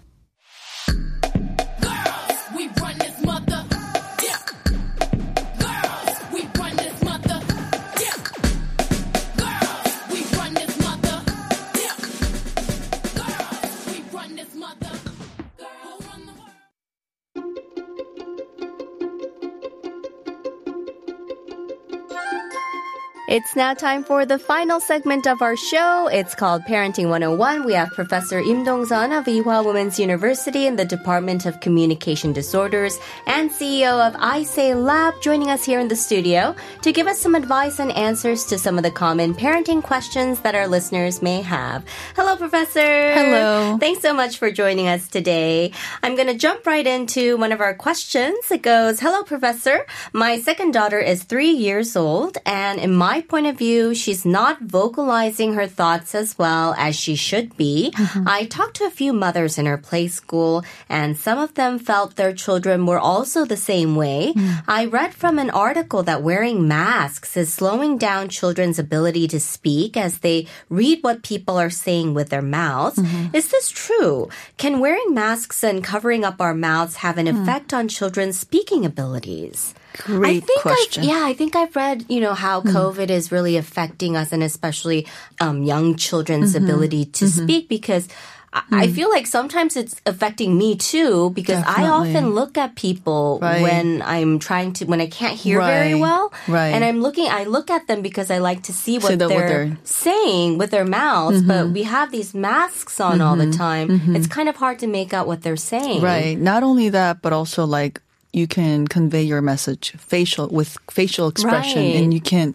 It's 23.34 23.56
now 23.56 23.74
time 23.74 24.04
for 24.04 24.24
the 24.24 24.38
final 24.38 24.78
segment 24.78 25.26
of 25.26 25.42
our 25.42 25.56
show. 25.56 26.06
It's 26.06 26.36
called 26.36 26.62
Parenting 26.62 27.08
101. 27.08 27.64
We 27.64 27.72
have 27.72 27.90
Professor 27.90 28.38
Im 28.38 28.62
Dong-sun 28.62 29.10
of 29.10 29.24
Ewha 29.24 29.66
Women's 29.66 29.98
University 29.98 30.68
in 30.68 30.76
the 30.76 30.84
Department 30.84 31.44
of 31.44 31.58
Communication 31.58 32.32
Disorders 32.32 32.96
and 33.26 33.50
CEO 33.50 34.06
of 34.06 34.14
iSay 34.20 34.80
Lab 34.80 35.20
joining 35.20 35.50
us 35.50 35.64
here 35.64 35.80
in 35.80 35.88
the 35.88 35.96
studio 35.96 36.54
to 36.82 36.92
give 36.92 37.08
us 37.08 37.18
some 37.18 37.34
advice 37.34 37.80
and 37.80 37.90
answers 37.96 38.44
to 38.44 38.56
some 38.56 38.76
of 38.78 38.84
the 38.84 38.90
common 38.92 39.34
parenting 39.34 39.82
questions 39.82 40.38
that 40.42 40.54
our 40.54 40.68
listeners 40.68 41.20
may 41.20 41.42
have. 41.42 41.84
Hello, 42.14 42.36
Professor. 42.36 43.14
Hello. 43.14 43.78
Thanks 43.80 44.00
so 44.00 44.14
much 44.14 44.38
for 44.38 44.52
joining 44.52 44.86
us 44.86 45.08
today. 45.08 45.72
I'm 46.04 46.14
going 46.14 46.28
to 46.28 46.38
jump 46.38 46.64
right 46.68 46.86
into 46.86 47.36
one 47.36 47.50
of 47.50 47.60
our 47.60 47.74
questions. 47.74 48.48
It 48.52 48.62
goes, 48.62 49.00
Hello, 49.00 49.24
Professor. 49.24 49.86
My 50.12 50.38
second 50.38 50.70
daughter 50.70 51.00
is 51.00 51.24
three 51.24 51.50
years 51.50 51.96
old, 51.96 52.38
and 52.46 52.78
in 52.78 52.94
my 52.94 53.23
point 53.28 53.46
of 53.46 53.58
view, 53.58 53.94
she's 53.94 54.24
not 54.24 54.60
vocalizing 54.60 55.54
her 55.54 55.66
thoughts 55.66 56.14
as 56.14 56.38
well 56.38 56.74
as 56.78 56.96
she 56.96 57.16
should 57.16 57.56
be. 57.56 57.92
Uh-huh. 57.98 58.22
I 58.26 58.44
talked 58.44 58.76
to 58.76 58.84
a 58.84 58.90
few 58.90 59.12
mothers 59.12 59.58
in 59.58 59.66
her 59.66 59.78
play 59.78 60.08
school, 60.08 60.64
and 60.88 61.16
some 61.16 61.38
of 61.38 61.54
them 61.54 61.78
felt 61.78 62.16
their 62.16 62.32
children 62.32 62.86
were 62.86 62.98
also 62.98 63.44
the 63.44 63.56
same 63.56 63.96
way. 63.96 64.32
Hmm. 64.32 64.50
I 64.68 64.86
read 64.86 65.14
from 65.14 65.38
an 65.38 65.50
article 65.50 66.02
that 66.04 66.22
wearing 66.22 66.68
masks 66.68 67.36
is 67.36 67.52
slowing 67.52 67.98
down 67.98 68.28
children's 68.28 68.78
ability 68.78 69.28
to 69.28 69.40
speak 69.40 69.96
as 69.96 70.18
they 70.18 70.46
read 70.68 71.02
what 71.02 71.22
people 71.22 71.58
are 71.58 71.70
saying 71.70 72.14
with 72.14 72.30
their 72.30 72.42
mouths. 72.42 72.98
Mm-hmm. 72.98 73.36
Is 73.36 73.50
this 73.50 73.70
true? 73.70 74.28
Can 74.56 74.80
wearing 74.80 75.14
masks 75.14 75.62
and 75.62 75.82
covering 75.82 76.24
up 76.24 76.40
our 76.40 76.54
mouths 76.54 76.96
have 76.96 77.18
an 77.18 77.26
hmm. 77.26 77.42
effect 77.42 77.72
on 77.72 77.88
children's 77.88 78.38
speaking 78.38 78.84
abilities? 78.84 79.74
I 80.08 80.40
think 80.40 80.60
question. 80.60 81.04
I've, 81.04 81.08
yeah, 81.08 81.22
I 81.24 81.34
think 81.34 81.56
I've 81.56 81.74
read, 81.76 82.04
you 82.08 82.20
know, 82.20 82.34
how 82.34 82.60
mm-hmm. 82.60 82.76
COVID 82.76 83.10
is 83.10 83.30
really 83.30 83.56
affecting 83.56 84.16
us 84.16 84.32
and 84.32 84.42
especially 84.42 85.06
um, 85.40 85.62
young 85.62 85.96
children's 85.96 86.54
mm-hmm. 86.54 86.64
ability 86.64 87.04
to 87.06 87.24
mm-hmm. 87.24 87.44
speak 87.44 87.68
because 87.68 88.08
I 88.08 88.62
I 88.70 88.86
mm. 88.86 88.94
feel 88.94 89.10
like 89.10 89.26
sometimes 89.26 89.76
it's 89.76 90.00
affecting 90.06 90.56
me 90.56 90.76
too 90.76 91.30
because 91.30 91.62
I 91.66 91.88
often 91.88 92.30
look 92.34 92.56
at 92.56 92.76
people 92.76 93.40
Right. 93.42 93.62
when 93.62 94.00
I'm 94.02 94.38
trying 94.38 94.74
to 94.74 94.84
when 94.86 95.00
I 95.00 95.08
can't 95.08 95.34
hear 95.34 95.60
very 95.60 95.94
well, 95.94 96.32
Right. 96.46 96.68
And 96.68 96.84
I'm 96.84 97.02
looking, 97.02 97.26
I 97.28 97.44
look 97.44 97.70
at 97.70 97.88
them 97.88 98.00
because 98.00 98.30
I 98.30 98.38
like 98.38 98.62
to 98.64 98.72
see 98.72 98.98
what, 98.98 99.08
See 99.08 99.14
they're, 99.16 99.28
they're- 99.28 99.78
saying 99.82 100.58
with 100.58 100.70
their 100.70 100.84
mouths. 100.84 101.42
But 101.42 101.70
we 101.70 101.82
have 101.82 102.12
these 102.12 102.32
masks 102.32 103.00
on 103.00 103.20
all 103.20 103.36
the 103.36 103.50
time. 103.50 104.14
It's 104.14 104.28
kind 104.28 104.48
of 104.48 104.56
hard 104.56 104.78
to 104.80 104.86
make 104.86 105.12
out 105.12 105.26
what 105.26 105.42
they're 105.42 105.56
saying. 105.56 106.02
Right. 106.02 106.38
Not 106.38 106.62
only 106.62 106.90
that, 106.90 107.22
but 107.22 107.32
also 107.32 107.64
like 107.64 108.00
you 108.34 108.46
can 108.46 108.86
convey 108.88 109.22
your 109.22 109.40
message 109.40 109.92
facial 109.98 110.48
with 110.48 110.76
facial 110.90 111.28
expression, 111.28 111.82
Right. 111.82 111.96
and 111.96 112.12
you 112.12 112.20
can 112.20 112.54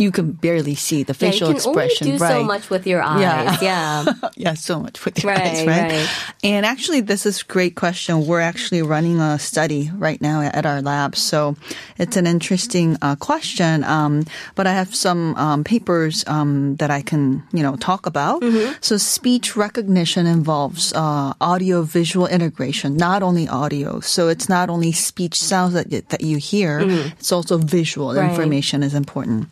you 0.00 0.10
can 0.10 0.32
barely 0.32 0.74
see 0.74 1.02
the 1.04 1.12
Yeah, 1.12 1.30
facial 1.30 1.48
you 1.48 1.60
can 1.60 1.62
expression. 1.62 2.06
only 2.08 2.18
do 2.18 2.24
right. 2.24 2.32
so 2.32 2.44
much 2.44 2.70
with 2.70 2.86
your 2.86 3.02
eyes. 3.02 3.20
Yeah. 3.20 3.58
yeah. 3.60 4.28
yeah, 4.36 4.54
so 4.54 4.80
much 4.80 5.04
with 5.04 5.22
your 5.22 5.32
Right, 5.32 5.42
eyes, 5.60 5.66
right? 5.66 5.92
right. 5.92 6.08
And 6.42 6.64
actually, 6.64 7.00
this 7.04 7.26
is 7.26 7.42
a 7.42 7.44
great 7.44 7.76
question. 7.76 8.26
We're 8.26 8.40
actually 8.40 8.80
running 8.82 9.20
a 9.20 9.38
study 9.38 9.90
right 9.94 10.20
now 10.20 10.40
at 10.40 10.64
our 10.64 10.80
lab, 10.80 11.14
so 11.16 11.54
it's 11.98 12.16
an 12.16 12.26
interesting 12.26 12.96
uh, 13.02 13.16
question. 13.16 13.84
Um, 13.84 14.24
but 14.56 14.66
I 14.66 14.72
have 14.72 14.94
some 14.94 15.36
um, 15.36 15.64
papers 15.64 16.24
um, 16.26 16.76
that 16.76 16.90
I 16.90 17.02
can, 17.02 17.44
you 17.52 17.62
know, 17.62 17.76
talk 17.76 18.06
about. 18.06 18.40
Mm-hmm. 18.42 18.80
So, 18.80 18.96
speech 18.96 19.54
recognition 19.56 20.26
involves 20.26 20.92
uh, 20.96 21.34
audio 21.40 21.82
visual 21.82 22.26
integration, 22.26 22.96
not 22.96 23.22
only 23.22 23.46
audio. 23.48 24.00
So, 24.00 24.28
it's 24.28 24.48
not 24.48 24.70
only 24.70 24.92
speech 24.92 25.36
sounds 25.36 25.74
that 25.74 25.92
you, 25.92 26.00
that 26.08 26.22
you 26.22 26.38
hear; 26.38 26.80
it's 27.18 27.30
also 27.32 27.58
visual 27.58 28.00
Mm-hmm. 28.10 28.30
Information 28.30 28.82
is 28.82 28.94
important. 28.94 29.48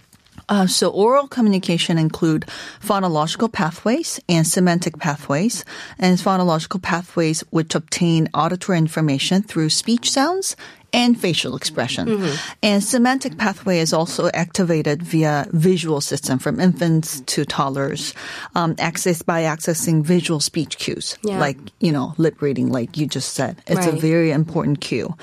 Uh, 0.49 0.67
so 0.67 0.89
oral 0.89 1.29
communication 1.29 1.99
include 1.99 2.47
phonological 2.81 3.53
pathways 3.53 4.19
and 4.29 4.47
semantic 4.47 4.99
pathways, 4.99 5.65
and 5.99 6.19
phonological 6.19 6.81
pathways 6.81 7.41
which 7.51 7.75
obtain 7.75 8.29
auditory 8.33 8.79
information 8.79 9.43
through 9.43 9.69
speech 9.69 10.11
sounds 10.11 10.57
and 10.93 11.21
facial 11.21 11.55
expression. 11.57 12.29
And 12.63 12.83
semantic 12.83 13.37
pathway 13.37 13.79
is 13.79 13.93
also 13.93 14.31
activated 14.33 15.03
via 15.03 15.47
visual 15.53 16.01
system 16.01 16.39
from 16.39 16.61
infants 16.61 17.21
to 17.21 17.45
toddlers, 17.45 18.15
um, 18.55 18.75
accessed 18.77 19.27
by 19.27 19.43
accessing 19.43 20.03
visual 20.03 20.41
speech 20.41 20.79
cues, 20.79 21.17
Yeah. 21.23 21.39
like, 21.39 21.59
you 21.81 21.93
know, 21.93 22.15
lip 22.17 22.41
reading, 22.41 22.73
like 22.73 22.97
you 22.97 23.07
just 23.07 23.35
said. 23.35 23.61
It's 23.67 23.87
a 23.87 23.93
very 23.93 24.31
important 24.31 24.81
cue. 24.81 25.15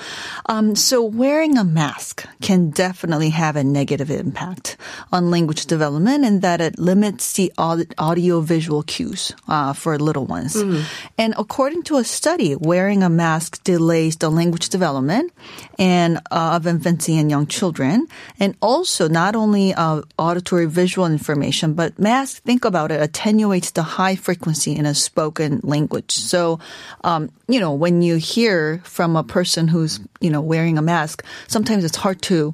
Um, 0.46 0.76
so 0.76 1.02
wearing 1.02 1.58
a 1.58 1.64
mask 1.64 2.24
can 2.40 2.70
definitely 2.70 3.30
have 3.30 3.56
a 3.56 3.64
negative 3.64 4.10
impact 4.10 4.76
on 5.12 5.30
language 5.30 5.66
development 5.66 6.24
in 6.24 6.40
that 6.40 6.60
it 6.60 6.78
limits 6.78 7.32
the 7.34 7.52
audio 7.58 8.40
visual 8.40 8.82
cues 8.82 9.32
uh, 9.48 9.72
for 9.72 9.98
little 9.98 10.26
ones. 10.26 10.56
And 11.18 11.34
according 11.36 11.82
to 11.84 11.96
a 11.96 12.04
study, 12.04 12.54
wearing 12.54 13.02
a 13.02 13.10
mask 13.10 13.64
delays 13.64 14.16
the 14.16 14.30
language 14.30 14.68
development 14.68 15.32
and 15.78 16.18
uh, 16.30 16.56
of 16.56 16.66
infancy 16.66 17.18
and 17.18 17.30
young 17.30 17.46
children, 17.46 18.06
and 18.40 18.56
also 18.60 19.08
not 19.08 19.36
only 19.36 19.74
uh, 19.74 20.02
auditory 20.18 20.66
visual 20.66 21.06
information, 21.06 21.74
but 21.74 21.98
mask. 21.98 22.42
Think 22.42 22.64
about 22.64 22.90
it 22.90 23.00
attenuates 23.00 23.72
the 23.72 23.82
high 23.82 24.16
frequency 24.16 24.74
in 24.74 24.86
a 24.86 24.94
spoken 24.94 25.60
language. 25.62 26.12
So, 26.12 26.58
um, 27.04 27.30
you 27.48 27.60
know, 27.60 27.72
when 27.72 28.02
you 28.02 28.16
hear 28.16 28.80
from 28.84 29.16
a 29.16 29.22
person 29.22 29.68
who's 29.68 30.00
you 30.20 30.30
know 30.30 30.40
wearing 30.40 30.78
a 30.78 30.82
mask, 30.82 31.24
sometimes 31.48 31.84
it's 31.84 31.96
hard 31.96 32.22
to 32.22 32.52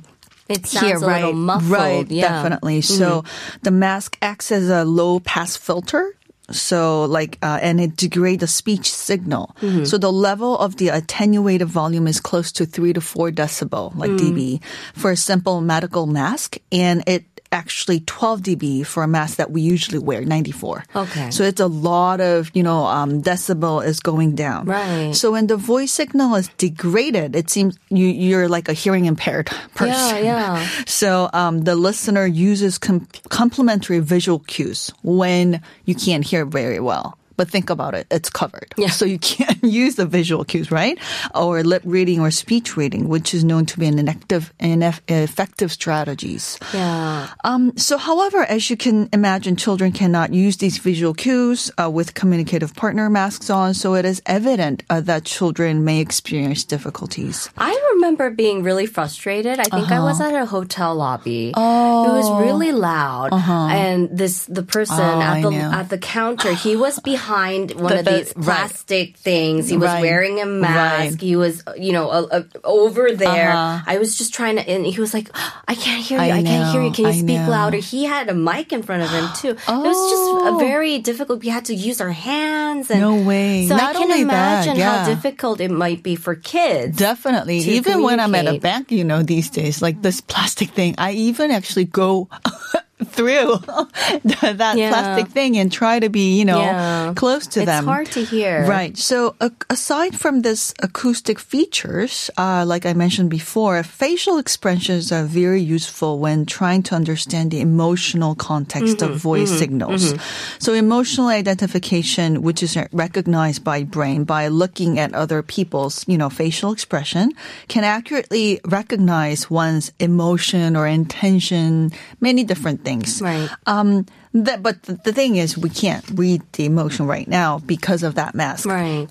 It 0.49 0.67
sounds 0.67 0.87
hear, 0.87 0.97
a 0.97 1.01
little 1.01 1.31
right, 1.31 1.35
muffled. 1.35 1.71
Right, 1.71 2.11
yeah. 2.11 2.27
Mm-hmm. 2.27 2.35
definitely. 2.35 2.81
So 2.83 3.25
the 3.63 3.71
mask 3.71 4.19
acts 4.21 4.53
as 4.53 4.69
a 4.69 4.85
low 4.85 5.21
pass 5.21 5.57
filter. 5.57 6.15
So 6.53 7.05
like, 7.05 7.39
uh, 7.43 7.59
and 7.63 7.81
it 7.81 7.97
degrades 7.97 8.41
the 8.41 8.47
speech 8.47 8.91
signal. 8.93 9.57
Mm-hmm. 9.61 9.85
So 9.85 9.99
the 9.99 10.13
level 10.13 10.59
of 10.59 10.77
the 10.77 10.89
attenuated 10.89 11.69
volume 11.69 12.07
is 12.07 12.21
close 12.21 12.53
to 12.53 12.67
three 12.67 12.93
to 12.93 13.01
four 13.01 13.31
decibel, 13.31 13.95
like 13.97 14.11
Mm. 14.11 14.19
dB, 14.21 14.61
for 14.95 15.11
a 15.11 15.17
simple 15.17 15.61
medical 15.61 16.07
mask, 16.07 16.59
and 16.71 17.03
it 17.07 17.25
actually 17.53 18.01
12 18.01 18.41
dB 18.41 18.87
for 18.87 19.03
a 19.03 19.09
mask 19.09 19.37
that 19.37 19.51
we 19.51 19.61
usually 19.61 19.99
wear, 19.99 20.25
94. 20.25 20.85
Okay. 20.97 21.31
So 21.31 21.45
it's 21.45 21.61
a 21.61 21.67
lot 21.67 22.21
of, 22.21 22.51
you 22.55 22.63
know, 22.63 22.85
um, 22.87 23.23
decibel 23.23 23.85
is 23.85 24.01
going 24.01 24.35
down. 24.35 24.67
Right. 24.67 25.15
So 25.15 25.33
when 25.33 25.47
the 25.47 25.57
voice 25.57 25.93
signal 25.93 26.35
is 26.35 26.49
degraded, 26.57 27.37
it 27.37 27.51
seems 27.51 27.79
you, 27.91 28.07
you're 28.07 28.49
like 28.49 28.69
a 28.69 28.73
hearing 28.73 29.05
impaired 29.05 29.47
person. 29.75 30.25
Yeah, 30.25 30.59
yeah. 30.59 30.69
So 30.87 31.31
um, 31.33 31.63
the 31.63 31.77
listener 31.77 32.27
uses 32.27 32.79
com- 32.79 33.07
complementary 33.29 34.01
visual 34.01 34.41
cues 34.41 34.91
when 35.03 35.61
you 35.85 35.95
can't 35.95 36.25
hear 36.25 36.45
very 36.45 36.81
well. 36.81 37.19
But 37.43 37.51
think 37.51 37.71
about 37.71 37.95
it, 37.95 38.07
it's 38.09 38.31
covered. 38.31 38.73
Yeah. 38.77 38.91
So 38.91 39.05
you 39.05 39.19
can't 39.19 39.59
use 39.83 39.97
the 39.97 40.07
visual 40.07 40.45
cues, 40.45 40.71
right? 40.71 40.97
Or 41.35 41.65
lip 41.65 41.83
reading 41.85 42.21
or 42.21 42.31
speech 42.31 42.77
reading, 42.77 43.09
which 43.09 43.35
is 43.35 43.43
known 43.43 43.67
to 43.67 43.81
be 43.81 43.87
an 43.87 43.99
inactive, 43.99 44.53
ineff- 44.61 45.01
effective 45.09 45.73
strategies. 45.73 46.57
Yeah. 46.73 47.27
Um, 47.43 47.77
so, 47.77 47.99
however, 47.99 48.45
as 48.45 48.71
you 48.71 48.77
can 48.77 49.09
imagine, 49.13 49.57
children 49.57 49.91
cannot 49.91 50.33
use 50.33 50.59
these 50.59 50.79
visual 50.79 51.15
cues 51.15 51.69
uh, 51.83 51.91
with 51.91 52.15
communicative 52.15 52.77
partner 52.77 53.11
masks 53.11 53.51
on, 53.51 53.75
so 53.75 53.95
it 53.95 54.05
is 54.05 54.23
evident 54.25 54.85
uh, 54.89 55.01
that 55.01 55.25
children 55.25 55.83
may 55.85 55.99
experience 55.99 56.63
difficulties. 56.63 57.51
I 57.59 57.75
remember 57.95 58.31
being 58.31 58.63
really 58.63 58.87
frustrated. 58.87 59.59
I 59.59 59.65
think 59.65 59.91
I 59.91 59.99
was 59.99 60.21
at 60.21 60.33
a 60.33 60.47
hotel 60.47 60.95
lobby. 60.95 61.51
Oh. 61.57 62.07
It 62.07 62.13
was 62.19 62.47
really 62.47 62.71
loud, 62.71 63.31
and 63.33 64.17
this 64.17 64.47
the 64.47 64.63
person 64.63 65.01
Oh, 65.01 65.21
at 65.21 65.43
the 65.43 65.55
at 65.57 65.89
the 65.89 65.99
counter. 65.99 66.55
He 66.55 66.77
was 66.77 67.01
behind 67.13 67.32
one 67.75 67.93
The- 67.93 67.99
of 68.01 68.05
the- 68.05 68.11
these 68.11 68.33
right. 68.37 68.45
plastic 68.45 69.17
things. 69.17 69.69
He 69.69 69.77
was 69.77 69.89
Right. 69.89 70.03
wearing 70.03 70.41
a 70.41 70.47
mask. 70.47 71.13
Right. 71.17 71.21
He 71.21 71.37
was, 71.37 71.63
you 71.77 71.93
know, 71.93 72.09
uh, 72.09 72.27
uh, 72.31 72.43
over 72.65 73.13
there. 73.13 73.51
Uh-huh. 73.53 73.83
I 73.87 73.99
was 73.99 74.17
just 74.19 74.33
trying 74.35 74.57
to, 74.57 74.69
and 74.69 74.85
he 74.87 75.01
was 75.01 75.13
like, 75.15 75.29
"I 75.69 75.75
can't 75.75 76.03
hear 76.05 76.19
you. 76.19 76.25
I 76.25 76.39
I, 76.39 76.43
can't 76.43 76.73
hear 76.73 76.83
you. 76.83 76.91
Can 76.93 77.05
you 77.07 77.11
I 77.11 77.15
speak 77.15 77.41
know. 77.41 77.51
louder?" 77.51 77.79
He 77.79 78.05
had 78.05 78.29
a 78.29 78.35
mic 78.35 78.73
in 78.73 78.83
front 78.83 79.03
of 79.03 79.11
him 79.11 79.27
too. 79.41 79.51
It 79.51 79.81
was 79.91 79.99
just 80.13 80.27
a 80.49 80.53
Oh. 80.55 80.59
very 80.59 80.99
difficult. 80.99 81.43
We 81.43 81.49
had 81.49 81.65
to 81.67 81.75
use 81.75 82.01
our 82.01 82.11
hands. 82.13 82.91
And 82.91 83.01
No 83.01 83.15
way. 83.17 83.67
So 83.69 83.77
Not 83.77 83.91
I 83.91 83.93
can 83.93 84.03
only 84.11 84.25
that, 84.25 84.67
imagine 84.67 84.77
yeah. 84.77 85.05
how 85.05 85.09
difficult 85.09 85.61
it 85.61 85.71
might 85.71 86.03
be 86.03 86.17
for 86.17 86.35
kids. 86.35 86.97
Definitely. 86.99 87.59
even 87.59 88.03
when 88.03 88.19
I'm 88.21 88.35
at 88.35 88.47
a 88.47 88.59
bank, 88.59 88.91
you 88.91 89.05
know, 89.05 89.23
these 89.23 89.49
days, 89.51 89.81
like 89.83 90.03
this 90.03 90.21
plastic 90.21 90.71
thing, 90.71 90.95
I 90.99 91.13
even 91.13 91.51
actually 91.51 91.85
go 91.87 92.29
through 93.05 93.59
that 94.25 94.75
Yeah. 94.77 94.91
plastic 94.91 95.29
thing 95.33 95.57
and 95.59 95.71
try 95.73 95.99
to 95.99 96.09
be, 96.09 96.39
you 96.39 96.45
know, 96.45 96.61
Yeah. 96.61 97.13
close 97.17 97.47
to 97.55 97.61
It's 97.61 97.67
them. 97.67 97.85
It's 97.85 97.93
hard 97.95 98.11
to 98.13 98.25
hear. 98.25 98.67
Right. 98.67 98.97
So 98.97 99.35
a 99.41 99.51
aside 99.71 100.15
from 100.19 100.43
this 100.43 100.75
acoustic 100.83 101.39
features, 101.39 102.31
uh, 102.37 102.65
like 102.67 102.85
I 102.87 102.93
mentioned 102.95 103.31
before, 103.31 103.83
facial 103.83 104.39
expressions 104.39 105.11
are 105.13 105.25
very 105.25 105.63
useful 105.63 106.19
when 106.19 106.45
trying 106.47 106.83
to 106.85 106.95
understand 106.95 107.51
the 107.51 107.61
emotional 107.61 108.35
context 108.35 108.99
Mm-hmm. 108.99 109.13
of 109.13 109.21
voice 109.21 109.51
signals. 109.63 110.15
So 110.59 110.73
emotional 110.75 111.29
identification, 111.29 112.43
which 112.43 112.63
is 112.63 112.77
recognized 112.93 113.63
by 113.65 113.85
brain 113.85 114.25
by 114.25 114.49
looking 114.49 114.99
at 114.99 115.15
other 115.15 115.43
people's, 115.43 116.05
you 116.07 116.19
know, 116.19 116.29
facial 116.31 116.73
expression, 116.73 117.33
can 117.69 117.85
accurately 117.85 118.61
recognize 118.65 119.49
one's 119.51 119.93
emotion 119.99 120.77
or 120.77 120.87
intention, 120.87 121.91
many 122.21 122.43
different 122.45 122.85
things. 122.85 122.92
Right. 123.21 123.49
Um, 123.67 124.07
that, 124.35 124.63
but 124.63 124.83
the, 124.83 125.13
thing 125.13 125.37
is, 125.37 125.59
we 125.59 125.71
can't 125.71 126.05
read 126.15 126.43
the 126.53 126.65
emotion 126.65 127.07
right 127.07 127.29
now 127.29 127.59
because 127.61 128.03
of 128.03 128.15
that 128.15 128.35
mask. 128.35 128.67
Right. 128.67 129.09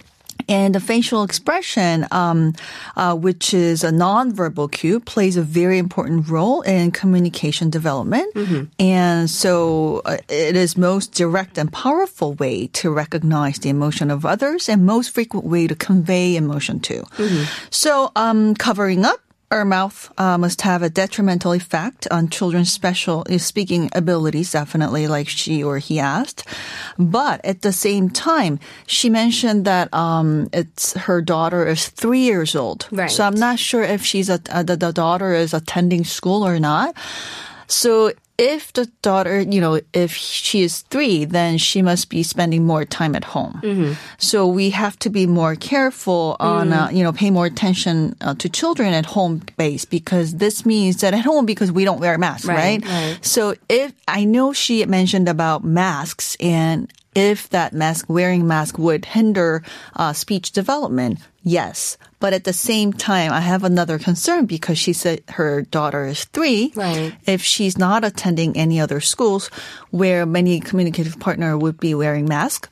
And 0.50 0.76
the 0.76 0.80
facial 0.80 1.24
expression, 1.24 2.08
um, 2.12 2.54
uh, 2.98 3.16
which 3.16 3.54
is 3.54 3.84
a 3.84 3.92
nonverbal 3.92 4.72
cue, 4.72 5.00
plays 5.00 5.38
a 5.38 5.44
very 5.44 5.78
important 5.78 6.28
role 6.28 6.62
in 6.62 6.92
communication 6.92 7.70
development. 7.70 8.36
And 8.80 9.30
so 9.30 10.02
uh, 10.04 10.18
it 10.28 10.56
is 10.56 10.76
most 10.76 11.14
direct 11.14 11.58
and 11.58 11.72
powerful 11.72 12.34
way 12.34 12.68
to 12.68 12.92
recognize 12.92 13.60
the 13.60 13.70
emotion 13.70 14.12
of 14.12 14.26
others 14.26 14.68
and 14.68 14.86
most 14.86 15.12
frequent 15.12 15.46
way 15.46 15.68
to 15.68 15.76
convey 15.76 16.36
emotion 16.36 16.80
too. 16.80 17.04
So 17.70 18.12
um, 18.16 18.56
covering 18.56 19.06
up 19.06 19.22
mouth 19.66 20.12
uh, 20.18 20.38
must 20.38 20.62
have 20.62 20.82
a 20.82 20.90
detrimental 20.90 21.52
effect 21.52 22.08
on 22.10 22.30
children's 22.30 22.72
special 22.72 23.26
uh, 23.30 23.38
speaking 23.38 23.90
abilities, 23.94 24.52
definitely, 24.52 25.08
like 25.08 25.28
she 25.28 25.62
or 25.62 25.78
he 25.78 26.00
asked. 26.00 26.48
But 26.98 27.44
at 27.44 27.62
the 27.62 27.74
same 27.74 28.10
time, 28.10 28.60
she 28.88 29.10
mentioned 29.10 29.66
that 29.66 29.94
um, 29.94 30.50
it's 30.54 30.94
her 30.94 31.22
daughter 31.22 31.68
is 31.68 31.90
three 31.90 32.22
years 32.22 32.56
old. 32.56 32.88
Right. 32.92 33.12
So 33.12 33.24
I'm 33.26 33.36
not 33.36 33.60
sure 33.60 33.84
if 33.84 34.04
she's 34.04 34.30
a, 34.30 34.40
uh, 34.50 34.64
the, 34.64 34.78
the 34.78 34.92
daughter 34.92 35.34
is 35.34 35.54
attending 35.54 36.06
school 36.06 36.48
or 36.48 36.60
not. 36.60 36.96
So 37.68 38.12
if 38.42 38.74
the 38.74 38.88
daughter, 39.04 39.40
you 39.42 39.62
know, 39.62 39.80
if 39.94 40.12
she 40.16 40.64
is 40.64 40.82
three, 40.90 41.26
then 41.26 41.60
she 41.60 41.82
must 41.84 42.10
be 42.10 42.24
spending 42.24 42.66
more 42.66 42.86
time 42.86 43.14
at 43.16 43.24
home. 43.24 43.62
So 44.18 44.48
we 44.48 44.72
have 44.72 44.98
to 45.00 45.10
be 45.12 45.28
more 45.28 45.56
careful 45.56 46.38
on, 46.40 46.74
uh, 46.74 46.90
you 46.92 47.04
know, 47.04 47.14
pay 47.14 47.30
more 47.30 47.46
attention 47.46 48.16
uh, 48.20 48.34
to 48.42 48.50
children 48.50 48.94
at 48.94 49.06
home 49.06 49.42
base 49.58 49.86
because 49.86 50.36
this 50.38 50.66
means 50.66 51.02
that 51.02 51.14
at 51.14 51.22
home 51.24 51.46
because 51.46 51.72
we 51.72 51.86
don't 51.86 52.00
wear 52.02 52.18
masks, 52.18 52.48
Right, 52.48 52.82
right? 52.84 52.86
right. 52.86 53.18
So 53.22 53.54
if 53.70 53.94
I 54.08 54.26
know 54.26 54.54
she 54.54 54.84
mentioned 54.86 55.30
about 55.30 55.64
masks 55.64 56.36
and 56.40 56.92
if 57.16 57.50
that 57.50 57.74
mask 57.74 58.06
wearing 58.08 58.48
mask 58.48 58.78
would 58.78 59.06
hinder 59.06 59.64
uh, 59.96 60.14
speech 60.14 60.52
development, 60.52 61.20
yes. 61.44 61.98
But 62.20 62.34
at 62.34 62.44
the 62.46 62.54
same 62.54 62.94
time, 62.94 63.32
I 63.34 63.42
have 63.42 63.64
another 63.64 64.00
concern 64.00 64.46
because 64.46 64.78
she 64.78 64.94
said 64.94 65.22
her 65.30 65.64
daughter 65.64 66.06
is 66.06 66.24
three. 66.26 66.72
Right. 66.76 67.14
If 67.26 67.42
she's 67.44 67.78
not 67.78 68.04
attending 68.06 68.56
any 68.56 68.80
other 68.80 69.02
schools 69.02 69.48
where 69.90 70.26
many 70.26 70.60
communicative 70.60 71.20
partner 71.20 71.58
would 71.58 71.80
be 71.80 71.94
wearing 71.96 72.26
mask, 72.26 72.70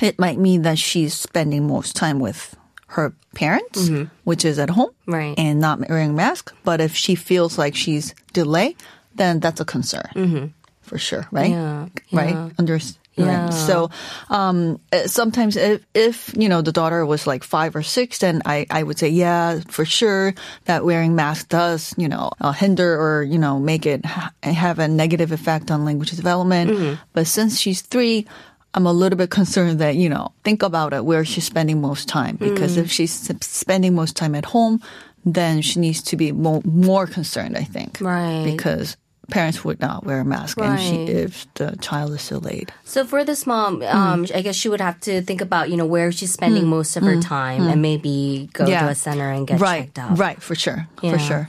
it 0.00 0.18
might 0.18 0.38
mean 0.38 0.62
that 0.62 0.78
she's 0.78 1.14
spending 1.14 1.66
most 1.66 1.96
time 1.96 2.20
with 2.20 2.54
her 2.88 3.14
parents, 3.34 3.90
which 4.22 4.44
is 4.44 4.58
at 4.60 4.70
home, 4.70 4.90
Mm-hmm. 5.08 5.12
Right. 5.14 5.34
and 5.38 5.58
not 5.60 5.80
wearing 5.88 6.14
mask. 6.14 6.54
But 6.62 6.80
if 6.80 6.94
she 6.94 7.16
feels 7.16 7.58
like 7.58 7.74
she's 7.74 8.14
delayed, 8.32 8.76
then 9.16 9.40
that's 9.40 9.60
a 9.60 9.64
concern 9.64 10.52
for 10.82 10.98
sure, 10.98 11.26
right? 11.32 11.50
Yeah, 11.50 11.88
Right. 12.12 12.30
yeah. 12.34 12.50
Under, 12.58 12.78
Yeah. 13.16 13.44
Right. 13.44 13.52
So, 13.54 13.90
um, 14.28 14.80
uh, 14.92 15.06
sometimes 15.06 15.56
if, 15.56 15.84
if, 15.94 16.34
you 16.36 16.48
know, 16.48 16.62
the 16.62 16.72
daughter 16.72 17.06
was 17.06 17.26
like 17.26 17.44
five 17.44 17.76
or 17.76 17.82
six, 17.82 18.18
then 18.18 18.42
I, 18.44 18.66
I 18.70 18.82
would 18.82 18.98
say, 18.98 19.08
yeah, 19.08 19.60
for 19.68 19.84
sure 19.84 20.34
that 20.64 20.84
wearing 20.84 21.14
mask 21.14 21.48
does, 21.48 21.94
you 21.96 22.08
know, 22.08 22.30
uh, 22.40 22.52
hinder 22.52 23.00
or, 23.00 23.22
you 23.22 23.38
know, 23.38 23.60
make 23.60 23.86
it 23.86 24.04
ha- 24.04 24.32
have 24.42 24.80
a 24.80 24.88
negative 24.88 25.30
effect 25.30 25.70
on 25.70 25.84
language 25.84 26.10
development. 26.10 26.70
Mm-hmm. 26.70 26.94
But 27.12 27.26
since 27.28 27.60
she's 27.60 27.82
three, 27.82 28.26
I'm 28.74 28.86
a 28.86 28.92
little 28.92 29.16
bit 29.16 29.30
concerned 29.30 29.78
that, 29.78 29.94
you 29.94 30.08
know, 30.08 30.32
think 30.42 30.64
about 30.64 30.92
it 30.92 31.04
where 31.04 31.24
she's 31.24 31.44
spending 31.44 31.80
most 31.80 32.08
time. 32.08 32.34
Because 32.34 32.76
Mm. 32.76 32.82
if 32.82 32.90
she's 32.90 33.12
spending 33.42 33.94
most 33.94 34.16
time 34.16 34.34
at 34.34 34.46
home, 34.46 34.80
then 35.24 35.62
she 35.62 35.78
needs 35.78 36.02
to 36.02 36.16
be 36.16 36.32
more, 36.32 36.60
more 36.64 37.06
concerned, 37.06 37.56
I 37.56 37.62
think. 37.62 37.98
Right. 38.00 38.42
Because 38.44 38.96
parents 39.30 39.64
would 39.64 39.80
not 39.80 40.04
wear 40.04 40.20
a 40.20 40.24
mask 40.24 40.58
and 40.60 40.78
she, 40.80 40.96
if 41.04 41.46
the 41.54 41.76
child 41.80 42.12
is 42.12 42.28
delayed. 42.28 42.72
So 42.84 43.04
for 43.04 43.24
this 43.24 43.46
mom, 43.46 43.80
Hmm. 43.80 43.96
um, 43.96 44.26
I 44.34 44.42
guess 44.42 44.56
she 44.56 44.68
would 44.68 44.80
have 44.80 45.00
to 45.00 45.22
think 45.22 45.40
about, 45.40 45.70
you 45.70 45.76
know, 45.76 45.86
where 45.86 46.12
she's 46.12 46.32
spending 46.32 46.66
most 46.66 46.96
of 46.96 47.02
her 47.02 47.20
time 47.20 47.66
and 47.66 47.80
maybe 47.82 48.48
go 48.52 48.64
Hmm. 48.64 48.70
Yeah. 48.70 48.82
to 48.82 48.88
a 48.88 48.94
center 48.94 49.30
and 49.30 49.46
get 49.46 49.60
right, 49.60 49.84
checked 49.84 49.98
out. 49.98 50.18
Right, 50.18 50.40
for 50.42 50.54
sure. 50.54 50.86
Yeah. 51.02 51.12
For 51.12 51.18
sure. 51.18 51.48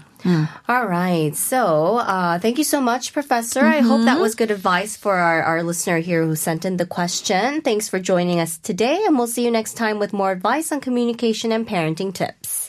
All 0.67 0.88
right. 0.88 1.36
So, 1.36 1.97
uh, 2.01 2.39
thank 2.39 2.57
you 2.57 2.63
so 2.63 2.82
much, 2.82 3.13
Professor. 3.13 3.61
I 3.63 3.82
hope 3.82 3.97
Mm-hmm. 4.01 4.05
that 4.05 4.19
was 4.19 4.34
good 4.34 4.49
advice 4.49 4.97
for 4.97 5.13
our, 5.13 5.43
our 5.43 5.61
listener 5.61 5.99
here 5.99 6.26
who 6.26 6.36
sent 6.36 6.65
in 6.65 6.78
the 6.78 6.86
question. 6.88 7.61
Thanks 7.61 7.89
for 7.89 7.99
joining 7.99 8.39
us 8.39 8.57
today, 8.57 9.03
and 9.05 9.17
we'll 9.19 9.28
see 9.30 9.45
you 9.45 9.51
next 9.51 9.76
time 9.78 9.99
with 9.99 10.13
more 10.13 10.32
advice 10.32 10.71
on 10.71 10.82
communication 10.82 11.51
and 11.51 11.67
parenting 11.67 12.11
tips. 12.11 12.64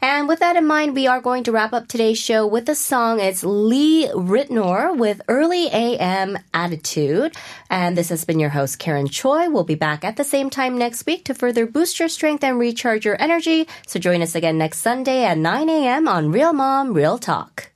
And 0.00 0.28
with 0.28 0.40
that 0.40 0.56
in 0.56 0.66
mind, 0.66 0.94
we 0.94 1.06
are 1.06 1.20
going 1.20 1.44
to 1.44 1.52
wrap 1.52 1.72
up 1.72 1.88
today's 1.88 2.18
show 2.18 2.46
with 2.46 2.68
a 2.68 2.74
song. 2.74 3.20
It's 3.20 3.42
Lee 3.44 4.08
Ritenour 4.08 4.96
with 4.96 5.22
Early 5.28 5.68
AM 5.68 6.38
Attitude. 6.52 7.34
And 7.70 7.96
this 7.96 8.10
has 8.10 8.24
been 8.24 8.40
your 8.40 8.50
host, 8.50 8.78
Karen 8.78 9.08
Choi. 9.08 9.48
We'll 9.50 9.64
be 9.64 9.74
back 9.74 10.04
at 10.04 10.16
the 10.16 10.24
same 10.24 10.50
time 10.50 10.78
next 10.78 11.06
week 11.06 11.24
to 11.26 11.34
further 11.34 11.66
boost 11.66 11.98
your 11.98 12.08
strength 12.08 12.44
and 12.44 12.58
recharge 12.58 13.04
your 13.04 13.20
energy. 13.20 13.68
So 13.86 13.98
join 13.98 14.22
us 14.22 14.34
again 14.34 14.58
next 14.58 14.78
Sunday 14.78 15.24
at 15.24 15.38
9 15.38 15.68
a.m. 15.68 16.08
on 16.08 16.30
Real 16.30 16.52
Mom, 16.52 16.92
Real 16.92 17.18
Talk. 17.18 17.75